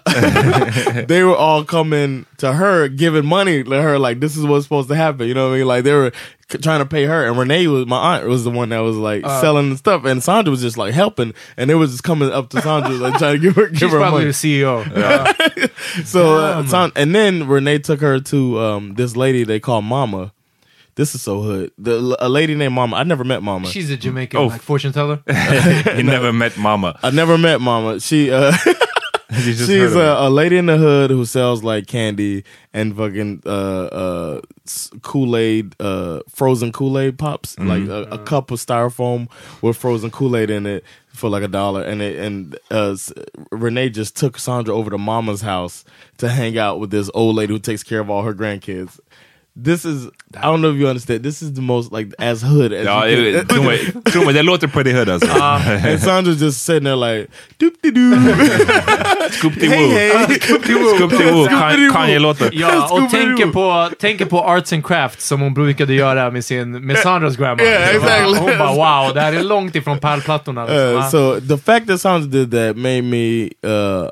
they 1.08 1.22
were 1.22 1.36
all 1.36 1.64
coming 1.64 2.24
to 2.38 2.52
her, 2.52 2.88
giving 2.88 3.26
money 3.26 3.62
to 3.64 3.82
her, 3.82 3.98
like, 3.98 4.20
this 4.20 4.36
is 4.36 4.44
what's 4.44 4.64
supposed 4.64 4.88
to 4.88 4.94
happen. 4.96 5.26
You 5.28 5.34
know 5.34 5.48
what 5.48 5.54
I 5.54 5.58
mean? 5.58 5.66
Like, 5.66 5.84
they 5.84 5.92
were 5.92 6.12
c- 6.50 6.58
trying 6.58 6.80
to 6.80 6.86
pay 6.86 7.04
her. 7.04 7.26
And 7.26 7.38
Renee 7.38 7.66
was, 7.68 7.86
my 7.86 8.14
aunt, 8.16 8.26
was 8.26 8.44
the 8.44 8.50
one 8.50 8.68
that 8.70 8.78
was 8.80 8.96
like 8.96 9.24
Uh. 9.24 9.40
selling 9.40 9.70
the 9.70 9.76
stuff. 9.76 10.04
And 10.04 10.22
Sandra 10.22 10.50
was 10.50 10.60
just 10.62 10.78
like 10.78 10.94
helping. 10.94 11.34
And 11.56 11.68
they 11.68 11.74
was 11.74 11.90
just 11.90 12.04
coming 12.04 12.30
up 12.30 12.48
to 12.50 12.60
Sandra, 12.62 12.90
like, 12.94 13.18
trying 13.18 13.34
to 13.34 13.38
give 13.40 13.56
her, 13.56 13.66
give 13.68 13.78
She's 13.78 13.90
her 13.90 13.98
probably 13.98 14.24
money. 14.24 14.32
the 14.32 14.66
CEO. 14.66 15.68
So, 16.04 16.36
uh, 16.38 16.66
San- 16.66 16.92
and 16.96 17.14
then 17.14 17.46
Renee 17.48 17.78
took 17.78 18.00
her 18.00 18.20
to 18.20 18.60
um, 18.60 18.94
this 18.94 19.16
lady 19.16 19.44
they 19.44 19.60
call 19.60 19.82
Mama. 19.82 20.32
This 20.98 21.14
is 21.14 21.22
so 21.22 21.40
hood. 21.40 21.70
The, 21.78 22.16
a 22.18 22.28
lady 22.28 22.54
named 22.56 22.74
Mama. 22.74 22.96
I 22.96 23.04
never 23.04 23.22
met 23.24 23.42
Mama. 23.42 23.68
She's 23.68 23.88
a 23.90 23.96
Jamaican 23.96 24.38
Oh. 24.40 24.46
like, 24.48 24.60
fortune 24.60 24.92
teller. 24.92 25.22
He 25.96 26.02
never 26.02 26.32
met 26.32 26.56
mama. 26.58 26.98
I 27.02 27.10
never 27.10 27.38
met 27.38 27.60
Mama. 27.60 28.00
She 28.00 28.30
uh 28.30 28.52
You 29.30 29.52
just 29.52 29.66
She's 29.68 29.92
of 29.92 29.96
a, 29.96 30.26
a 30.26 30.30
lady 30.30 30.56
in 30.56 30.66
the 30.66 30.78
hood 30.78 31.10
who 31.10 31.24
sells 31.26 31.62
like 31.62 31.86
candy 31.86 32.44
and 32.72 32.96
fucking 32.96 33.42
uh, 33.44 33.84
uh, 34.02 34.40
Kool 35.02 35.36
Aid, 35.36 35.76
uh, 35.78 36.20
frozen 36.30 36.72
Kool 36.72 36.98
Aid 36.98 37.18
pops, 37.18 37.54
Mm-hmm. 37.56 37.68
like 37.68 37.88
a, 37.88 38.14
a 38.14 38.18
cup 38.24 38.50
of 38.50 38.58
styrofoam 38.58 39.28
with 39.62 39.76
frozen 39.76 40.10
Kool 40.10 40.34
Aid 40.34 40.48
in 40.48 40.64
it 40.64 40.82
for 41.12 41.28
like 41.28 41.42
a 41.42 41.48
dollar. 41.48 41.82
And 41.82 42.00
it, 42.00 42.18
and 42.18 42.58
uh, 42.70 42.92
S- 42.92 43.12
Renee 43.52 43.90
just 43.90 44.16
took 44.16 44.38
Sandra 44.38 44.74
over 44.74 44.88
to 44.90 44.98
Mama's 44.98 45.42
house 45.42 45.84
to 46.18 46.28
hang 46.30 46.56
out 46.56 46.80
with 46.80 46.90
this 46.90 47.10
old 47.12 47.36
lady 47.36 47.52
who 47.52 47.58
takes 47.58 47.82
care 47.82 48.00
of 48.00 48.08
all 48.08 48.22
her 48.22 48.34
grandkids. 48.34 48.98
This 49.64 49.84
is 49.84 50.06
I 50.36 50.42
don't 50.42 50.60
know 50.60 50.70
if 50.74 50.80
you 50.80 50.88
understand. 50.88 51.22
This 51.24 51.42
is 51.42 51.54
the 51.54 51.60
most 51.62 51.92
like 51.92 52.12
as 52.18 52.42
hood 52.42 52.72
as 52.72 52.84
Ja, 52.84 53.06
you 53.08 53.32
get. 53.32 53.48
tro 53.48 53.62
mig, 53.62 53.78
tro 54.12 54.24
mig, 54.24 54.34
det 54.34 54.42
låter 54.42 54.68
pretty 54.68 54.92
hood 54.92 55.08
alltså. 55.08 55.28
and 55.42 56.00
Sandra's 56.00 56.42
just 56.42 56.64
sitting 56.64 56.84
there 56.84 56.96
like 56.96 57.28
doop 57.60 57.72
de 57.82 57.90
doo. 57.90 58.16
Scoop-de-woo. 59.30 59.90
Scoop-de-woo, 60.96 61.46
Kan- 61.48 61.90
Kanye-låten. 61.92 62.48
Ja, 62.52 62.88
och 62.90 63.10
tänker 63.10 63.46
på, 63.46 63.90
tänker 64.00 64.24
på 64.26 64.40
Arts 64.44 64.72
and 64.72 64.86
Crafts 64.86 65.26
som 65.26 65.40
hon 65.40 65.54
brukade 65.54 65.94
göra 65.94 66.30
med 66.30 66.44
sin, 66.44 66.86
med 66.86 66.98
Sandras 66.98 67.36
grandma. 67.36 67.62
Yeah, 67.62 67.96
exactly. 67.96 68.38
Hon 68.38 68.58
bara 68.58 68.72
wow, 69.04 69.14
det 69.14 69.20
här 69.20 69.32
är 69.32 69.42
långt 69.42 69.74
ifrån 69.74 69.98
pärlplattorna. 69.98 70.62
liksom, 70.66 70.78
Uh, 70.78 71.08
so 71.08 71.40
the 71.40 71.58
fact 71.58 71.86
that 71.86 72.00
Sandra 72.00 72.28
did 72.28 72.50
that 72.50 72.76
made 72.76 73.02
me 73.02 73.42
uh 73.44 74.08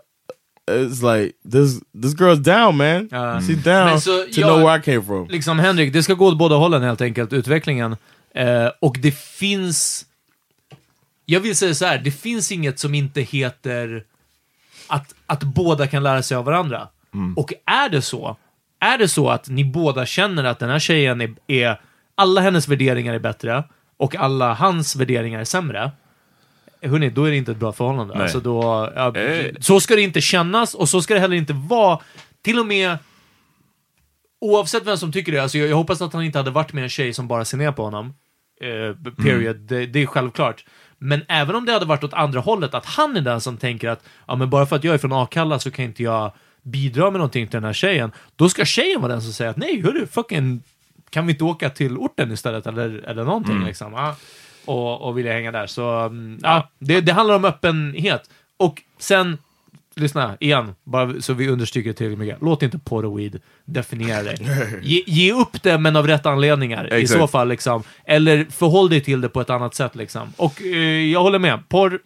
it's 0.70 1.02
like 1.16 1.32
this 1.52 1.80
this 2.02 2.14
girl's 2.14 2.36
down 2.42 2.76
man. 2.76 3.08
Ja. 3.10 3.38
She's 3.40 3.62
down 3.64 3.86
Men 3.86 4.00
så 4.00 4.10
to 4.22 4.26
jag- 4.40 4.48
know 4.48 4.58
where 4.66 4.78
I 4.78 4.82
came 4.82 5.02
from. 5.02 5.26
liksom 5.28 5.58
Henrik, 5.58 5.92
det 5.92 6.02
ska 6.02 6.14
gå 6.14 6.26
åt 6.26 6.38
båda 6.38 6.56
hållen 6.56 6.82
helt 6.82 7.00
enkelt, 7.00 7.32
utvecklingen. 7.32 7.96
Eh, 8.34 8.68
och 8.80 8.96
det 8.98 9.14
finns... 9.18 10.06
Jag 11.24 11.40
vill 11.40 11.56
säga 11.56 11.74
så 11.74 11.84
här, 11.86 11.98
det 11.98 12.10
finns 12.10 12.52
inget 12.52 12.78
som 12.78 12.94
inte 12.94 13.20
heter 13.20 14.04
att, 14.86 15.14
att 15.26 15.42
båda 15.42 15.86
kan 15.86 16.02
lära 16.02 16.22
sig 16.22 16.36
av 16.36 16.44
varandra. 16.44 16.88
Och 17.36 17.52
är 17.66 17.88
det 17.88 18.02
så, 18.02 18.36
är 18.80 18.98
det 18.98 19.08
så 19.08 19.30
att 19.30 19.48
ni 19.48 19.64
båda 19.64 20.06
känner 20.06 20.44
att 20.44 20.58
den 20.58 20.70
här 20.70 20.78
tjejen 20.78 21.20
är, 21.20 21.34
är 21.46 21.80
alla 22.14 22.40
hennes 22.40 22.68
värderingar 22.68 23.14
är 23.14 23.18
bättre 23.18 23.64
och 23.96 24.16
alla 24.16 24.54
hans 24.54 24.96
värderingar 24.96 25.40
är 25.40 25.44
sämre, 25.44 25.90
hörni, 26.88 27.10
då 27.10 27.24
är 27.24 27.30
det 27.30 27.36
inte 27.36 27.52
ett 27.52 27.58
bra 27.58 27.72
förhållande. 27.72 28.14
Nej. 28.14 28.22
Alltså 28.22 28.40
då, 28.40 28.92
ja, 28.96 29.16
Eh. 29.16 29.52
Så 29.60 29.80
ska 29.80 29.94
det 29.94 30.02
inte 30.02 30.20
kännas 30.20 30.74
och 30.74 30.88
så 30.88 31.02
ska 31.02 31.14
det 31.14 31.20
heller 31.20 31.36
inte 31.36 31.52
vara. 31.52 31.98
Till 32.42 32.58
och 32.58 32.66
med 32.66 32.98
oavsett 34.40 34.86
vem 34.86 34.96
som 34.96 35.12
tycker 35.12 35.32
det, 35.32 35.38
alltså 35.38 35.58
jag, 35.58 35.68
jag 35.68 35.76
hoppas 35.76 36.02
att 36.02 36.12
han 36.12 36.22
inte 36.22 36.38
hade 36.38 36.50
varit 36.50 36.72
med 36.72 36.82
en 36.82 36.88
tjej 36.88 37.12
som 37.12 37.28
bara 37.28 37.44
ser 37.44 37.58
ner 37.58 37.72
på 37.72 37.84
honom. 37.84 38.14
Eh, 38.60 39.12
period. 39.24 39.56
Det, 39.56 39.86
det 39.86 40.02
är 40.02 40.06
självklart. 40.06 40.64
Men 40.98 41.22
även 41.28 41.54
om 41.54 41.66
det 41.66 41.72
hade 41.72 41.86
varit 41.86 42.04
åt 42.04 42.14
andra 42.14 42.40
hållet, 42.40 42.74
att 42.74 42.86
han 42.86 43.16
är 43.16 43.20
den 43.20 43.40
som 43.40 43.56
tänker 43.56 43.88
att 43.88 44.04
ja, 44.26 44.36
men 44.36 44.50
bara 44.50 44.66
för 44.66 44.76
att 44.76 44.84
jag 44.84 44.94
är 44.94 44.98
från 44.98 45.12
Akalla 45.12 45.58
så 45.58 45.70
kan 45.70 45.84
inte 45.84 46.02
jag 46.02 46.32
bidra 46.62 47.04
med 47.10 47.18
någonting 47.18 47.46
till 47.46 47.56
den 47.56 47.64
här 47.64 47.72
tjejen. 47.72 48.12
Då 48.36 48.48
ska 48.48 48.64
tjejen 48.64 49.00
vara 49.00 49.12
den 49.12 49.22
som 49.22 49.32
säger 49.32 49.50
att 49.50 49.56
nej, 49.56 49.82
hörru, 49.82 50.06
fucking, 50.06 50.62
kan 51.10 51.26
vi 51.26 51.32
inte 51.32 51.44
åka 51.44 51.70
till 51.70 51.98
orten 51.98 52.32
istället 52.32 52.66
eller, 52.66 53.04
eller 53.06 53.24
någonting 53.24 53.64
liksom. 53.64 53.92
Ja. 53.92 54.16
Och, 54.66 55.08
och 55.08 55.18
vilja 55.18 55.32
hänga 55.32 55.52
där. 55.52 55.66
Så 55.66 55.90
mm, 55.90 56.38
ja, 56.42 56.70
det, 56.78 57.00
det 57.00 57.12
handlar 57.12 57.34
om 57.34 57.44
öppenhet. 57.44 58.30
Och 58.56 58.82
sen, 58.98 59.38
lyssna 59.96 60.36
igen, 60.40 60.74
bara 60.84 61.20
så 61.20 61.32
vi 61.34 61.48
understryker 61.48 61.90
det 61.90 61.94
tillräckligt 61.94 62.18
mycket. 62.18 62.38
Låt 62.40 62.62
inte 62.62 62.78
porr 62.78 63.04
och 63.04 63.18
weed 63.18 63.40
definiera 63.64 64.22
dig. 64.22 64.36
Ge, 64.82 65.02
ge 65.06 65.32
upp 65.32 65.62
det, 65.62 65.78
men 65.78 65.96
av 65.96 66.06
rätt 66.06 66.26
anledningar. 66.26 66.94
I 66.94 67.02
Exakt. 67.02 67.20
så 67.20 67.26
fall, 67.26 67.48
liksom. 67.48 67.82
Eller 68.04 68.44
förhåll 68.50 68.90
dig 68.90 69.00
till 69.00 69.20
det 69.20 69.28
på 69.28 69.40
ett 69.40 69.50
annat 69.50 69.74
sätt, 69.74 69.96
liksom. 69.96 70.28
Och 70.36 70.62
eh, 70.62 71.10
jag 71.12 71.22
håller 71.22 71.38
med. 71.38 71.68
Porr, 71.68 72.00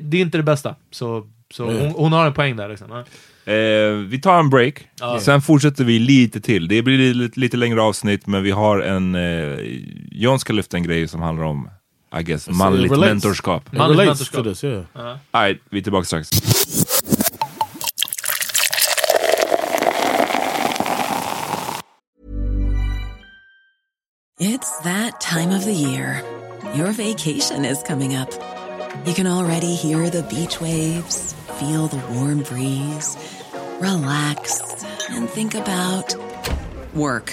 det 0.00 0.16
är 0.16 0.20
inte 0.22 0.38
det 0.38 0.44
bästa. 0.44 0.74
Så, 0.90 1.26
så 1.50 1.64
hon, 1.64 1.90
hon 1.90 2.12
har 2.12 2.26
en 2.26 2.34
poäng 2.34 2.56
där, 2.56 2.68
liksom. 2.68 2.90
Ja. 2.90 3.04
Eh, 3.44 3.92
vi 3.92 4.20
tar 4.20 4.38
en 4.38 4.50
break, 4.50 4.88
sen 5.20 5.42
fortsätter 5.42 5.84
vi 5.84 5.98
lite 5.98 6.40
till. 6.40 6.68
Det 6.68 6.82
blir 6.82 7.14
lite, 7.14 7.40
lite 7.40 7.56
längre 7.56 7.82
avsnitt, 7.82 8.26
men 8.26 8.42
vi 8.42 8.50
har 8.50 8.80
en... 8.80 9.14
Eh, 9.14 9.58
John 10.10 10.38
ska 10.38 10.52
lyfta 10.52 10.76
en 10.76 10.82
grej 10.82 11.08
som 11.08 11.22
handlar 11.22 11.44
om, 11.44 11.70
I 12.12 12.22
guess, 12.22 12.48
manligt 12.48 12.90
relates. 12.90 13.24
mentorskap. 13.24 13.66
It 13.66 13.72
Manligt 13.78 13.98
relates 13.98 14.20
mentorskap. 14.20 14.42
to 14.44 14.50
this, 14.50 14.62
yeah. 14.62 14.84
Uh-huh. 14.94 15.16
Alright, 15.34 15.60
vi 15.70 15.78
är 15.78 15.82
tillbaka 15.82 16.04
strax. 16.04 16.28
It's 24.38 24.78
that 24.80 25.20
time 25.20 25.50
of 25.50 25.64
the 25.64 25.72
year. 25.74 26.22
Your 26.74 26.92
vacation 26.92 27.64
is 27.64 27.82
coming 27.82 28.14
up. 28.14 28.30
You 29.06 29.14
can 29.14 29.26
already 29.26 29.74
hear 29.74 30.10
the 30.10 30.22
beach 30.24 30.60
waves, 30.60 31.32
feel 31.58 31.86
the 31.88 32.02
warm 32.14 32.42
breeze, 32.42 33.16
relax, 33.80 34.60
and 35.10 35.28
think 35.28 35.54
about 35.54 36.14
work. 36.94 37.32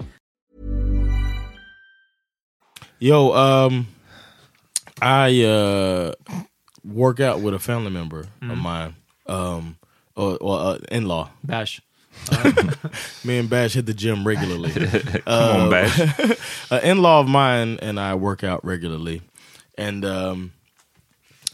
Yo, 3.01 3.33
um, 3.33 3.87
I 5.01 5.41
uh 5.41 6.13
work 6.85 7.19
out 7.19 7.41
with 7.41 7.55
a 7.55 7.59
family 7.59 7.89
member 7.89 8.27
of 8.43 8.57
mine, 8.59 8.95
um, 9.25 9.75
or, 10.15 10.37
or 10.39 10.59
uh, 10.59 10.77
in 10.91 11.07
law. 11.07 11.31
Bash. 11.43 11.81
Me 13.25 13.39
and 13.39 13.49
Bash 13.49 13.73
hit 13.73 13.87
the 13.87 13.95
gym 13.95 14.27
regularly. 14.27 14.69
Come 15.25 15.61
on, 15.61 15.69
Bash. 15.71 15.99
An 16.71 16.83
in-law 16.83 17.21
of 17.21 17.27
mine 17.27 17.79
and 17.81 17.99
I 17.99 18.13
work 18.13 18.43
out 18.43 18.63
regularly, 18.63 19.23
and 19.79 20.05
um, 20.05 20.51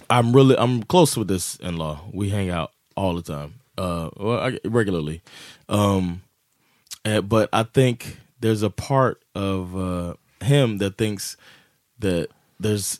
I'm 0.09 0.35
really 0.35 0.57
I'm 0.57 0.83
close 0.83 1.15
with 1.15 1.29
this 1.29 1.55
in-law. 1.55 2.01
We 2.11 2.27
hang 2.27 2.49
out 2.49 2.73
all 2.97 3.15
the 3.15 3.21
time, 3.21 3.53
uh, 3.77 4.09
well, 4.17 4.39
I, 4.39 4.59
regularly. 4.65 5.21
Um, 5.69 6.23
uh, 7.05 7.21
but 7.21 7.47
I 7.53 7.63
think 7.63 8.17
there's 8.41 8.63
a 8.63 8.69
part 8.69 9.23
of 9.33 9.77
uh, 9.77 10.15
him 10.41 10.77
that 10.77 10.97
thinks 10.97 11.37
that 11.99 12.29
there's 12.59 12.99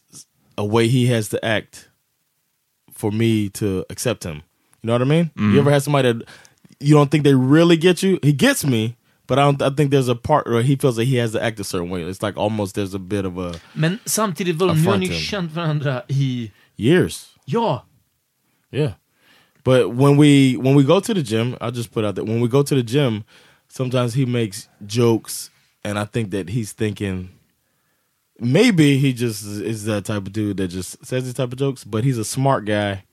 a 0.57 0.65
way 0.65 0.87
he 0.87 1.07
has 1.07 1.29
to 1.29 1.43
act 1.45 1.89
for 2.91 3.11
me 3.11 3.49
to 3.49 3.85
accept 3.89 4.23
him. 4.23 4.41
You 4.81 4.87
know 4.87 4.93
what 4.93 5.01
I 5.01 5.05
mean? 5.05 5.31
You 5.35 5.41
mm-hmm. 5.41 5.59
ever 5.59 5.71
had 5.71 5.83
somebody 5.83 6.11
that 6.11 6.27
you 6.79 6.93
don't 6.95 7.09
think 7.09 7.23
they 7.23 7.33
really 7.33 7.77
get 7.77 8.03
you? 8.03 8.19
He 8.21 8.33
gets 8.33 8.65
me, 8.65 8.95
but 9.27 9.39
I 9.39 9.43
don't. 9.43 9.61
I 9.61 9.69
think 9.69 9.91
there's 9.91 10.07
a 10.07 10.15
part 10.15 10.47
where 10.47 10.61
he 10.61 10.75
feels 10.75 10.95
that 10.95 11.05
he 11.05 11.15
has 11.17 11.31
to 11.33 11.43
act 11.43 11.59
a 11.59 11.63
certain 11.63 11.89
way. 11.89 12.03
It's 12.03 12.21
like 12.21 12.37
almost 12.37 12.75
there's 12.75 12.93
a 12.93 12.99
bit 12.99 13.25
of 13.25 13.37
a 13.37 13.59
Men 13.75 13.99
samtidigt, 14.05 14.55
vadå, 14.55 14.73
nu 14.73 14.73
har 14.73 14.79
Affront 14.79 14.99
ni 14.99 15.07
him. 15.07 15.21
känt 15.21 15.51
varandra 15.51 16.03
i... 16.09 16.51
years. 16.77 17.27
Ja! 17.45 17.81
Yeah. 18.71 18.93
But 19.63 19.95
when 19.95 20.17
we 20.17 20.55
when 20.55 20.75
we 20.75 20.83
go 20.83 20.99
to 20.99 21.13
the 21.13 21.23
gym, 21.23 21.57
I'll 21.59 21.71
just 21.71 21.91
put 21.91 22.05
out 22.05 22.15
that 22.15 22.25
when 22.25 22.41
we 22.41 22.47
go 22.47 22.63
to 22.63 22.75
the 22.75 22.83
gym, 22.83 23.23
sometimes 23.67 24.13
he 24.13 24.25
makes 24.25 24.69
jokes 24.85 25.51
and 25.87 25.97
I 25.99 26.05
think 26.05 26.31
that 26.31 26.49
he's 26.49 26.71
thinking 26.73 27.29
maybe 28.39 28.97
he 28.97 29.13
just 29.13 29.43
is 29.45 29.85
that 29.85 30.05
type 30.05 30.17
of 30.27 30.31
dude 30.33 30.57
that 30.57 30.67
just 30.69 31.03
says 31.05 31.23
these 31.23 31.33
type 31.33 31.51
of 31.51 31.57
jokes, 31.57 31.83
but 31.83 32.03
he's 32.03 32.17
a 32.17 32.25
smart 32.25 32.65
guy 32.65 33.03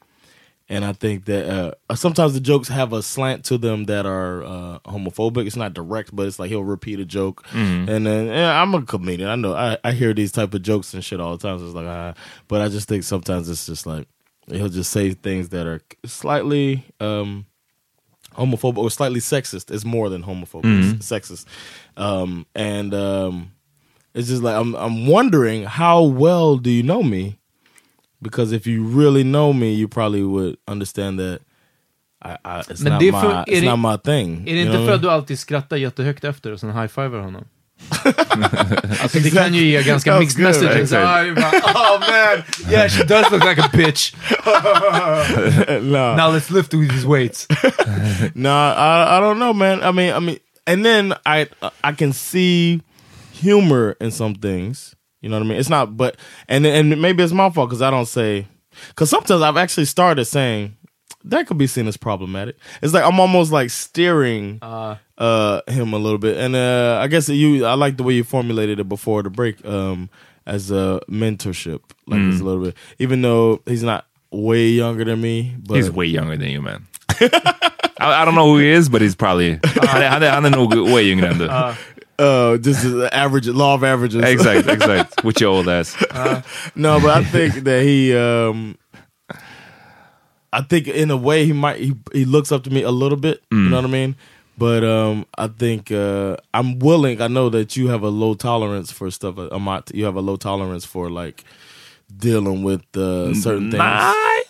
and 0.66 0.82
I 0.82 0.94
think 0.94 1.26
that 1.26 1.74
uh, 1.90 1.94
sometimes 1.94 2.32
the 2.32 2.40
jokes 2.40 2.68
have 2.68 2.94
a 2.94 3.02
slant 3.02 3.44
to 3.46 3.58
them 3.58 3.84
that 3.84 4.06
are 4.06 4.42
uh, 4.42 4.78
homophobic. 4.86 5.46
It's 5.46 5.56
not 5.56 5.74
direct, 5.74 6.16
but 6.16 6.26
it's 6.26 6.38
like 6.38 6.48
he'll 6.48 6.64
repeat 6.64 7.00
a 7.00 7.04
joke, 7.04 7.44
Mhm. 7.52 7.86
and 7.86 8.06
then 8.06 8.26
yeah, 8.28 8.62
I'm 8.62 8.74
a 8.74 8.80
comedian. 8.82 9.28
I 9.28 9.36
know 9.36 9.52
I, 9.54 9.76
I 9.84 9.92
hear 9.92 10.14
these 10.14 10.32
type 10.32 10.54
of 10.54 10.62
jokes 10.62 10.94
and 10.94 11.04
shit 11.04 11.20
all 11.20 11.36
the 11.36 11.42
time. 11.46 11.58
So 11.58 11.66
it's 11.66 11.74
like, 11.74 11.86
ah, 11.86 12.14
but 12.48 12.62
I 12.62 12.68
just 12.70 12.88
think 12.88 13.04
sometimes 13.04 13.50
it's 13.50 13.66
just 13.66 13.86
like 13.86 14.08
he'll 14.50 14.70
just 14.70 14.90
say 14.90 15.12
things 15.12 15.50
that 15.50 15.66
are 15.66 15.82
slightly 16.06 16.82
um, 16.98 17.44
homophobic 18.34 18.78
or 18.78 18.90
slightly 18.90 19.20
sexist. 19.20 19.70
It's 19.70 19.84
more 19.84 20.08
than 20.10 20.22
homophobic, 20.22 20.94
it's 20.96 21.06
sexist, 21.10 21.46
um, 21.96 22.46
and 22.54 22.94
um, 22.94 23.50
it's 24.14 24.28
just 24.28 24.42
like 24.42 24.54
I'm 24.56 24.74
I'm 24.76 25.06
wondering 25.06 25.64
how 25.64 26.02
well 26.02 26.56
do 26.56 26.70
you 26.70 26.82
know 26.82 27.02
me? 27.02 27.36
Because 28.22 28.52
if 28.52 28.66
you 28.66 28.84
really 28.84 29.22
know 29.22 29.52
me, 29.52 29.74
you 29.74 29.88
probably 29.88 30.22
would 30.22 30.56
understand 30.66 31.18
that 31.18 31.40
I, 32.22 32.36
I, 32.44 32.60
it's, 32.70 32.80
Men 32.82 32.92
not, 32.92 33.00
det 33.00 33.08
är 33.08 33.12
my, 33.12 33.20
för- 33.20 33.32
är 33.32 33.44
it's 33.46 33.60
det- 33.60 33.76
not 33.76 33.78
my 33.92 33.98
thing. 34.12 34.48
Är 34.48 34.54
det 34.54 34.60
inte 34.60 34.72
för 34.86 34.92
att 34.94 35.02
du 35.02 35.10
alltid 35.10 35.38
skrattar 35.38 35.76
jättehögt 35.76 36.24
efter 36.24 36.52
och 36.52 36.60
sen 36.60 36.70
high-fivar 36.70 37.18
honom? 37.18 37.44
alltså 39.02 39.18
det 39.18 39.30
kan 39.30 39.54
ju 39.54 39.64
ge 39.64 39.82
ganska 39.82 40.18
mixed 40.18 40.36
good, 40.36 40.46
messages. 40.46 40.76
exactly. 40.76 41.26
You're 41.26 41.34
bara, 41.34 41.62
oh 41.74 42.00
man, 42.00 42.42
yeah 42.70 42.88
she 42.88 43.04
does 43.04 43.30
look 43.30 43.44
like 43.44 43.58
a 43.58 43.68
bitch. 43.68 44.14
no. 45.82 46.16
Now 46.16 46.30
let's 46.30 46.50
lift 46.50 46.74
with 46.74 46.90
these 46.90 47.06
weights. 47.06 47.46
no, 48.34 48.50
I 48.50 49.16
I 49.16 49.20
don't 49.20 49.38
know, 49.38 49.52
man. 49.52 49.82
I 49.82 49.92
mean, 49.92 50.12
I 50.12 50.20
mean, 50.20 50.38
and 50.66 50.84
then 50.84 51.14
I 51.26 51.46
I 51.82 51.92
can 51.92 52.12
see 52.12 52.80
humor 53.32 53.96
in 54.00 54.10
some 54.10 54.34
things. 54.34 54.94
You 55.20 55.30
know 55.30 55.38
what 55.38 55.46
I 55.46 55.48
mean? 55.48 55.58
It's 55.58 55.70
not, 55.70 55.96
but 55.96 56.16
and 56.48 56.66
and 56.66 57.00
maybe 57.00 57.22
it's 57.22 57.32
my 57.32 57.50
fault 57.50 57.70
because 57.70 57.82
I 57.82 57.90
don't 57.90 58.06
say 58.06 58.46
because 58.88 59.10
sometimes 59.10 59.42
I've 59.42 59.56
actually 59.56 59.86
started 59.86 60.24
saying 60.24 60.76
that 61.24 61.46
could 61.46 61.58
be 61.58 61.66
seen 61.66 61.88
as 61.88 61.96
problematic. 61.96 62.56
It's 62.82 62.92
like 62.94 63.04
I'm 63.04 63.20
almost 63.20 63.52
like 63.52 63.70
steering 63.70 64.58
Uh, 64.62 64.96
uh 65.18 65.60
him 65.68 65.92
a 65.94 65.98
little 65.98 66.18
bit, 66.18 66.36
and 66.36 66.54
uh 66.56 66.98
I 67.02 67.06
guess 67.08 67.28
you 67.28 67.64
I 67.66 67.74
like 67.74 67.96
the 67.96 68.02
way 68.02 68.14
you 68.14 68.24
formulated 68.24 68.78
it 68.80 68.88
before 68.88 69.22
the 69.22 69.30
break 69.30 69.64
um 69.64 70.08
as 70.46 70.70
a 70.70 71.00
mentorship, 71.10 71.80
like 72.06 72.20
Mm. 72.20 72.32
it's 72.32 72.40
a 72.40 72.44
little 72.44 72.62
bit, 72.64 72.74
even 72.98 73.22
though 73.22 73.60
he's 73.66 73.82
not 73.82 74.04
way 74.30 74.68
younger 74.68 75.04
than 75.04 75.20
me, 75.20 75.54
but 75.66 75.76
He's 75.76 75.90
way 75.90 76.06
younger 76.06 76.36
than 76.36 76.50
you 76.50 76.60
man. 76.62 76.86
I, 78.00 78.22
I 78.22 78.24
don't 78.24 78.34
know 78.34 78.46
who 78.52 78.58
he 78.58 78.68
is, 78.68 78.88
but 78.88 79.00
he's 79.00 79.14
probably... 79.14 79.58
Han 79.62 80.02
är, 80.22 80.30
han 80.30 80.44
är 80.44 80.50
nog 80.50 80.74
way 80.92 81.10
yngre 81.10 81.28
än 81.28 81.38
du. 81.38 81.48
uh 82.18 82.56
just 82.58 82.82
the 82.82 83.08
average 83.12 83.46
law 83.48 83.74
of 83.74 83.82
averages. 83.84 84.22
Exakt, 84.22 84.68
exakt. 84.76 85.24
With 85.24 85.40
your 85.40 85.50
old 85.50 85.68
ass. 85.68 85.96
no, 86.74 87.00
but 87.00 87.10
I 87.10 87.24
think 87.24 87.64
that 87.64 87.82
he 87.82 88.14
um 88.16 88.76
I 90.54 90.62
think 90.62 90.86
in 90.86 91.10
a 91.10 91.16
way 91.16 91.44
he 91.44 91.52
might 91.52 91.78
he, 91.80 91.92
he 92.12 92.24
looks 92.24 92.52
up 92.52 92.62
to 92.64 92.70
me 92.70 92.82
a 92.82 92.90
little 93.02 93.18
bit, 93.18 93.42
you 93.50 93.58
Mm. 93.58 93.70
know 93.70 93.76
what 93.82 93.84
I 93.86 93.88
mean? 94.00 94.14
But 94.56 94.84
um 94.84 95.26
I 95.36 95.48
think 95.48 95.90
uh 95.90 96.36
I'm 96.54 96.78
willing, 96.78 97.20
I 97.20 97.28
know 97.28 97.50
that 97.50 97.76
you 97.76 97.88
have 97.88 98.02
a 98.06 98.08
low 98.22 98.34
tolerance 98.34 98.92
for 98.92 99.10
stuff 99.10 99.34
I'm 99.38 99.66
you 99.92 100.04
have 100.04 100.16
a 100.16 100.20
low 100.22 100.36
tolerance 100.36 100.84
for 100.86 101.10
like 101.10 101.42
dealing 102.16 102.62
with 102.62 102.84
uh, 102.96 103.34
certain 103.34 103.70
things. 103.70 103.82
Nej! 103.82 104.43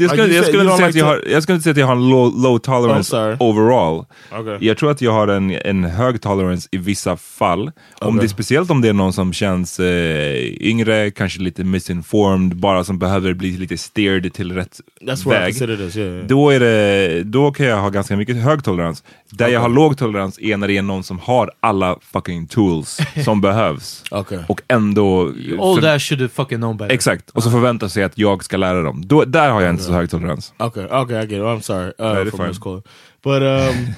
Jag 0.00 0.10
skulle, 0.10 0.34
jag, 0.34 0.64
inte 0.64 0.76
säga 0.76 0.88
att 0.88 0.94
jag, 0.94 1.06
har, 1.06 1.24
jag 1.30 1.42
skulle 1.42 1.56
inte 1.56 1.62
säga 1.62 1.72
att 1.72 1.78
jag 1.78 1.86
har 1.86 1.96
en 1.96 2.08
low, 2.08 2.42
low 2.42 2.58
tolerance 2.58 3.10
sorry. 3.10 3.36
overall. 3.40 4.04
Okay. 4.40 4.58
Jag 4.60 4.76
tror 4.76 4.90
att 4.90 5.00
jag 5.00 5.12
har 5.12 5.28
en, 5.28 5.50
en 5.50 5.84
hög 5.84 6.22
tolerance 6.22 6.68
i 6.72 6.78
vissa 6.78 7.16
fall. 7.16 7.72
Om 8.00 8.16
Okay. 8.16 8.26
det, 8.26 8.28
speciellt 8.28 8.70
om 8.70 8.80
det 8.80 8.88
är 8.88 8.92
någon 8.92 9.12
som 9.12 9.32
känns 9.32 9.80
eh, 9.80 10.36
yngre, 10.60 11.10
kanske 11.10 11.40
lite 11.40 11.64
misinformed, 11.64 12.56
bara 12.56 12.84
som 12.84 12.98
behöver 12.98 13.34
bli 13.34 13.50
lite 13.50 13.78
steered 13.78 14.32
till 14.32 14.52
rätt 14.52 14.80
That's 15.00 15.28
väg. 15.28 15.54
this, 15.58 15.96
yeah, 15.96 16.14
yeah. 16.14 16.26
Då, 16.26 16.50
är 16.50 16.60
det, 16.60 17.22
då 17.24 17.52
kan 17.52 17.66
jag 17.66 17.76
ha 17.76 17.88
ganska 17.88 18.16
mycket 18.16 18.36
hög 18.36 18.64
tolerans. 18.64 19.04
Där 19.30 19.48
jag 19.48 19.60
har 19.60 19.68
låg 19.68 19.98
tolerans 19.98 20.38
är 20.38 20.56
när 20.56 20.68
det 20.68 20.76
är 20.76 20.82
någon 20.82 21.02
som 21.02 21.18
har 21.18 21.50
alla 21.60 21.96
fucking 22.12 22.46
tools 22.46 23.00
som 23.24 23.40
behövs. 23.40 24.04
Okay. 24.10 24.38
Och 24.48 24.62
ändå... 24.68 25.32
All 25.60 25.80
that 25.80 26.02
should 26.02 26.20
have 26.20 26.28
fucking 26.28 26.58
known 26.58 26.76
better. 26.76 26.94
Exakt, 26.94 27.30
och 27.30 27.42
så 27.42 27.50
förväntar 27.50 27.88
sig 27.88 28.04
att 28.04 28.18
jag 28.18 28.44
ska 28.44 28.56
lära 28.56 28.82
dem. 28.82 29.02
Då, 29.06 29.24
där 29.24 29.50
har 29.50 29.60
jag 29.60 29.70
inte 29.70 29.82
så 29.90 29.96
hög 29.96 30.10
tolerans. 30.10 30.52
Okay, 30.58 30.84
okay, 30.84 31.16
I 31.22 31.26
get 31.26 31.40
it. 31.40 31.44
I'm 31.44 31.60
sorry 31.62 31.92
uh, 31.98 32.12
No, 32.14 32.22
you're 32.22 32.30
for 32.30 32.52
fine. 32.52 32.82
but 33.22 33.42
um, 33.42 33.94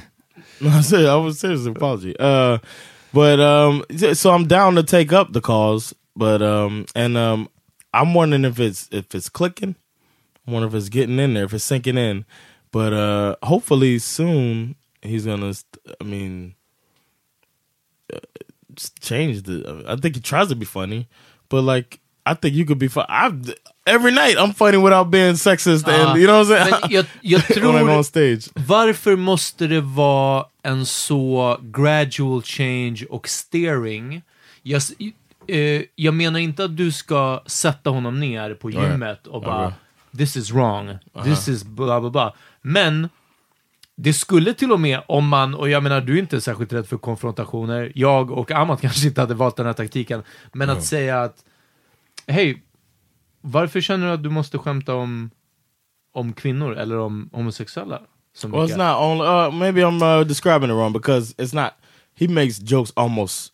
I 0.78 0.80
said 0.82 1.06
I 1.06 1.16
was 1.16 1.38
serious 1.38 1.66
apology. 1.66 2.14
Uh, 2.18 2.58
but 3.12 3.40
um, 3.40 3.84
so 4.14 4.30
I'm 4.32 4.46
down 4.46 4.74
to 4.76 4.82
take 4.82 5.12
up 5.12 5.32
the 5.32 5.40
cause, 5.40 5.94
but 6.16 6.40
um, 6.42 6.86
and 6.94 7.16
um, 7.16 7.48
I'm 7.92 8.14
wondering 8.14 8.44
if 8.44 8.58
it's 8.58 8.88
if 8.92 9.14
it's 9.14 9.28
clicking. 9.28 9.74
I 10.48 10.50
wonder 10.50 10.68
if 10.68 10.74
it's 10.74 10.88
getting 10.88 11.18
in 11.18 11.34
there, 11.34 11.44
if 11.44 11.52
it's 11.54 11.64
sinking 11.64 11.98
in. 11.98 12.24
But 12.72 12.92
uh, 12.92 13.36
hopefully 13.42 13.98
soon 13.98 14.76
he's 15.02 15.26
gonna. 15.26 15.52
st- 15.54 15.96
I 16.00 16.04
mean, 16.04 16.54
uh, 18.12 18.18
change 19.00 19.42
the. 19.42 19.84
I 19.88 19.96
think 19.96 20.14
he 20.14 20.20
tries 20.20 20.48
to 20.48 20.56
be 20.56 20.64
funny, 20.66 21.06
but 21.48 21.62
like 21.62 22.00
I 22.24 22.34
think 22.34 22.54
you 22.54 22.66
could 22.66 22.78
be 22.78 22.88
fun. 22.88 23.04
I 23.08 23.30
every 23.86 24.12
night 24.12 24.36
I'm 24.38 24.54
funny 24.54 24.78
without 24.78 25.10
being 25.10 25.36
sexist, 25.36 25.86
Ja, 25.86 26.10
and 26.10 26.18
you 26.18 26.26
know 26.26 26.44
what 26.44 26.58
I'm 26.58 26.80
saying. 26.80 26.92
jag, 26.94 27.06
jag 27.20 27.46
tror... 27.46 28.02
stage. 28.02 28.50
Varför 28.54 29.16
måste 29.16 29.66
det 29.66 29.80
vara 29.80 30.44
en 30.62 30.86
så 30.86 31.58
gradual 31.62 32.42
change 32.42 33.04
och 33.10 33.28
steering? 33.28 34.22
Jag, 34.62 34.82
eh, 35.48 35.82
jag 35.96 36.14
menar 36.14 36.38
inte 36.38 36.64
att 36.64 36.76
du 36.76 36.92
ska 36.92 37.42
sätta 37.46 37.90
honom 37.90 38.20
ner 38.20 38.54
på 38.54 38.70
gymmet 38.70 39.26
och 39.26 39.42
bara 39.42 39.66
Okay. 39.66 39.78
This 40.16 40.36
is 40.36 40.50
wrong, 40.50 40.98
this 41.24 41.48
is 41.48 41.64
bla 41.64 42.00
bla 42.00 42.10
bla. 42.10 42.34
Men 42.62 43.08
det 43.96 44.12
skulle 44.12 44.54
till 44.54 44.72
och 44.72 44.80
med 44.80 45.00
om 45.08 45.28
man, 45.28 45.54
och 45.54 45.70
jag 45.70 45.82
menar 45.82 46.00
du 46.00 46.14
är 46.14 46.18
inte 46.18 46.40
särskilt 46.40 46.72
rädd 46.72 46.88
för 46.88 46.96
konfrontationer, 46.96 47.92
jag 47.94 48.30
och 48.30 48.50
Amat 48.50 48.80
kanske 48.82 49.06
inte 49.06 49.20
hade 49.20 49.34
valt 49.34 49.56
den 49.56 49.66
här 49.66 49.72
taktiken, 49.72 50.22
men 50.52 50.70
att 50.70 50.84
säga 50.84 51.22
att 51.22 51.36
hej, 52.26 52.62
varför 53.40 53.80
känner 53.80 54.06
du 54.06 54.12
att 54.12 54.22
du 54.22 54.28
måste 54.30 54.58
skämta 54.58 54.94
om, 54.94 55.30
om 56.14 56.32
kvinnor 56.32 56.76
eller 56.76 56.98
om 56.98 57.28
homosexuella? 57.32 58.02
Så 58.34 58.48
Well, 58.48 58.66
it's 58.68 58.76
not 58.76 58.96
only. 59.02 59.26
Uh, 59.26 59.50
maybe 59.58 59.80
I'm 59.82 60.02
uh, 60.20 60.24
describing 60.26 60.70
it 60.70 60.74
wrong 60.74 60.92
because 60.92 61.34
it's 61.38 61.54
not. 61.54 61.72
He 62.14 62.28
makes 62.28 62.58
jokes 62.58 62.92
almost 62.96 63.52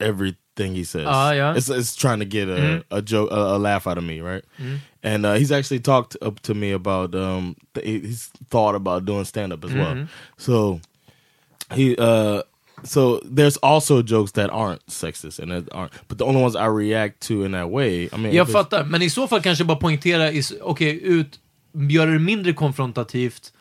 everything 0.00 0.74
he 0.74 0.84
says. 0.84 1.06
Ah, 1.08 1.32
yeah. 1.32 1.56
It's 1.56 1.68
it's 1.68 1.94
trying 1.96 2.18
to 2.20 2.24
get 2.24 2.48
a 2.48 2.56
Mhm. 2.60 2.82
a 2.90 3.02
joke, 3.02 3.30
a, 3.30 3.56
a 3.56 3.58
laugh 3.58 3.86
out 3.86 3.98
of 3.98 4.04
me, 4.04 4.20
right? 4.20 4.44
Mhm. 4.58 4.78
And 5.02 5.26
uh, 5.26 5.34
he's 5.34 5.52
actually 5.52 5.80
talked 5.80 6.16
up 6.22 6.40
to 6.40 6.54
me 6.54 6.72
about 6.72 7.14
um 7.14 7.56
th- 7.74 7.86
he- 7.86 8.06
he's 8.08 8.30
thought 8.50 8.74
about 8.74 9.04
doing 9.04 9.24
stand 9.24 9.52
up 9.52 9.64
as 9.64 9.72
well. 9.74 9.94
Mhm. 9.94 10.08
So 10.38 10.80
he 11.74 11.96
uh 11.96 12.42
so 12.82 13.20
there's 13.24 13.58
also 13.62 14.02
jokes 14.02 14.32
that 14.32 14.50
aren't 14.50 14.86
sexist 14.86 15.38
and 15.38 15.52
that 15.52 15.74
aren't, 15.74 15.92
but 16.08 16.18
the 16.18 16.24
only 16.24 16.42
ones 16.42 16.56
I 16.56 16.66
react 16.66 17.20
to 17.28 17.44
in 17.44 17.52
that 17.52 17.70
way. 17.70 18.08
I 18.12 18.16
mean, 18.16 18.34
Jag 18.34 18.48
fattar, 18.52 18.84
men 18.84 19.02
i 19.02 19.10
så 19.10 19.26
fall 19.26 19.40
kanske 19.42 19.64
bara 19.64 19.78
poängtera, 19.78 20.30
okej, 20.62 21.00
ut, 21.04 21.40
göra 21.90 22.10
det 22.10 22.18
mindre 22.18 22.52
konfrontativt, 22.52 23.52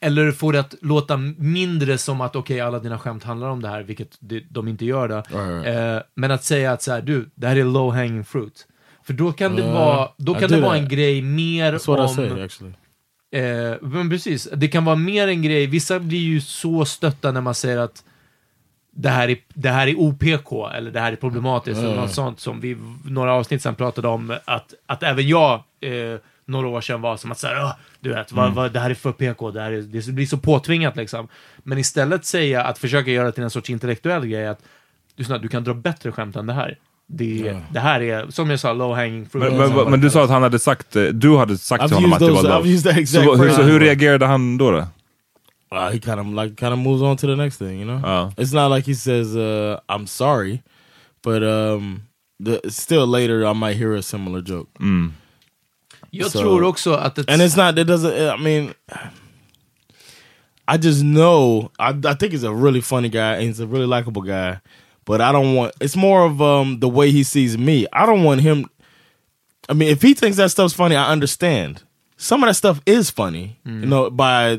eller 0.00 0.32
få 0.32 0.52
det 0.52 0.60
att 0.60 0.74
låta 0.80 1.16
mindre 1.36 1.98
som 1.98 2.20
att 2.20 2.36
okej, 2.36 2.60
alla 2.60 2.78
dina 2.78 2.98
skämt 2.98 3.24
handlar 3.24 3.48
om 3.48 3.62
det 3.62 3.68
här, 3.68 3.82
vilket 3.82 4.18
de, 4.50 4.68
inte 4.68 4.84
gör 4.84 5.08
det. 5.08 5.22
Right, 5.30 5.66
Eh, 5.66 6.02
men 6.14 6.30
att 6.30 6.44
säga 6.44 6.72
att 6.72 6.82
så 6.82 6.92
här, 6.92 7.02
du, 7.02 7.30
det 7.34 7.46
här 7.46 7.56
är 7.56 7.64
low 7.64 7.94
hanging 7.94 8.24
fruit. 8.24 8.66
För 9.04 9.12
då 9.12 9.32
kan 9.32 9.56
det 9.56 9.62
Uh, 9.62 9.72
vara, 9.72 10.08
då 10.16 10.36
I 10.36 10.40
kan 10.40 10.50
det 10.50 10.60
vara 10.60 10.72
that. 10.72 10.82
en 10.82 10.88
grej 10.88 11.22
mer 11.22 11.72
That's 11.72 11.86
what 11.86 11.98
I 11.98 12.02
om... 12.02 12.30
say 12.30 12.42
actually. 12.44 12.72
Eh, 13.34 13.76
men 13.80 14.10
precis, 14.10 14.48
det 14.56 14.68
kan 14.68 14.84
vara 14.84 14.96
mer 14.96 15.28
en 15.28 15.42
grej, 15.42 15.66
vissa 15.66 15.98
blir 16.00 16.18
ju 16.18 16.40
så 16.40 16.84
stötta 16.84 17.32
när 17.32 17.40
man 17.40 17.54
säger 17.54 17.78
att 17.78 18.04
det 18.94 19.08
här 19.08 19.28
är, 19.30 19.36
det 19.54 19.68
här 19.70 19.86
är 19.86 19.94
OPK, 19.94 20.52
eller 20.74 20.90
det 20.90 21.00
här 21.00 21.12
är 21.12 21.16
problematiskt, 21.16 21.78
eller 21.78 21.88
Mm. 21.92 22.00
något 22.00 22.12
sånt 22.14 22.40
som 22.40 22.60
vi 22.60 22.76
några 23.04 23.32
avsnitt 23.34 23.62
sedan 23.62 23.74
pratade 23.74 24.08
om, 24.08 24.34
att, 24.44 24.74
att 24.86 25.02
även 25.02 25.28
jag 25.28 25.52
eh, 25.80 26.18
några 26.44 26.68
år 26.68 26.80
sedan 26.80 27.00
var 27.00 27.16
som 27.16 27.32
att 27.32 27.38
säga, 27.38 27.62
"Åh, 27.64 27.72
du 28.00 28.10
vet, 28.14 28.32
vad, 28.32 28.44
Mm. 28.44 28.54
vad, 28.56 28.72
det 28.72 28.80
här 28.80 28.90
är 28.90 28.94
för 28.94 29.12
PK, 29.12 29.50
det, 29.50 29.60
här 29.60 29.72
är, 29.72 29.82
det 29.82 30.12
blir 30.12 30.26
så 30.26 30.36
påtvingat 30.36 30.96
liksom. 30.96 31.28
Men 31.62 31.78
istället 31.78 32.24
säga, 32.24 32.62
att 32.64 32.78
försöka 32.78 33.10
göra 33.10 33.26
det 33.26 33.32
till 33.32 33.44
en 33.44 33.50
sorts 33.50 33.70
intellektuell 33.70 34.26
grej, 34.26 34.46
att 34.48 34.60
lyssna, 35.16 35.38
du 35.38 35.48
kan 35.48 35.64
dra 35.64 35.74
bättre 35.74 36.12
skämt 36.12 36.36
än 36.36 36.46
det 36.46 36.52
här. 36.52 36.78
Det, 37.06 37.24
Ja. 37.38 37.60
det 37.70 37.80
här 37.80 38.00
är, 38.02 38.26
som 38.30 38.50
jag 38.50 38.60
sa, 38.60 38.72
low 38.72 38.94
hanging 38.94 39.26
fruit. 39.28 39.52
Men, 39.52 39.74
men, 39.74 39.90
men 39.90 40.00
du 40.00 40.10
sa 40.10 40.24
att 40.24 40.30
han 40.30 40.42
hade 40.42 40.58
sagt, 40.58 40.96
eh, 40.96 41.02
du 41.04 41.36
hade 41.36 41.58
sagt 41.58 41.82
I've 41.84 41.86
till 41.86 41.94
honom 41.96 42.12
att 42.12 42.18
det 42.18 42.30
var 42.30 42.42
low. 42.42 42.66
Exact 42.66 43.08
så, 43.08 43.34
hur, 43.36 43.50
så 43.50 43.62
hur 43.62 43.80
reagerade 43.80 44.26
han 44.26 44.58
då? 44.58 44.70
då? 44.70 44.86
Uh, 45.72 45.90
he 45.90 45.98
kind 45.98 46.20
of 46.20 46.26
like 46.26 46.56
kind 46.56 46.72
of 46.72 46.78
moves 46.78 47.02
on 47.02 47.16
to 47.16 47.26
the 47.26 47.36
next 47.36 47.56
thing, 47.58 47.78
you 47.78 47.84
know. 47.84 48.00
Oh. 48.04 48.32
It's 48.36 48.52
not 48.52 48.68
like 48.70 48.84
he 48.86 48.94
says 48.94 49.34
uh, 49.36 49.80
"I'm 49.88 50.06
sorry," 50.06 50.62
but 51.22 51.42
um, 51.42 52.02
the, 52.40 52.60
still 52.68 53.06
later 53.06 53.46
I 53.46 53.52
might 53.54 53.76
hear 53.76 53.94
a 53.94 54.02
similar 54.02 54.42
joke. 54.42 54.68
Mm. 54.80 55.12
Jag 56.10 56.30
So- 56.30 56.40
tror 56.40 56.62
också 56.64 56.92
att 56.94 57.18
ett, 57.18 57.30
And 57.30 57.42
it's 57.42 57.56
not. 57.56 57.78
It 57.78 57.86
doesn't. 57.86 58.12
I 58.12 58.36
mean, 58.36 58.74
I 60.68 60.76
just 60.76 61.02
know. 61.02 61.70
I, 61.78 61.90
I 62.04 62.14
think 62.14 62.32
he's 62.32 62.44
a 62.44 62.52
really 62.52 62.80
funny 62.80 63.08
guy 63.08 63.34
and 63.36 63.44
he's 63.44 63.60
a 63.60 63.66
really 63.66 63.86
likable 63.86 64.22
guy. 64.22 64.60
But 65.04 65.20
I 65.20 65.32
don't 65.32 65.54
want. 65.54 65.74
It's 65.80 65.96
more 65.96 66.24
of 66.24 66.40
um, 66.40 66.78
the 66.80 66.88
way 66.88 67.10
he 67.10 67.24
sees 67.24 67.56
me. 67.58 67.86
I 67.92 68.06
don't 68.06 68.22
want 68.24 68.40
him. 68.42 68.66
I 69.68 69.74
mean, 69.74 69.88
if 69.88 70.02
he 70.02 70.14
thinks 70.14 70.36
that 70.36 70.50
stuff's 70.50 70.74
funny, 70.74 70.96
I 70.96 71.10
understand. 71.10 71.82
Some 72.22 72.44
of 72.44 72.48
that 72.48 72.54
stuff 72.54 72.80
is 72.86 73.10
funny, 73.10 73.58
you 73.64 73.86
know, 73.86 74.08
by 74.10 74.58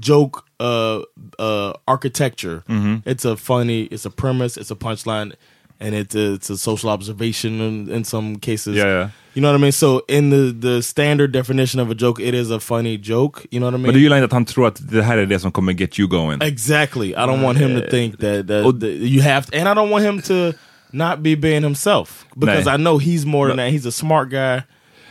joke 0.00 0.44
uh, 0.58 1.00
uh, 1.38 1.72
architecture. 1.86 2.64
It's 3.06 3.24
a 3.24 3.36
funny, 3.36 3.84
it's 3.84 4.04
a 4.04 4.10
premise, 4.10 4.56
it's 4.56 4.72
a 4.72 4.74
punchline, 4.74 5.32
and 5.78 5.94
it's 5.94 6.16
a, 6.16 6.32
it's 6.34 6.50
a 6.50 6.58
social 6.58 6.90
observation 6.90 7.60
in, 7.60 7.88
in 7.88 8.04
some 8.04 8.36
cases. 8.40 8.74
Yeah, 8.76 8.84
yeah. 8.86 9.10
You 9.34 9.42
know 9.42 9.52
what 9.52 9.60
I 9.60 9.62
mean? 9.62 9.72
So 9.72 10.02
in 10.08 10.30
the 10.30 10.52
the 10.68 10.82
standard 10.82 11.30
definition 11.32 11.78
of 11.78 11.88
a 11.90 11.94
joke, 11.94 12.18
it 12.18 12.34
is 12.34 12.50
a 12.50 12.58
funny 12.58 12.98
joke. 12.98 13.46
You 13.52 13.60
know 13.60 13.66
what 13.66 13.74
I 13.74 13.76
mean? 13.76 13.86
Men 13.86 13.94
du 13.94 14.00
gillar 14.00 14.16
inte 14.16 14.24
att 14.24 14.32
han 14.32 14.44
tror 14.44 14.66
att 14.66 14.90
det 14.90 15.02
här 15.02 15.18
är 15.18 15.26
det 15.26 15.38
som 15.38 15.52
kommer 15.52 15.72
get 15.72 15.98
you 16.00 16.08
going. 16.08 16.42
Exactly. 16.42 17.10
I 17.10 17.26
don't 17.26 17.42
want 17.42 17.58
him 17.58 17.80
to 17.80 17.88
think 17.90 18.18
that, 18.18 18.46
that, 18.48 18.66
Och- 18.66 18.80
that 18.80 18.90
you 18.90 19.22
have 19.22 19.46
to, 19.46 19.56
and 19.56 19.68
I 19.68 19.74
don't 19.74 19.90
want 19.90 20.04
him 20.04 20.20
to 20.22 20.58
not 20.92 21.22
be 21.22 21.36
being 21.36 21.62
himself 21.62 22.24
because 22.36 22.64
Nej. 22.66 22.74
I 22.74 22.76
know 22.76 22.98
he's 22.98 23.24
more 23.24 23.48
than 23.48 23.56
that. 23.58 23.72
He's 23.72 23.86
a 23.86 23.92
smart 23.92 24.30
guy. 24.30 24.62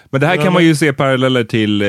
Men 0.10 0.22
det 0.22 0.28
här 0.28 0.38
kan 0.38 0.53
man 0.53 0.64
ju 0.64 0.76
se 0.76 0.93
paralleller 0.93 1.43
till, 1.43 1.82
eh, 1.82 1.88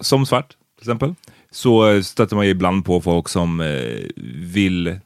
som 0.00 0.26
svart 0.26 0.48
till 0.48 0.82
exempel. 0.82 1.14
Så 1.50 1.90
eh, 1.90 2.02
stöter 2.02 2.36
man 2.36 2.44
ju 2.44 2.50
ibland 2.50 2.84
på 2.84 3.00
folk 3.00 3.28
som 3.28 3.60
eh, 3.60 3.98
vill 4.34 4.98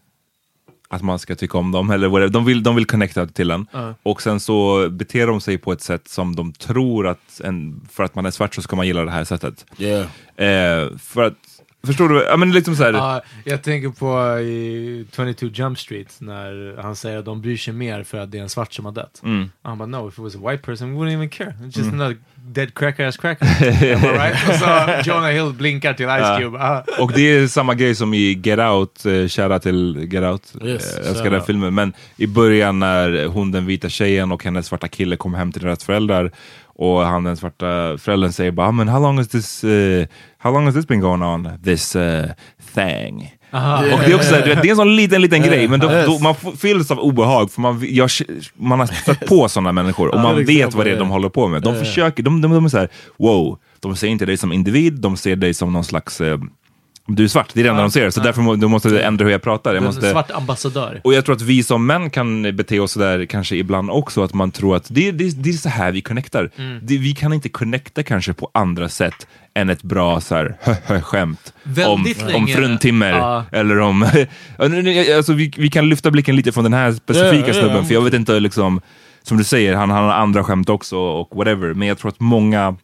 att 0.92 1.02
man 1.02 1.18
ska 1.18 1.34
tycka 1.34 1.58
om 1.58 1.72
dem, 1.72 1.90
eller 1.90 2.08
whatever. 2.08 2.28
De 2.28 2.44
vill, 2.44 2.62
de 2.62 2.76
vill 2.76 2.86
connecta 2.86 3.26
till 3.26 3.50
en. 3.50 3.66
Och 4.02 4.22
sen 4.22 4.40
så 4.40 4.88
beter 4.90 5.26
de 5.26 5.40
sig 5.40 5.58
på 5.58 5.72
ett 5.72 5.82
sätt 5.82 6.08
som 6.08 6.36
de 6.36 6.52
tror 6.52 7.06
att, 7.06 7.40
en, 7.44 7.80
för 7.92 8.04
att 8.04 8.14
man 8.14 8.26
är 8.26 8.30
svart 8.30 8.54
så 8.54 8.62
ska 8.62 8.76
man 8.76 8.86
gilla 8.86 9.04
det 9.04 9.10
här 9.10 9.24
sättet. 9.24 9.66
Yeah. 9.78 10.02
Eh, 10.36 10.96
för 10.98 11.22
att, 11.22 11.34
förstår 11.86 12.08
du? 12.08 12.24
Ja 12.24 12.36
men 12.36 12.52
liksom 12.52 12.76
så 12.76 12.84
här, 12.84 12.92
Ja, 12.92 13.22
jag 13.44 13.62
tänker 13.62 13.88
på 13.88 14.38
i 14.40 15.06
22 15.16 15.46
Jump 15.46 15.78
Street 15.78 16.16
när 16.18 16.82
han 16.82 16.96
säger 16.96 17.18
att 17.18 17.24
de 17.24 17.40
bryr 17.40 17.56
sig 17.56 17.74
mer 17.74 18.02
för 18.02 18.18
att 18.18 18.30
det 18.30 18.38
är 18.38 18.42
en 18.42 18.48
svart 18.48 18.72
som 18.72 18.84
har 18.84 18.92
dött. 18.92 19.20
Mm. 19.24 19.50
Han 19.62 19.78
bara 19.78 19.86
no, 19.86 20.08
if 20.08 20.14
it 20.14 20.18
was 20.18 20.34
a 20.36 20.38
white 20.50 20.62
person 20.62 20.92
we 20.92 20.98
wouldn't 20.98 21.14
even 21.14 21.28
care. 21.28 21.54
It's 21.60 21.78
just 21.78 21.92
another 21.92 22.16
dead 22.34 22.74
cracker 22.74 23.06
ass 23.06 23.16
cracker. 23.16 23.46
Right? 24.12 24.48
Och 24.48 24.54
så 24.54 25.10
Jonah 25.10 25.30
Hill 25.30 25.52
blinkar 25.52 25.94
till 25.94 26.06
Ice 26.06 26.38
Cube. 26.38 26.58
Ah. 26.58 26.84
Och 27.02 27.12
det 27.12 27.20
är 27.22 27.46
samma 27.46 27.74
grej 27.74 27.94
som 27.94 28.14
i 28.14 28.40
Get 28.44 28.58
Out, 28.58 29.06
eh, 29.06 29.26
kära 29.26 29.58
till 29.58 30.08
Get 30.12 30.24
Out. 30.24 30.52
Yes, 30.64 30.94
Eh, 30.96 31.00
jag 31.00 31.10
älskar 31.10 31.30
den 31.30 31.42
filmen. 31.42 31.74
Men 31.74 31.92
i 32.16 32.26
början 32.26 32.78
när 32.78 33.26
hon 33.26 33.52
den 33.52 33.66
vita 33.66 33.88
tjejen 33.88 34.32
och 34.32 34.44
hennes 34.44 34.66
svarta 34.66 34.88
kille 34.88 35.16
kommer 35.16 35.38
hem 35.38 35.52
till 35.52 35.62
deras 35.62 35.84
föräldrar 35.84 36.30
och 36.80 37.00
han 37.00 37.24
den 37.24 37.36
svarta 37.36 37.98
föräldern 37.98 38.32
säger 38.32 38.50
bara, 38.50 38.68
"Ah, 38.68 38.72
men 38.72 38.88
how 38.88 39.00
long 39.00 39.18
has 39.18 39.28
this, 39.28 39.64
eh, 39.64 40.06
how 40.38 40.52
long 40.52 40.64
has 40.64 40.74
this 40.74 40.86
been 40.86 41.00
going 41.00 41.22
on? 41.22 41.48
This 41.64 41.96
uh, 41.96 42.24
thing. 42.74 43.34
Och 43.52 43.98
det 44.06 44.12
är 44.12 44.14
också 44.14 44.30
det 44.30 44.52
är 44.52 44.70
en 44.70 44.76
sån 44.76 44.96
liten, 44.96 45.22
liten 45.22 45.42
grej, 45.42 45.68
men 45.68 45.80
då, 45.80 45.88
då, 46.06 46.18
man 46.18 46.34
fylls 46.58 46.90
av 46.90 46.98
obehag 46.98 47.50
för 47.50 47.60
man, 47.60 47.86
jag, 47.88 48.10
man 48.54 48.80
har 48.80 48.86
stött 48.86 49.26
på 49.26 49.48
sådana 49.48 49.72
människor 49.72 50.08
och 50.14 50.20
man 50.20 50.44
vet 50.44 50.74
vad 50.74 50.86
det 50.86 50.92
är 50.92 50.98
de 50.98 51.08
håller 51.10 51.28
på 51.28 51.48
med. 51.48 51.62
De 51.62 51.74
försöker, 51.78 52.22
de, 52.22 52.40
de, 52.40 52.50
de 52.52 52.64
är 52.64 52.68
så 52.68 52.78
här, 52.78 52.88
wow, 53.16 53.58
de 53.80 53.96
ser 53.96 54.08
inte 54.08 54.26
dig 54.26 54.36
som 54.36 54.52
individ, 54.52 54.92
de 54.92 55.16
ser 55.16 55.36
dig 55.36 55.54
som 55.54 55.72
någon 55.72 55.84
slags 55.84 56.20
eh, 56.20 56.38
du 57.14 57.24
är 57.24 57.28
svart, 57.28 57.50
det 57.54 57.60
är 57.60 57.64
det 57.64 57.70
enda 57.70 57.82
de 57.82 57.90
ser, 57.90 58.10
så 58.10 58.20
därför 58.20 58.42
må, 58.42 58.54
du 58.56 58.66
måste 58.68 58.88
du 58.88 59.00
ändra 59.00 59.24
hur 59.24 59.32
jag 59.32 59.42
pratar. 59.42 59.70
Jag 59.70 59.78
En 59.78 59.84
måste, 59.84 60.10
svart 60.10 60.30
ambassadör. 60.30 61.00
och 61.04 61.14
jag 61.14 61.24
tror 61.24 61.34
att 61.36 61.42
vi 61.42 61.62
som 61.62 61.86
män 61.86 62.10
kan 62.10 62.42
bete 62.56 62.80
oss 62.80 62.92
sådär 62.92 63.24
kanske 63.26 63.56
ibland 63.56 63.90
också, 63.90 64.22
att 64.22 64.34
man 64.34 64.50
tror 64.50 64.76
att 64.76 64.86
det, 64.90 65.10
det, 65.10 65.42
det 65.42 65.50
är 65.50 65.52
så 65.54 65.68
här 65.68 65.92
vi 65.92 66.00
connectar. 66.00 66.50
Mm. 66.56 66.78
Det, 66.82 66.98
vi 66.98 67.12
kan 67.14 67.32
inte 67.32 67.48
connecta 67.48 68.02
kanske 68.02 68.32
på 68.32 68.50
andra 68.54 68.88
sätt 68.88 69.26
än 69.54 69.70
ett 69.70 69.82
bra 69.82 70.20
så 70.20 70.34
här, 70.34 70.56
skämt 71.00 71.52
om, 71.64 71.72
Väldigt 71.72 72.22
om 72.22 72.28
länge- 72.28 72.54
fruntimmer. 72.56 73.12
Ja. 73.12 73.44
Eller 73.52 73.78
om... 73.80 74.02
alltså, 75.16 75.32
vi, 75.32 75.52
vi 75.56 75.70
kan 75.70 75.88
lyfta 75.88 76.10
blicken 76.10 76.36
lite 76.36 76.52
från 76.52 76.64
den 76.64 76.72
här 76.72 76.92
specifika 76.92 77.36
Ja, 77.36 77.46
ja, 77.46 77.52
snubben, 77.54 77.76
ja. 77.76 77.84
för 77.84 77.94
jag 77.94 78.02
vet 78.02 78.14
inte, 78.14 78.40
liksom, 78.40 78.80
som 79.22 79.36
du 79.38 79.44
säger, 79.44 79.74
han, 79.74 79.90
han 79.90 80.04
har 80.04 80.10
andra 80.12 80.44
skämt 80.44 80.68
också 80.68 80.96
och 80.96 81.36
whatever, 81.36 81.74
men 81.74 81.88
jag 81.88 81.98
tror 81.98 82.08
att 82.08 82.20
många 82.20 82.76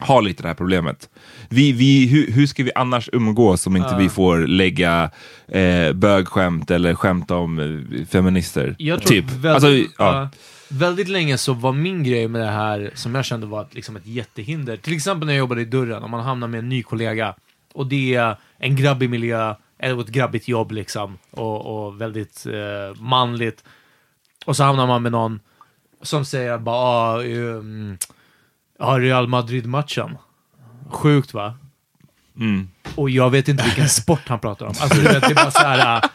har 0.00 0.22
lite 0.22 0.42
det 0.42 0.48
här 0.48 0.54
problemet. 0.54 1.08
Vi, 1.48 1.72
vi, 1.72 2.06
hur, 2.06 2.32
hur 2.32 2.46
ska 2.46 2.64
vi 2.64 2.70
annars 2.74 3.08
umgås 3.12 3.66
om 3.66 3.76
inte 3.76 3.96
vi 3.98 4.08
får 4.08 4.38
lägga 4.38 5.10
eh, 5.48 5.92
bögskämt 5.92 6.70
eller 6.70 6.94
skämt 6.94 7.30
om 7.30 7.58
eh, 7.58 8.06
feminister? 8.06 8.74
Jag 8.78 9.02
tror 9.02 9.08
typ. 9.08 9.24
väldigt, 9.30 9.50
Alltså, 9.50 9.68
ja, 9.98 10.28
väldigt 10.68 11.08
länge 11.08 11.38
så 11.38 11.52
var 11.52 11.72
min 11.72 12.04
grej 12.04 12.28
med 12.28 12.40
det 12.40 12.50
här, 12.50 12.90
som 12.94 13.14
jag 13.14 13.24
kände 13.24 13.46
var 13.46 13.62
ett, 13.62 13.74
liksom 13.74 13.96
ett 13.96 14.06
jättehinder. 14.06 14.76
Till 14.76 14.94
exempel 14.94 15.26
när 15.26 15.32
jag 15.32 15.38
jobbade 15.38 15.60
i 15.60 15.64
dörren, 15.64 16.02
om 16.02 16.10
man 16.10 16.24
hamnar 16.24 16.48
med 16.48 16.58
en 16.58 16.68
ny 16.68 16.82
kollega 16.82 17.34
och 17.74 17.86
det 17.86 18.14
är 18.14 18.36
en 18.58 18.76
grabbig 18.76 19.10
miljö, 19.10 19.54
eller 19.78 20.00
ett 20.00 20.08
grabbigt 20.08 20.48
jobb 20.48 20.72
liksom, 20.72 21.18
och, 21.30 21.86
och 21.86 22.00
väldigt 22.00 22.46
eh, 22.46 23.02
manligt. 23.02 23.64
Och 24.46 24.56
så 24.56 24.64
hamnar 24.64 24.86
man 24.86 25.02
med 25.02 25.12
någon 25.12 25.40
som 26.02 26.24
säger 26.24 26.58
bara 26.58 26.76
ah, 26.76 27.22
um, 27.22 27.98
ja, 28.80 28.98
Real 28.98 29.28
Madrid-matchen. 29.28 30.18
Sjukt 30.90 31.34
va? 31.34 31.54
Mm. 32.36 32.68
Och 32.96 33.10
jag 33.10 33.30
vet 33.30 33.48
inte 33.48 33.64
vilken 33.64 33.88
sport 34.00 34.28
han 34.28 34.38
pratar 34.38 34.66
om. 34.66 34.74
Alltså, 34.80 35.00
det 35.02 35.26
är 35.26 35.34
bara 35.34 35.50
så 35.50 35.58
här, 35.58 35.96
äh, 35.96 36.10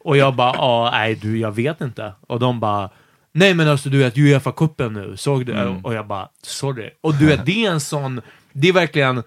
och 0.00 0.16
jag 0.16 0.34
bara, 0.34 0.54
ja, 0.54 0.90
nej 0.92 1.14
du, 1.14 1.38
jag 1.38 1.52
vet 1.52 1.80
inte. 1.80 2.12
Och 2.20 2.40
de 2.40 2.60
bara, 2.60 2.90
nej 3.32 3.54
men 3.54 3.68
alltså 3.68 3.88
du 3.88 3.98
vet, 3.98 4.16
Uefa-cupen 4.16 4.90
nu, 4.90 5.16
såg 5.16 5.46
du? 5.46 5.80
Och 5.82 5.94
jag 5.94 6.06
bara, 6.06 6.28
sorry. 6.42 6.90
Och 7.00 7.14
du 7.14 7.26
vet, 7.26 7.46
det 7.46 7.66
är 7.66 7.70
en 7.70 7.80
sån, 7.80 8.20
det 8.52 8.68
är 8.68 8.72
verkligen, 8.72 9.22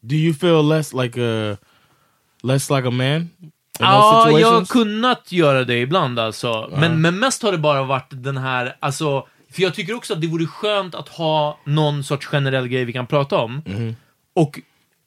Do 0.00 0.14
you 0.14 0.34
feel 0.34 0.62
less 0.68 0.92
like 0.92 1.16
a 1.16 1.56
less 2.42 2.70
like 2.70 2.88
a 2.88 2.90
man? 2.90 3.30
Ja, 3.78 4.30
jag 4.40 4.52
har 4.52 4.64
kunnat 4.64 5.32
göra 5.32 5.64
det 5.64 5.80
ibland 5.80 6.18
alltså. 6.18 6.70
Men, 6.76 7.00
men 7.00 7.18
mest 7.18 7.42
har 7.42 7.52
det 7.52 7.58
bara 7.58 7.82
varit 7.82 8.08
den 8.10 8.36
här, 8.36 8.76
alltså, 8.80 9.26
för 9.54 9.62
jag 9.62 9.74
tycker 9.74 9.94
också 9.94 10.12
att 10.12 10.20
det 10.20 10.26
vore 10.26 10.46
skönt 10.46 10.94
att 10.94 11.08
ha 11.08 11.58
någon 11.64 12.04
sorts 12.04 12.26
generell 12.26 12.68
grej 12.68 12.84
vi 12.84 12.92
kan 12.92 13.06
prata 13.06 13.38
om. 13.38 13.62
Och 14.34 14.60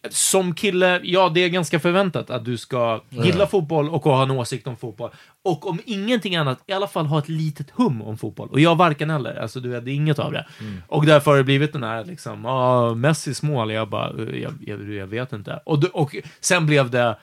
som 0.09 0.55
kille, 0.55 1.01
ja 1.03 1.29
det 1.29 1.39
är 1.43 1.49
ganska 1.49 1.79
förväntat 1.79 2.29
att 2.29 2.45
du 2.45 2.57
ska 2.57 3.01
gilla 3.09 3.47
fotboll 3.47 3.89
och 3.89 4.03
ha 4.03 4.23
en 4.23 4.31
åsikt 4.31 4.67
om 4.67 4.77
fotboll. 4.77 5.09
Och 5.43 5.69
om 5.69 5.79
ingenting 5.85 6.35
annat, 6.35 6.59
i 6.67 6.73
alla 6.73 6.87
fall 6.87 7.05
ha 7.05 7.19
ett 7.19 7.29
litet 7.29 7.69
hum 7.69 8.01
om 8.01 8.17
fotboll. 8.17 8.49
Och 8.49 8.59
jag 8.59 8.75
varken 8.75 9.09
eller, 9.09 9.35
alltså 9.35 9.59
du 9.59 9.75
är 9.75 9.87
inget 9.87 10.19
av 10.19 10.31
det. 10.31 10.47
Och 10.87 11.05
därför 11.05 11.31
har 11.31 11.37
det 11.37 11.43
blivit 11.43 11.73
den 11.73 11.83
här 11.83 12.05
liksom, 12.05 12.45
ah, 12.45 12.93
Messis 12.93 13.43
mål, 13.43 13.71
jag 13.71 13.89
bara, 13.89 14.13
jag, 14.17 14.53
jag, 14.65 14.93
jag 14.93 15.07
vet 15.07 15.33
inte. 15.33 15.59
Och, 15.65 15.83
och 15.83 16.15
sen 16.39 16.65
blev 16.65 16.89
det 16.89 17.17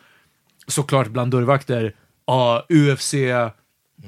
såklart 0.66 1.08
bland 1.08 1.30
dörrvakter, 1.32 1.94
ja, 2.26 2.66
UFC 2.68 3.14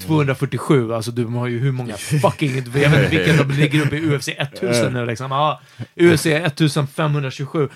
247, 0.06 0.94
alltså 0.94 1.10
du 1.10 1.24
har 1.24 1.46
ju 1.46 1.58
hur 1.58 1.72
många 1.72 1.96
fucking, 1.96 2.56
jag 2.56 2.62
vet 2.62 2.86
inte 2.86 3.08
vilken 3.08 3.36
de 3.36 3.54
ligger 3.54 3.86
uppe 3.86 3.96
i 3.96 4.16
UFC 4.16 4.28
1000 4.28 4.92
nu 4.92 5.06
liksom. 5.06 5.30
Ja, 5.30 5.60
UFC 5.96 6.26
1527. 6.26 7.68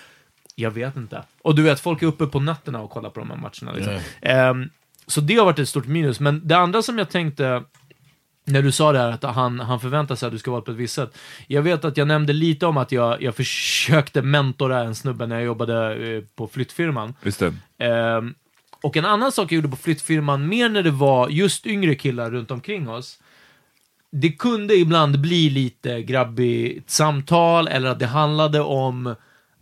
Jag 0.55 0.71
vet 0.71 0.97
inte. 0.97 1.23
Och 1.43 1.55
du 1.55 1.63
vet, 1.63 1.81
folk 1.81 2.03
är 2.03 2.07
uppe 2.07 2.27
på 2.27 2.41
nätterna 2.41 2.81
och 2.81 2.91
kollar 2.91 3.11
på 3.11 3.21
de 3.21 3.31
här 3.31 3.37
matcherna. 3.37 3.73
Liksom. 3.77 3.99
Ehm, 4.21 4.71
så 5.07 5.21
det 5.21 5.37
har 5.37 5.45
varit 5.45 5.59
ett 5.59 5.69
stort 5.69 5.87
minus. 5.87 6.21
Men 6.21 6.49
det 6.49 6.57
andra 6.57 6.83
som 6.83 6.99
jag 6.99 7.11
tänkte, 7.11 7.63
när 8.45 8.63
du 8.63 8.73
sa 8.73 8.93
det 8.93 8.99
här 8.99 9.11
att 9.11 9.23
han, 9.23 9.61
han 9.61 9.81
förväntar 9.81 10.15
sig 10.15 10.27
att 10.27 10.33
du 10.33 10.39
ska 10.39 10.51
vara 10.51 10.61
på 10.61 10.71
ett 10.71 10.77
visst 10.77 10.95
sätt. 10.95 11.19
Jag 11.47 11.63
vet 11.63 11.85
att 11.85 11.97
jag 11.97 12.09
nämnde 12.09 12.33
lite 12.33 12.67
om 12.67 12.77
att 12.77 12.93
jag, 12.93 13.23
jag 13.23 13.37
försökte 13.37 14.23
mentora 14.23 14.81
en 14.81 14.95
snubbe 14.95 15.27
när 15.27 15.37
jag 15.37 15.45
jobbade 15.45 15.95
eh, 15.95 16.23
på 16.37 16.49
flyttfirman. 16.49 17.15
Just 17.23 17.39
det. 17.41 17.55
Ehm, 17.79 18.35
och 18.83 18.97
en 18.97 19.05
annan 19.05 19.33
sak 19.33 19.53
jag 19.53 19.57
gjorde 19.57 19.69
på 19.69 19.77
flyttfirman, 19.77 20.49
mer 20.49 20.69
när 20.69 20.83
det 20.83 20.91
var 20.91 21.29
just 21.29 21.67
yngre 21.67 21.95
killar 21.95 22.31
runt 22.31 22.51
omkring 22.51 22.89
oss, 22.89 23.19
det 24.13 24.33
kunde 24.33 24.75
ibland 24.75 25.21
bli 25.21 25.51
lite 25.51 26.03
grabbigt 26.03 26.91
samtal, 26.91 27.69
eller 27.69 27.91
att 27.91 27.99
det 27.99 28.07
handlade 28.07 28.61
om 28.61 29.15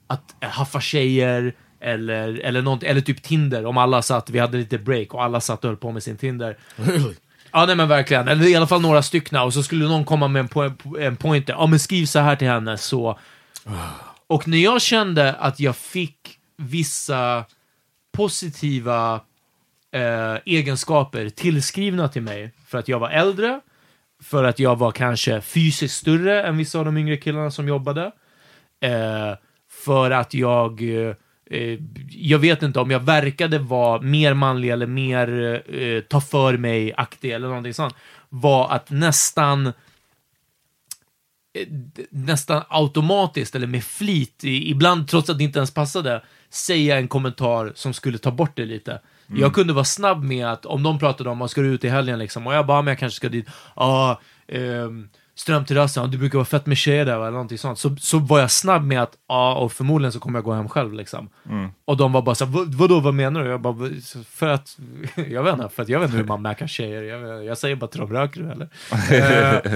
att 0.07 0.35
haffa 0.41 0.81
tjejer, 0.81 1.55
eller, 1.81 2.41
eller, 2.41 2.63
något, 2.63 2.83
eller 2.83 3.01
typ 3.01 3.23
Tinder, 3.23 3.67
om 3.67 3.79
alla 3.79 4.03
satt, 4.03 4.31
vi 4.31 4.39
hade 4.39 4.59
lite 4.59 4.79
break 4.79 5.15
och 5.15 5.25
alla 5.25 5.41
satt 5.41 5.65
och 5.65 5.69
höll 5.69 5.77
på 5.77 5.93
med 5.93 6.03
sin 6.03 6.17
Tinder. 6.17 6.59
Really? 6.77 7.15
Ja, 7.53 7.67
nej 7.67 7.77
men 7.77 7.89
verkligen. 7.89 8.29
Eller 8.29 8.49
i 8.49 8.57
alla 8.57 8.67
fall 8.67 8.81
några 8.81 9.03
stycken. 9.03 9.39
Och 9.39 9.55
så 9.55 9.63
skulle 9.63 9.85
någon 9.85 10.05
komma 10.05 10.29
med 10.29 10.41
en, 10.41 10.49
po- 10.49 11.01
en 11.01 11.17
pointer. 11.17 11.53
Ja, 11.53 11.67
men 11.67 11.79
skriv 11.79 12.07
så 12.07 12.19
här 12.19 12.37
till 12.37 12.49
henne, 12.49 12.79
så... 12.79 13.19
Och 14.27 14.49
när 14.49 14.59
jag 14.59 14.83
kände 14.83 15.35
att 15.35 15.61
jag 15.61 15.77
fick 15.77 16.39
vissa 16.57 17.45
positiva 18.19 19.21
eh, 19.93 20.37
egenskaper 20.45 21.29
tillskrivna 21.29 22.09
till 22.09 22.23
mig 22.23 22.53
för 22.67 22.79
att 22.79 22.89
jag 22.89 22.99
var 22.99 23.11
äldre, 23.11 23.61
för 24.23 24.45
att 24.45 24.59
jag 24.59 24.79
var 24.79 24.91
kanske 24.91 25.41
fysiskt 25.41 25.97
större 25.97 26.43
än 26.43 26.57
vissa 26.57 26.79
av 26.79 26.85
de 26.85 26.97
yngre 26.97 27.17
killarna 27.17 27.51
som 27.51 27.69
jobbade, 27.69 28.13
eh, 28.81 29.35
för 29.71 30.11
att 30.11 30.35
jag 30.35 30.83
eh, 30.83 31.15
eh 31.51 31.79
jag 32.11 32.39
vet 32.39 32.63
inte 32.63 32.81
om 32.81 32.91
jag 32.91 33.01
verkade 33.01 33.59
vara 33.59 34.01
mer 34.01 34.35
manlig 34.35 34.71
eller 34.71 34.87
mer 34.87 35.63
eh, 35.75 36.01
ta 36.01 36.21
för 36.21 36.57
mig-aktig 36.57 37.31
eller 37.31 37.49
någonting 37.49 37.75
sånt, 37.75 37.95
var 38.29 38.71
att 38.71 38.91
nästan 38.91 39.67
eh, 39.67 39.73
nästan 42.11 42.63
automatiskt 42.69 43.55
eller 43.55 43.67
med 43.67 43.85
flit, 43.85 44.45
ibland 44.45 45.09
trots 45.09 45.31
att 45.31 45.39
det 45.39 45.45
inte 45.45 45.59
ens 45.59 45.75
passade, 45.75 46.23
säga 46.51 46.99
en 46.99 47.09
kommentar 47.09 47.73
som 47.75 47.95
skulle 47.95 48.19
ta 48.19 48.31
bort 48.31 48.53
det 48.57 48.65
lite. 48.65 49.01
Jag 49.27 49.55
kunde 49.55 49.73
vara 49.73 49.85
snabb 49.85 50.23
med 50.25 50.47
att 50.47 50.67
om 50.67 50.83
de 50.83 50.99
pratade 50.99 51.31
om 51.31 51.39
vad 51.39 51.51
ska 51.51 51.61
du 51.61 51.69
ut 51.69 51.85
i 51.85 51.89
helgen 51.89 52.19
liksom 52.19 52.47
och 52.47 52.55
jag 52.55 52.67
bara, 52.67 52.83
men 52.83 52.91
jag 52.93 52.99
kanske 52.99 53.17
ska 53.17 53.29
dit, 53.29 53.47
ja, 53.77 54.21
ehm, 54.49 55.09
Strömterrassen, 55.35 56.03
ja, 56.03 56.07
du 56.09 56.19
brukar 56.19 56.39
vara 56.39 56.47
fett 56.47 56.67
med 56.67 56.77
tjejer 56.79 57.05
där 57.05 57.15
eller 57.21 57.31
någonting 57.31 57.59
sånt. 57.59 57.79
Så, 57.79 57.97
så 57.97 58.19
var 58.19 58.41
jag 58.41 58.51
snabb 58.51 58.85
med 58.85 59.03
att, 59.03 59.13
ja, 59.29 59.55
och 59.55 59.73
förmodligen 59.73 60.13
så 60.13 60.21
kommer 60.21 60.39
jag 60.39 60.45
gå 60.45 60.53
hem 60.53 60.69
själv 60.69 60.93
liksom. 60.93 61.29
Och 61.85 61.97
de 61.97 62.13
var 62.13 62.23
bara 62.23 62.35
så 62.35 62.45
"Vad- 62.45 62.75
vadå, 62.75 63.01
vad 63.01 63.15
menar 63.15 63.45
du? 63.45 63.51
Jag 63.51 63.61
bara, 63.61 63.91
för 64.31 64.49
att, 64.49 64.79
jag 65.29 65.43
vet 65.43 65.53
inte, 65.55 65.69
för 65.69 65.83
att 65.83 65.89
jag 65.89 66.01
vet 66.01 66.07
inte 66.09 66.19
hur 66.19 66.25
man 66.25 66.43
märker 66.43 66.67
tjejer. 66.67 67.03
Jag, 67.03 67.45
jag 67.45 67.59
säger 67.59 67.77
bara 67.77 67.87
till 67.87 68.01
dem, 68.01 68.13
röker 68.13 68.41
du 68.43 68.51
eller? 68.51 68.69
Eh, 69.65 69.73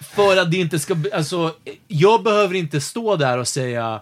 för 0.00 0.36
att 0.36 0.50
det 0.50 0.56
inte 0.56 0.78
ska, 0.78 0.96
alltså, 1.14 1.54
jag 1.88 2.22
behöver 2.22 2.54
inte 2.54 2.80
stå 2.80 3.16
där 3.16 3.38
och 3.38 3.48
säga 3.48 4.00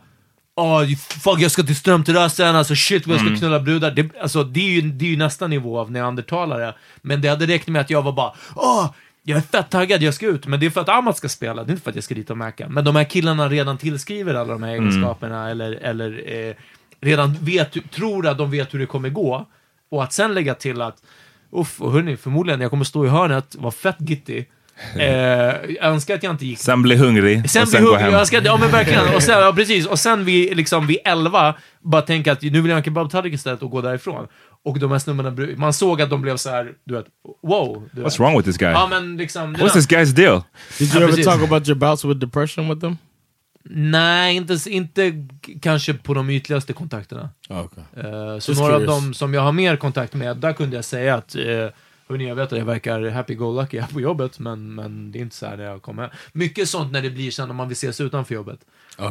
Åh, 0.58 0.84
fuck 0.96 1.40
jag 1.40 1.50
ska 1.50 1.62
till 1.62 1.76
Strömterrassen, 1.76 2.56
alltså 2.56 2.74
shit 2.74 3.06
vad 3.06 3.18
jag 3.18 3.26
ska 3.26 3.36
knulla 3.36 3.60
brudar. 3.60 3.90
Det, 3.90 4.16
alltså, 4.20 4.44
det, 4.44 4.60
är 4.60 4.70
ju, 4.70 4.80
det 4.80 5.04
är 5.04 5.08
ju 5.08 5.16
nästa 5.16 5.46
nivå 5.46 5.78
av 5.78 5.90
neandertalare. 5.90 6.74
Men 7.02 7.20
det 7.20 7.28
hade 7.28 7.46
räckt 7.46 7.68
med 7.68 7.80
att 7.80 7.90
jag 7.90 8.02
var 8.02 8.12
bara, 8.12 8.32
åh, 8.54 8.90
jag 9.22 9.38
är 9.38 9.42
fett 9.42 9.70
taggad, 9.70 10.02
jag 10.02 10.14
ska 10.14 10.26
ut. 10.26 10.46
Men 10.46 10.60
det 10.60 10.66
är 10.66 10.70
för 10.70 10.80
att 10.80 10.88
Amat 10.88 11.16
ska 11.16 11.28
spela, 11.28 11.64
det 11.64 11.70
är 11.70 11.72
inte 11.72 11.82
för 11.82 11.90
att 11.90 11.94
jag 11.94 12.04
ska 12.04 12.14
dit 12.14 12.30
och 12.30 12.38
mäka. 12.38 12.68
Men 12.68 12.84
de 12.84 12.96
här 12.96 13.04
killarna 13.04 13.48
redan 13.48 13.78
tillskriver 13.78 14.34
alla 14.34 14.52
de 14.52 14.62
här 14.62 14.72
egenskaperna, 14.72 15.50
eller, 15.50 15.72
eller 15.72 16.22
eh, 16.26 16.54
redan 17.00 17.34
vet, 17.40 17.90
tror 17.90 18.26
att 18.26 18.38
de 18.38 18.50
vet 18.50 18.74
hur 18.74 18.78
det 18.78 18.86
kommer 18.86 19.08
gå. 19.08 19.46
Och 19.88 20.02
att 20.02 20.12
sen 20.12 20.34
lägga 20.34 20.54
till 20.54 20.82
att, 20.82 21.02
uff, 21.50 21.80
och 21.80 21.92
hörni, 21.92 22.16
förmodligen, 22.16 22.60
jag 22.60 22.70
kommer 22.70 22.84
stå 22.84 23.06
i 23.06 23.08
hörnet, 23.08 23.54
vara 23.54 23.72
fett 23.72 23.96
gitty. 23.98 24.44
Eh, 24.96 25.06
jag 25.06 25.84
önskar 25.84 26.14
att 26.14 26.22
jag 26.22 26.32
inte 26.32 26.46
gick 26.46 26.58
Sen 26.58 26.82
bli 26.82 26.96
hungrig 26.96 27.50
Sen 27.50 27.62
och 27.62 27.68
bli 27.68 27.72
sen 27.72 27.84
gå 27.84 27.88
hungrig, 27.90 28.04
hem. 28.04 28.12
jag 28.12 28.26
ska, 28.26 28.42
ja 28.42 28.56
men 28.56 28.70
verkligen. 28.70 29.14
Och 29.14 29.22
sen, 29.22 29.38
ja, 29.40 29.52
precis. 29.56 29.86
Och 29.86 29.98
sen 29.98 30.24
vid, 30.24 30.56
liksom, 30.56 30.86
vid 30.86 30.98
11, 31.04 31.54
bara 31.80 32.02
tänka 32.02 32.32
att 32.32 32.42
nu 32.42 32.50
vill 32.50 32.64
jag 32.66 32.72
ha 32.74 32.78
en 32.78 32.84
kebabtallrik 32.84 33.34
istället 33.34 33.62
och 33.62 33.70
gå 33.70 33.80
därifrån. 33.82 34.26
Och 34.64 34.78
de 34.78 34.90
här 34.92 34.98
snubbarna, 34.98 35.56
man 35.56 35.72
såg 35.72 36.02
att 36.02 36.10
de 36.10 36.22
blev 36.22 36.36
så 36.36 36.50
här, 36.50 36.72
du 36.84 36.94
vet, 36.94 37.06
wow. 37.42 37.88
Du 37.92 38.02
vet. 38.02 38.12
What's 38.12 38.18
wrong 38.18 38.36
with 38.36 38.44
this 38.48 38.58
guy? 38.58 38.70
Ja 38.70 38.86
men 38.90 39.16
liksom... 39.16 39.52
det 39.52 39.58
What's 39.64 39.72
this 39.72 39.88
guy's 39.88 40.12
deal? 40.16 40.42
Did 40.78 40.88
Ja, 40.88 40.94
you 40.94 41.02
ever 41.02 41.06
precis. 41.08 41.26
talk 41.26 41.42
about 41.42 41.68
your 41.68 41.78
bouts 41.78 42.04
with 42.04 42.18
depression 42.20 42.68
with 42.68 42.80
them? 42.80 42.98
Nej, 43.70 44.36
inte, 44.36 44.58
inte 44.66 45.12
kanske 45.62 45.94
på 45.94 46.14
de 46.14 46.30
ytligaste 46.30 46.72
kontakterna. 46.72 47.30
Okay. 47.48 47.84
Eh, 47.96 48.38
så 48.38 48.50
Just 48.50 48.60
några 48.60 48.74
av 48.74 48.78
curious. 48.80 48.94
dem 49.04 49.14
som 49.14 49.34
jag 49.34 49.40
har 49.40 49.52
mer 49.52 49.76
kontakt 49.76 50.14
med, 50.14 50.36
där 50.36 50.52
kunde 50.52 50.76
jag 50.76 50.84
säga 50.84 51.14
att 51.14 51.36
uh, 51.36 51.68
Hörni, 52.08 52.28
jag 52.28 52.34
vet 52.34 52.52
att 52.52 52.58
jag 52.58 52.66
verkar 52.66 53.10
happy-go-lucky 53.10 53.80
här 53.80 53.92
på 53.92 54.00
jobbet, 54.00 54.38
men, 54.38 54.74
men 54.74 55.12
det 55.12 55.18
är 55.18 55.20
inte 55.20 55.36
så 55.36 55.46
här 55.46 55.56
när 55.56 55.64
jag 55.64 55.82
kommer. 55.82 56.12
Mycket 56.32 56.68
sånt 56.68 56.92
när 56.92 57.02
det 57.02 57.10
blir 57.10 57.30
sen 57.30 57.50
om 57.50 57.56
man 57.56 57.68
vill 57.68 57.72
ses 57.72 58.00
utanför 58.00 58.34
jobbet. 58.34 58.60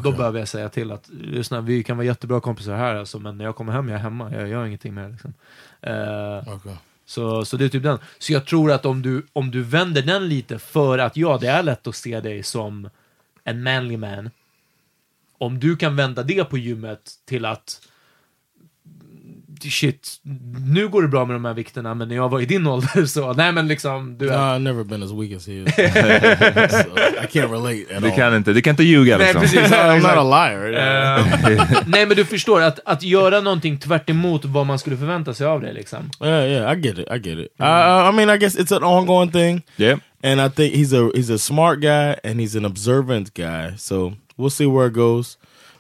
Då 0.04 0.12
behöver 0.12 0.40
jag 0.40 0.48
säga 0.48 0.70
till 0.70 0.92
att, 0.92 1.10
lyssna, 1.10 1.62
vi 1.62 1.84
kan 1.84 1.98
vara 1.98 2.06
jättebra 2.06 2.42
kompisar 2.42 2.76
här 2.76 2.96
alltså, 2.96 3.20
men 3.20 3.38
när 3.38 3.46
jag 3.46 3.56
kommer 3.56 3.74
hem, 3.74 3.90
jag 3.90 3.96
är 3.96 4.04
hemma. 4.04 4.32
Jag 4.34 4.48
gör 4.48 4.66
ingenting 4.66 4.94
mer 4.94 5.10
liksom. 5.10 5.34
Eh, 5.82 6.56
Okay. 6.56 6.74
så, 7.06 7.46
så 7.46 7.58
det 7.58 7.66
är 7.66 7.70
typ 7.70 7.84
den. 7.84 8.00
Så 8.20 8.34
jag 8.34 8.46
tror 8.46 8.72
att 8.72 8.86
om 8.86 9.02
du, 9.02 9.26
om 9.34 9.52
du 9.52 9.64
vänder 9.64 10.02
den 10.02 10.28
lite 10.30 10.60
för 10.60 10.98
att 10.98 11.18
ja, 11.18 11.38
det 11.42 11.48
är 11.48 11.64
lätt 11.64 11.88
att 11.88 11.96
se 11.96 12.20
dig 12.20 12.44
som 12.44 12.90
en 13.44 13.64
manly 13.64 13.98
man. 13.98 14.30
Om 15.38 15.60
du 15.60 15.78
kan 15.78 15.96
vända 15.96 16.24
det 16.24 16.44
på 16.44 16.58
gymmet 16.58 17.12
till 17.26 17.46
att 17.46 17.82
shit, 19.64 20.10
nu 20.66 20.88
går 20.88 21.02
det 21.02 21.08
bra 21.08 21.26
med 21.26 21.36
de 21.36 21.46
här 21.46 21.54
vikterna, 21.54 21.94
men 21.94 22.08
när 22.08 22.16
jag 22.16 22.30
var 22.30 22.40
i 22.42 22.46
din 22.46 22.68
ålder 22.68 23.06
så, 23.06 23.34
nej 23.34 23.52
men 23.52 23.68
liksom, 23.68 24.18
du 24.18 24.26
No, 24.26 24.30
vet. 24.32 24.40
I've 24.40 24.60
never 24.60 24.84
been 24.84 25.04
as 25.04 25.12
weak 25.12 25.32
as 25.38 25.48
he 25.48 25.54
is. 25.54 25.76
so 25.76 26.98
I 27.24 27.28
can't 27.28 27.52
relate 27.52 27.96
at 27.96 28.02
Du 28.04 28.10
all. 28.10 28.16
kan 28.16 28.36
inte, 28.36 28.54
du 28.54 28.62
kan 28.62 28.72
inte 28.72 28.84
ljuga 28.84 29.18
Nej, 29.18 29.26
liksom. 29.34 29.42
precis. 29.42 29.60
I'm 29.72 30.00
not 30.02 30.12
a 30.12 30.24
liar. 30.24 30.74
Eh, 30.74 31.84
nej 31.88 32.06
men 32.06 32.18
du 32.18 32.26
förstår, 32.26 32.62
att, 32.62 32.80
att 32.86 33.04
göra 33.04 33.42
någonting 33.42 33.78
tvärt 33.80 34.10
emot 34.10 34.46
vad 34.46 34.66
man 34.66 34.80
skulle 34.80 34.98
förvänta 34.98 35.34
sig 35.34 35.48
av 35.48 35.62
dig 35.62 35.74
liksom. 35.74 36.10
Yeah, 36.24 36.46
yeah, 36.50 36.74
I 36.78 36.82
get 36.82 36.98
it. 37.00 37.08
I 37.12 37.18
get 37.30 37.40
it. 37.40 37.52
Uh, 37.62 38.10
I 38.10 38.12
mean, 38.12 38.30
I 38.30 38.38
guess 38.38 38.56
it's 38.58 38.76
an 38.78 38.84
ongoing 38.84 39.32
thing, 39.32 39.62
Yeah. 39.78 40.00
and 40.24 40.42
I 40.42 40.50
think 40.50 40.74
he's 40.76 40.94
a 40.94 41.12
he's 41.16 41.34
a 41.34 41.38
smart 41.38 41.80
guy 41.82 42.16
and 42.24 42.40
he's 42.40 42.58
an 42.58 42.66
observant 42.66 43.34
guy. 43.34 43.74
So 43.78 44.14
we'll 44.38 44.50
see 44.50 44.66
where 44.66 44.88
it 44.88 44.94
goes. 44.94 45.38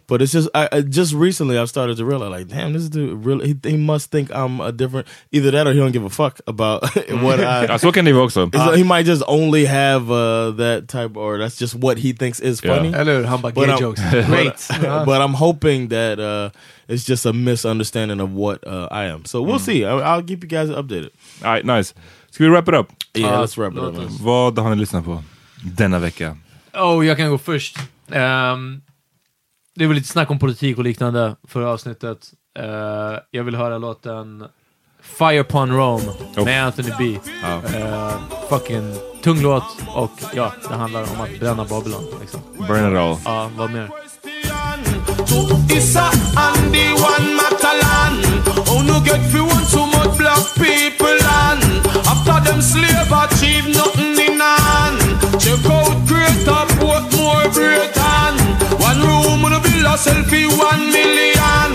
But 0.07 0.21
it's 0.21 0.31
just 0.33 0.49
I, 0.53 0.69
I 0.71 0.81
just 0.81 1.13
recently 1.13 1.57
I've 1.57 1.69
started 1.69 1.97
to 1.97 2.05
realize 2.05 2.29
like, 2.39 2.47
damn, 2.47 2.73
this 2.73 2.89
dude 2.89 3.25
really 3.25 3.47
he, 3.47 3.69
he 3.71 3.77
must 3.77 4.11
think 4.11 4.29
I'm 4.31 4.61
a 4.61 4.71
different. 4.71 5.07
Either 5.31 5.51
that 5.51 5.67
or 5.67 5.73
he 5.73 5.79
don't 5.79 5.91
give 5.93 6.05
a 6.05 6.09
fuck 6.09 6.39
about 6.47 6.83
what 7.23 7.39
I. 7.39 7.65
Ja, 7.65 7.77
så 7.79 7.91
kan 7.91 8.05
det 8.05 8.13
vara 8.13 8.23
också. 8.25 8.49
He 8.75 8.83
might 8.83 9.05
just 9.07 9.23
only 9.27 9.65
have 9.65 10.11
uh, 10.11 10.51
that 10.57 10.87
type, 10.87 11.17
or 11.17 11.37
that's 11.39 11.59
just 11.61 11.75
what 11.75 11.97
he 11.97 12.13
thinks 12.13 12.39
is 12.39 12.63
Yeah. 12.63 12.75
funny. 12.75 12.93
Eller 12.93 13.15
hur? 13.17 13.23
Han 13.23 13.41
bara, 13.41 13.53
But 13.53 13.65
gay 13.65 13.71
I'm- 13.71 13.79
jokes. 13.81 14.01
Great. 14.27 14.69
Ja. 14.83 15.03
but 15.05 15.21
I'm 15.21 15.33
hoping 15.33 15.87
that 15.89 16.19
uh, 16.19 16.49
it's 16.87 17.03
just 17.09 17.25
a 17.25 17.33
misunderstanding 17.33 18.21
of 18.21 18.29
what 18.33 18.59
uh, 18.67 18.87
I 18.91 19.05
am. 19.05 19.25
So 19.25 19.41
we'll 19.41 19.59
see. 19.59 19.85
I, 19.85 19.89
I'll 20.15 20.23
keep 20.23 20.43
you 20.43 20.49
guys 20.49 20.69
updated. 20.69 21.09
All 21.43 21.51
right, 21.53 21.65
nice. 21.65 21.93
Ska 22.31 22.43
vi 22.43 22.49
wrap 22.49 22.67
it 22.67 22.75
up? 22.75 22.91
Yeah, 23.15 23.27
Ja, 23.31 23.41
let's 23.41 23.57
wrap 23.57 23.73
it 23.73 23.79
up. 23.79 23.93
man. 23.95 24.05
oss. 24.05 24.19
Vad 24.21 24.59
har 24.59 24.69
ni 24.69 24.75
lyssnat 24.75 25.05
på 25.05 25.23
denna 25.63 25.99
vecka? 25.99 26.37
Oh, 26.73 27.05
jag 27.07 27.17
kan 27.17 27.29
gå 27.29 27.37
först. 27.37 27.77
Ehm, 28.11 28.81
det 29.75 29.87
var 29.87 29.93
lite 29.93 30.07
snack 30.07 30.31
om 30.31 30.39
politik 30.39 30.77
och 30.77 30.83
liknande 30.83 31.35
förra 31.47 31.69
avsnittet. 31.69 32.31
Eh, 32.59 33.19
jag 33.31 33.43
vill 33.43 33.55
höra 33.55 33.77
låten 33.77 34.45
Fire 35.01 35.39
Upon 35.39 35.71
Rome 35.71 36.03
Oh. 36.37 36.45
med 36.45 36.65
Anthony 36.65 36.91
B. 36.99 37.17
Ja. 37.43 37.77
Eh, 37.79 38.11
fucking 38.49 38.93
tung 39.23 39.41
låt 39.41 39.63
och 39.95 40.11
ja, 40.33 40.53
det 40.69 40.75
handlar 40.75 41.01
om 41.01 41.21
att 41.21 41.39
bränna 41.39 41.65
Babylon. 41.65 42.03
Liksom. 42.21 42.39
Burn 42.67 42.91
it 42.91 42.99
all. 42.99 43.17
Ja, 43.25 43.49
vad 43.57 43.71
mer? 43.71 43.89
Issa 45.77 46.01
and 46.35 46.75
a 59.95 59.97
selfie 59.97 60.47
one 60.57 60.91
million. 60.91 61.69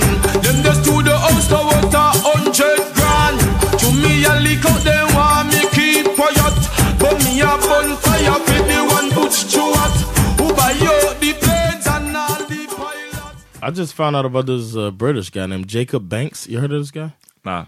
Them 0.44 0.62
just 0.62 0.84
to 0.84 1.02
the 1.02 1.16
house 1.16 1.48
to 1.48 1.56
what 1.56 1.94
a 1.94 2.06
hundred 2.28 2.80
grand. 2.96 3.40
To 3.80 3.88
me 4.02 4.24
a 4.28 4.34
leak 4.44 4.64
out 4.70 4.80
them 4.84 5.08
want 5.16 5.48
me 5.48 5.60
keep 5.72 6.04
quiet. 6.18 6.56
But 7.00 7.16
me 7.24 7.40
a 7.40 7.52
bonfire 7.64 8.36
for 8.44 8.60
the 8.68 8.78
one 8.96 9.08
Butch 9.16 9.38
Stewart. 9.48 9.96
Who 10.38 10.52
buy 10.52 10.76
out 10.92 11.16
the 11.20 11.32
planes 11.40 11.86
and 11.86 12.14
all 12.16 12.44
the 12.44 12.60
pilots. 12.76 13.44
I 13.62 13.70
just 13.70 13.94
found 13.94 14.16
out 14.16 14.26
about 14.26 14.46
this 14.46 14.76
uh, 14.76 14.90
British 14.90 15.30
guy 15.30 15.46
named 15.46 15.68
Jacob 15.68 16.08
Banks. 16.08 16.46
You 16.46 16.60
heard 16.60 16.72
of 16.72 16.80
this 16.80 16.90
guy? 16.90 17.12
Nah. 17.44 17.64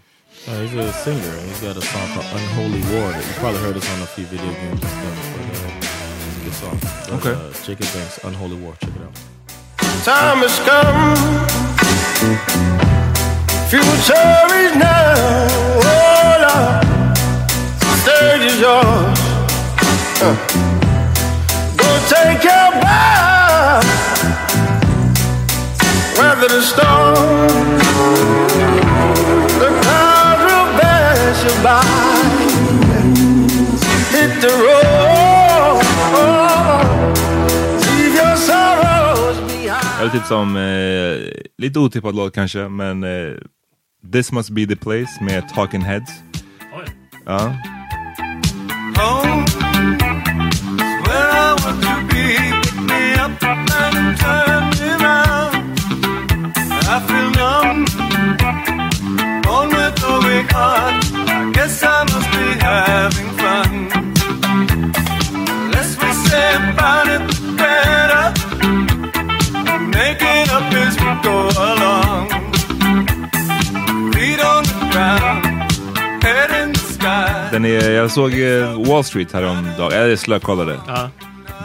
Uh, 0.48 0.61
he's 0.61 0.74
a 0.74 0.92
singer. 0.92 1.36
He's 1.48 1.61
got 1.62 1.76
a 1.76 1.82
song 1.82 2.09
called 2.12 2.26
"Unholy 2.36 2.82
War." 2.92 3.09
You 3.12 3.32
probably 3.40 3.61
heard 3.61 3.74
this 3.76 3.88
on 3.94 4.03
a 4.03 4.07
few 4.07 4.26
video 4.26 4.53
games 4.53 4.82
and 4.82 4.90
stuff. 4.90 5.16
But, 5.32 5.44
uh, 5.57 6.28
it's 6.28 6.36
a 6.36 6.44
good 6.44 6.55
song. 6.55 6.78
But, 6.82 7.12
Okay. 7.12 7.32
Uh, 7.32 7.53
Jacob 7.64 7.88
Banks, 7.94 8.18
"Unholy 8.24 8.57
War." 8.57 8.74
Check 8.80 8.90
it 8.96 9.03
out. 9.03 9.32
Time 10.05 10.38
has 10.38 10.59
come. 10.66 11.14
Future 13.70 14.50
is 14.59 14.74
now. 14.74 15.14
Oh, 15.78 16.42
Lord. 16.42 16.82
Stage 18.03 18.50
is 18.50 18.59
yours. 18.59 19.20
Uh. 20.18 20.34
Go 21.76 21.88
take 22.11 22.42
your 22.42 22.68
bow. 22.82 23.80
Weather 26.18 26.48
the 26.48 26.62
storm. 26.62 27.14
The 29.62 29.70
clouds 29.82 30.42
will 30.50 30.68
pass 30.82 31.38
you 31.46 31.55
by. 31.62 31.78
Hit 34.11 34.40
the 34.40 34.48
road. 34.48 34.91
Eller 40.03 40.12
typ 40.12 40.24
som, 40.24 40.57
eh, 40.57 41.32
lite 41.59 41.78
otippad 41.78 42.14
låt 42.14 42.34
kanske, 42.34 42.68
men 42.68 43.05
eh, 43.05 43.34
This 44.12 44.32
must 44.32 44.50
be 44.50 44.66
the 44.66 44.76
place 44.76 45.24
med 45.24 45.48
Talking 45.55 45.80
Heads. 45.80 46.11
Ja. 47.26 47.55
home. 48.96 49.46
Jag 77.73 78.11
såg 78.11 78.33
eh, 78.41 78.83
Wall 78.89 79.05
Street 79.05 79.33
häromdagen, 79.33 79.93
eller 79.93 80.16
slökollade. 80.16 80.77
Ja. 80.87 81.09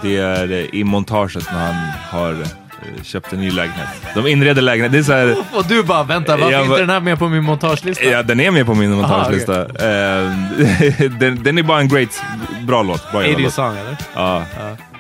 Det 0.02 0.18
är 0.18 0.52
eh, 0.52 0.58
i 0.80 0.84
montaget 0.84 1.52
när 1.52 1.66
han 1.66 1.76
har 2.10 2.32
eh, 2.32 3.04
köpt 3.04 3.34
en 3.34 3.40
ny 3.40 3.52
lägenhet. 3.52 3.88
De 4.16 4.28
inreder 4.28 4.62
lägenhet. 4.62 4.92
Det 4.92 4.98
är 4.98 5.04
så 5.04 5.14
här, 5.14 5.36
Och 5.54 5.66
du 5.66 5.84
bara, 5.84 6.04
vänta, 6.04 6.38
varför 6.38 6.52
Jag 6.52 6.66
inte 6.66 6.78
den 6.78 6.90
här 6.90 7.00
med 7.00 7.20
på 7.20 7.28
min 7.28 7.44
montagelista? 7.44 8.06
ja, 8.06 8.24
den 8.24 8.40
är 8.40 8.52
med 8.52 8.66
på 8.66 8.74
min 8.74 8.92
montagelista. 8.92 9.62
Eh, 9.62 10.32
den, 11.20 11.44
den 11.44 11.58
är 11.58 11.64
bara 11.64 11.80
en 11.80 11.88
great, 11.88 12.22
bra 12.62 12.84
låt. 12.84 13.12
Bra 13.12 13.22
jävla 13.22 13.36
80 13.36 13.44
låt. 13.44 13.54
song 13.54 13.78
eller? 13.78 13.98
Ja. 14.16 14.44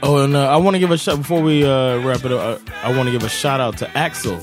Oh, 0.01 0.23
and 0.23 0.35
uh, 0.35 0.41
I 0.41 0.61
want 0.61 0.75
to 0.75 0.77
give 0.79 0.93
a 0.93 0.97
shout 0.97 1.17
before 1.17 1.41
we 1.41 1.63
uh, 1.65 2.05
wrap 2.05 2.19
it 2.25 2.31
up. 2.31 2.41
I, 2.85 2.91
I 2.91 2.95
want 2.95 3.07
to 3.07 3.11
give 3.13 3.25
a 3.25 3.29
shout 3.29 3.59
out 3.59 3.77
to 3.77 3.85
Axel, 3.95 4.37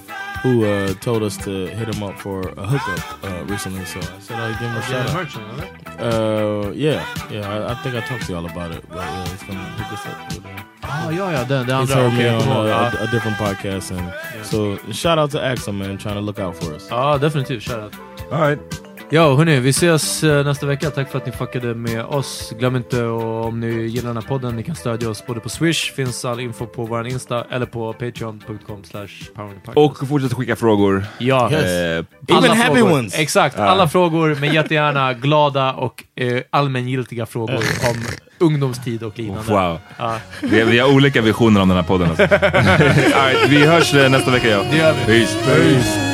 who 0.45 0.65
uh, 0.65 0.93
told 1.01 1.23
us 1.23 1.37
to 1.39 1.51
hit 1.79 1.89
him 1.95 2.03
up 2.09 2.17
for 2.21 2.41
a 2.57 2.67
hookup 2.73 3.01
uh, 3.25 3.45
recently. 3.53 3.85
So 3.87 3.99
I 3.99 4.21
said 4.21 4.37
I'd 4.39 4.59
give 4.61 4.69
him 4.71 4.77
a 4.77 4.83
shout 4.83 5.09
out. 5.09 5.15
Merchant, 5.15 5.45
eller? 5.53 5.67
Uh, 5.99 6.71
yeah, 6.73 7.01
yeah. 7.31 7.49
I, 7.55 7.73
I 7.73 7.75
think 7.83 7.95
I 7.97 8.01
talked 8.09 8.27
to 8.27 8.33
y'all 8.33 8.45
about 8.47 8.71
it, 8.77 8.83
but 8.89 8.99
yeah, 8.99 9.29
he's 9.33 9.43
gonna 9.49 9.65
hook 9.79 9.93
us 9.99 10.07
up. 10.07 10.33
With, 10.33 10.45
uh, 10.47 10.63
Ah, 10.87 11.09
ja, 11.11 11.31
ja, 11.33 11.45
den, 11.45 11.67
den 11.67 11.81
he's 11.81 11.91
andra. 11.91 11.97
heard 11.97 12.13
me 12.19 12.25
jag 12.25 12.35
on 12.35 12.41
kommer 12.43 12.69
ihåg. 12.69 12.93
uh, 12.95 13.01
a, 13.01 13.05
a 13.05 13.07
different 13.11 13.37
podcast, 13.39 13.91
and 13.91 14.13
so 14.45 14.77
shout 14.93 15.19
out 15.19 15.31
to 15.31 15.41
Axel, 15.41 15.73
man, 15.73 15.97
trying 15.99 16.15
to 16.17 16.21
look 16.21 16.39
out 16.39 16.55
for 16.57 16.75
us. 16.75 16.89
Ja, 16.91 17.19
Shout 17.61 17.81
out. 17.81 17.95
All 18.31 18.41
right. 18.41 18.59
Ja, 19.15 19.35
hörni, 19.35 19.61
vi 19.61 19.71
ses 19.71 20.25
eh, 20.25 20.45
nästa 20.45 20.67
vecka. 20.67 20.91
Tack 20.91 21.11
för 21.11 21.19
att 21.19 21.27
ni 21.27 21.33
fuckade 21.33 21.75
med 21.75 22.05
oss. 22.05 22.53
Glöm 22.59 22.77
inte 22.77 23.03
och 23.03 23.45
om 23.47 23.61
ni 23.61 23.67
gillar 23.87 24.07
den 24.09 24.17
här 24.17 24.23
podden, 24.29 24.57
ni 24.57 24.63
kan 24.63 24.75
stödja 24.75 25.11
oss 25.11 25.27
både 25.27 25.41
på 25.41 25.49
Swish, 25.49 25.93
finns 25.95 26.25
all 26.25 26.41
info 26.41 26.67
på 26.67 26.85
vår 26.85 27.07
Insta, 27.07 27.45
eller 27.51 27.67
på 27.67 27.93
patreon.com 27.93 28.85
slash 28.85 29.09
Och 29.75 30.09
fortsätt 30.09 30.33
skicka 30.33 30.57
frågor. 30.57 31.05
Ja. 31.19 31.51
Yes. 31.53 31.65
Eh, 31.65 32.37
Even 32.39 32.57
happy 32.57 32.79
frågor. 32.81 32.93
ones. 32.93 33.19
Exakt, 33.19 33.57
Ja. 33.59 33.65
alla 33.65 33.89
frågor, 33.89 34.37
men 34.41 34.55
jättegärna 34.55 35.13
glada 35.13 35.73
och 35.73 36.05
eh, 36.17 36.43
allmängiltiga 36.51 37.27
frågor 37.27 37.55
om 37.91 38.05
ungdomstid 38.39 39.03
och 39.03 39.19
liknande. 39.19 39.53
wow. 39.53 39.79
Ja, 39.99 40.19
Vi, 40.43 40.65
vi 40.65 40.79
har 40.79 40.95
olika 40.95 41.21
visioner 41.23 41.61
om 41.61 41.69
den 41.69 41.77
här 41.79 41.85
podden. 41.85 42.09
Alltså. 42.09 42.23
All 42.35 43.29
right, 43.33 43.49
vi 43.49 43.67
hörs 43.67 43.95
eh, 43.95 44.11
nästa 44.11 44.31
vecka. 44.31 44.49
Ja. 44.49 44.63
det 44.71 44.77
gör 44.77 44.95
vi. 45.07 45.21
Peace. 45.21 45.39
Peace. 45.47 46.14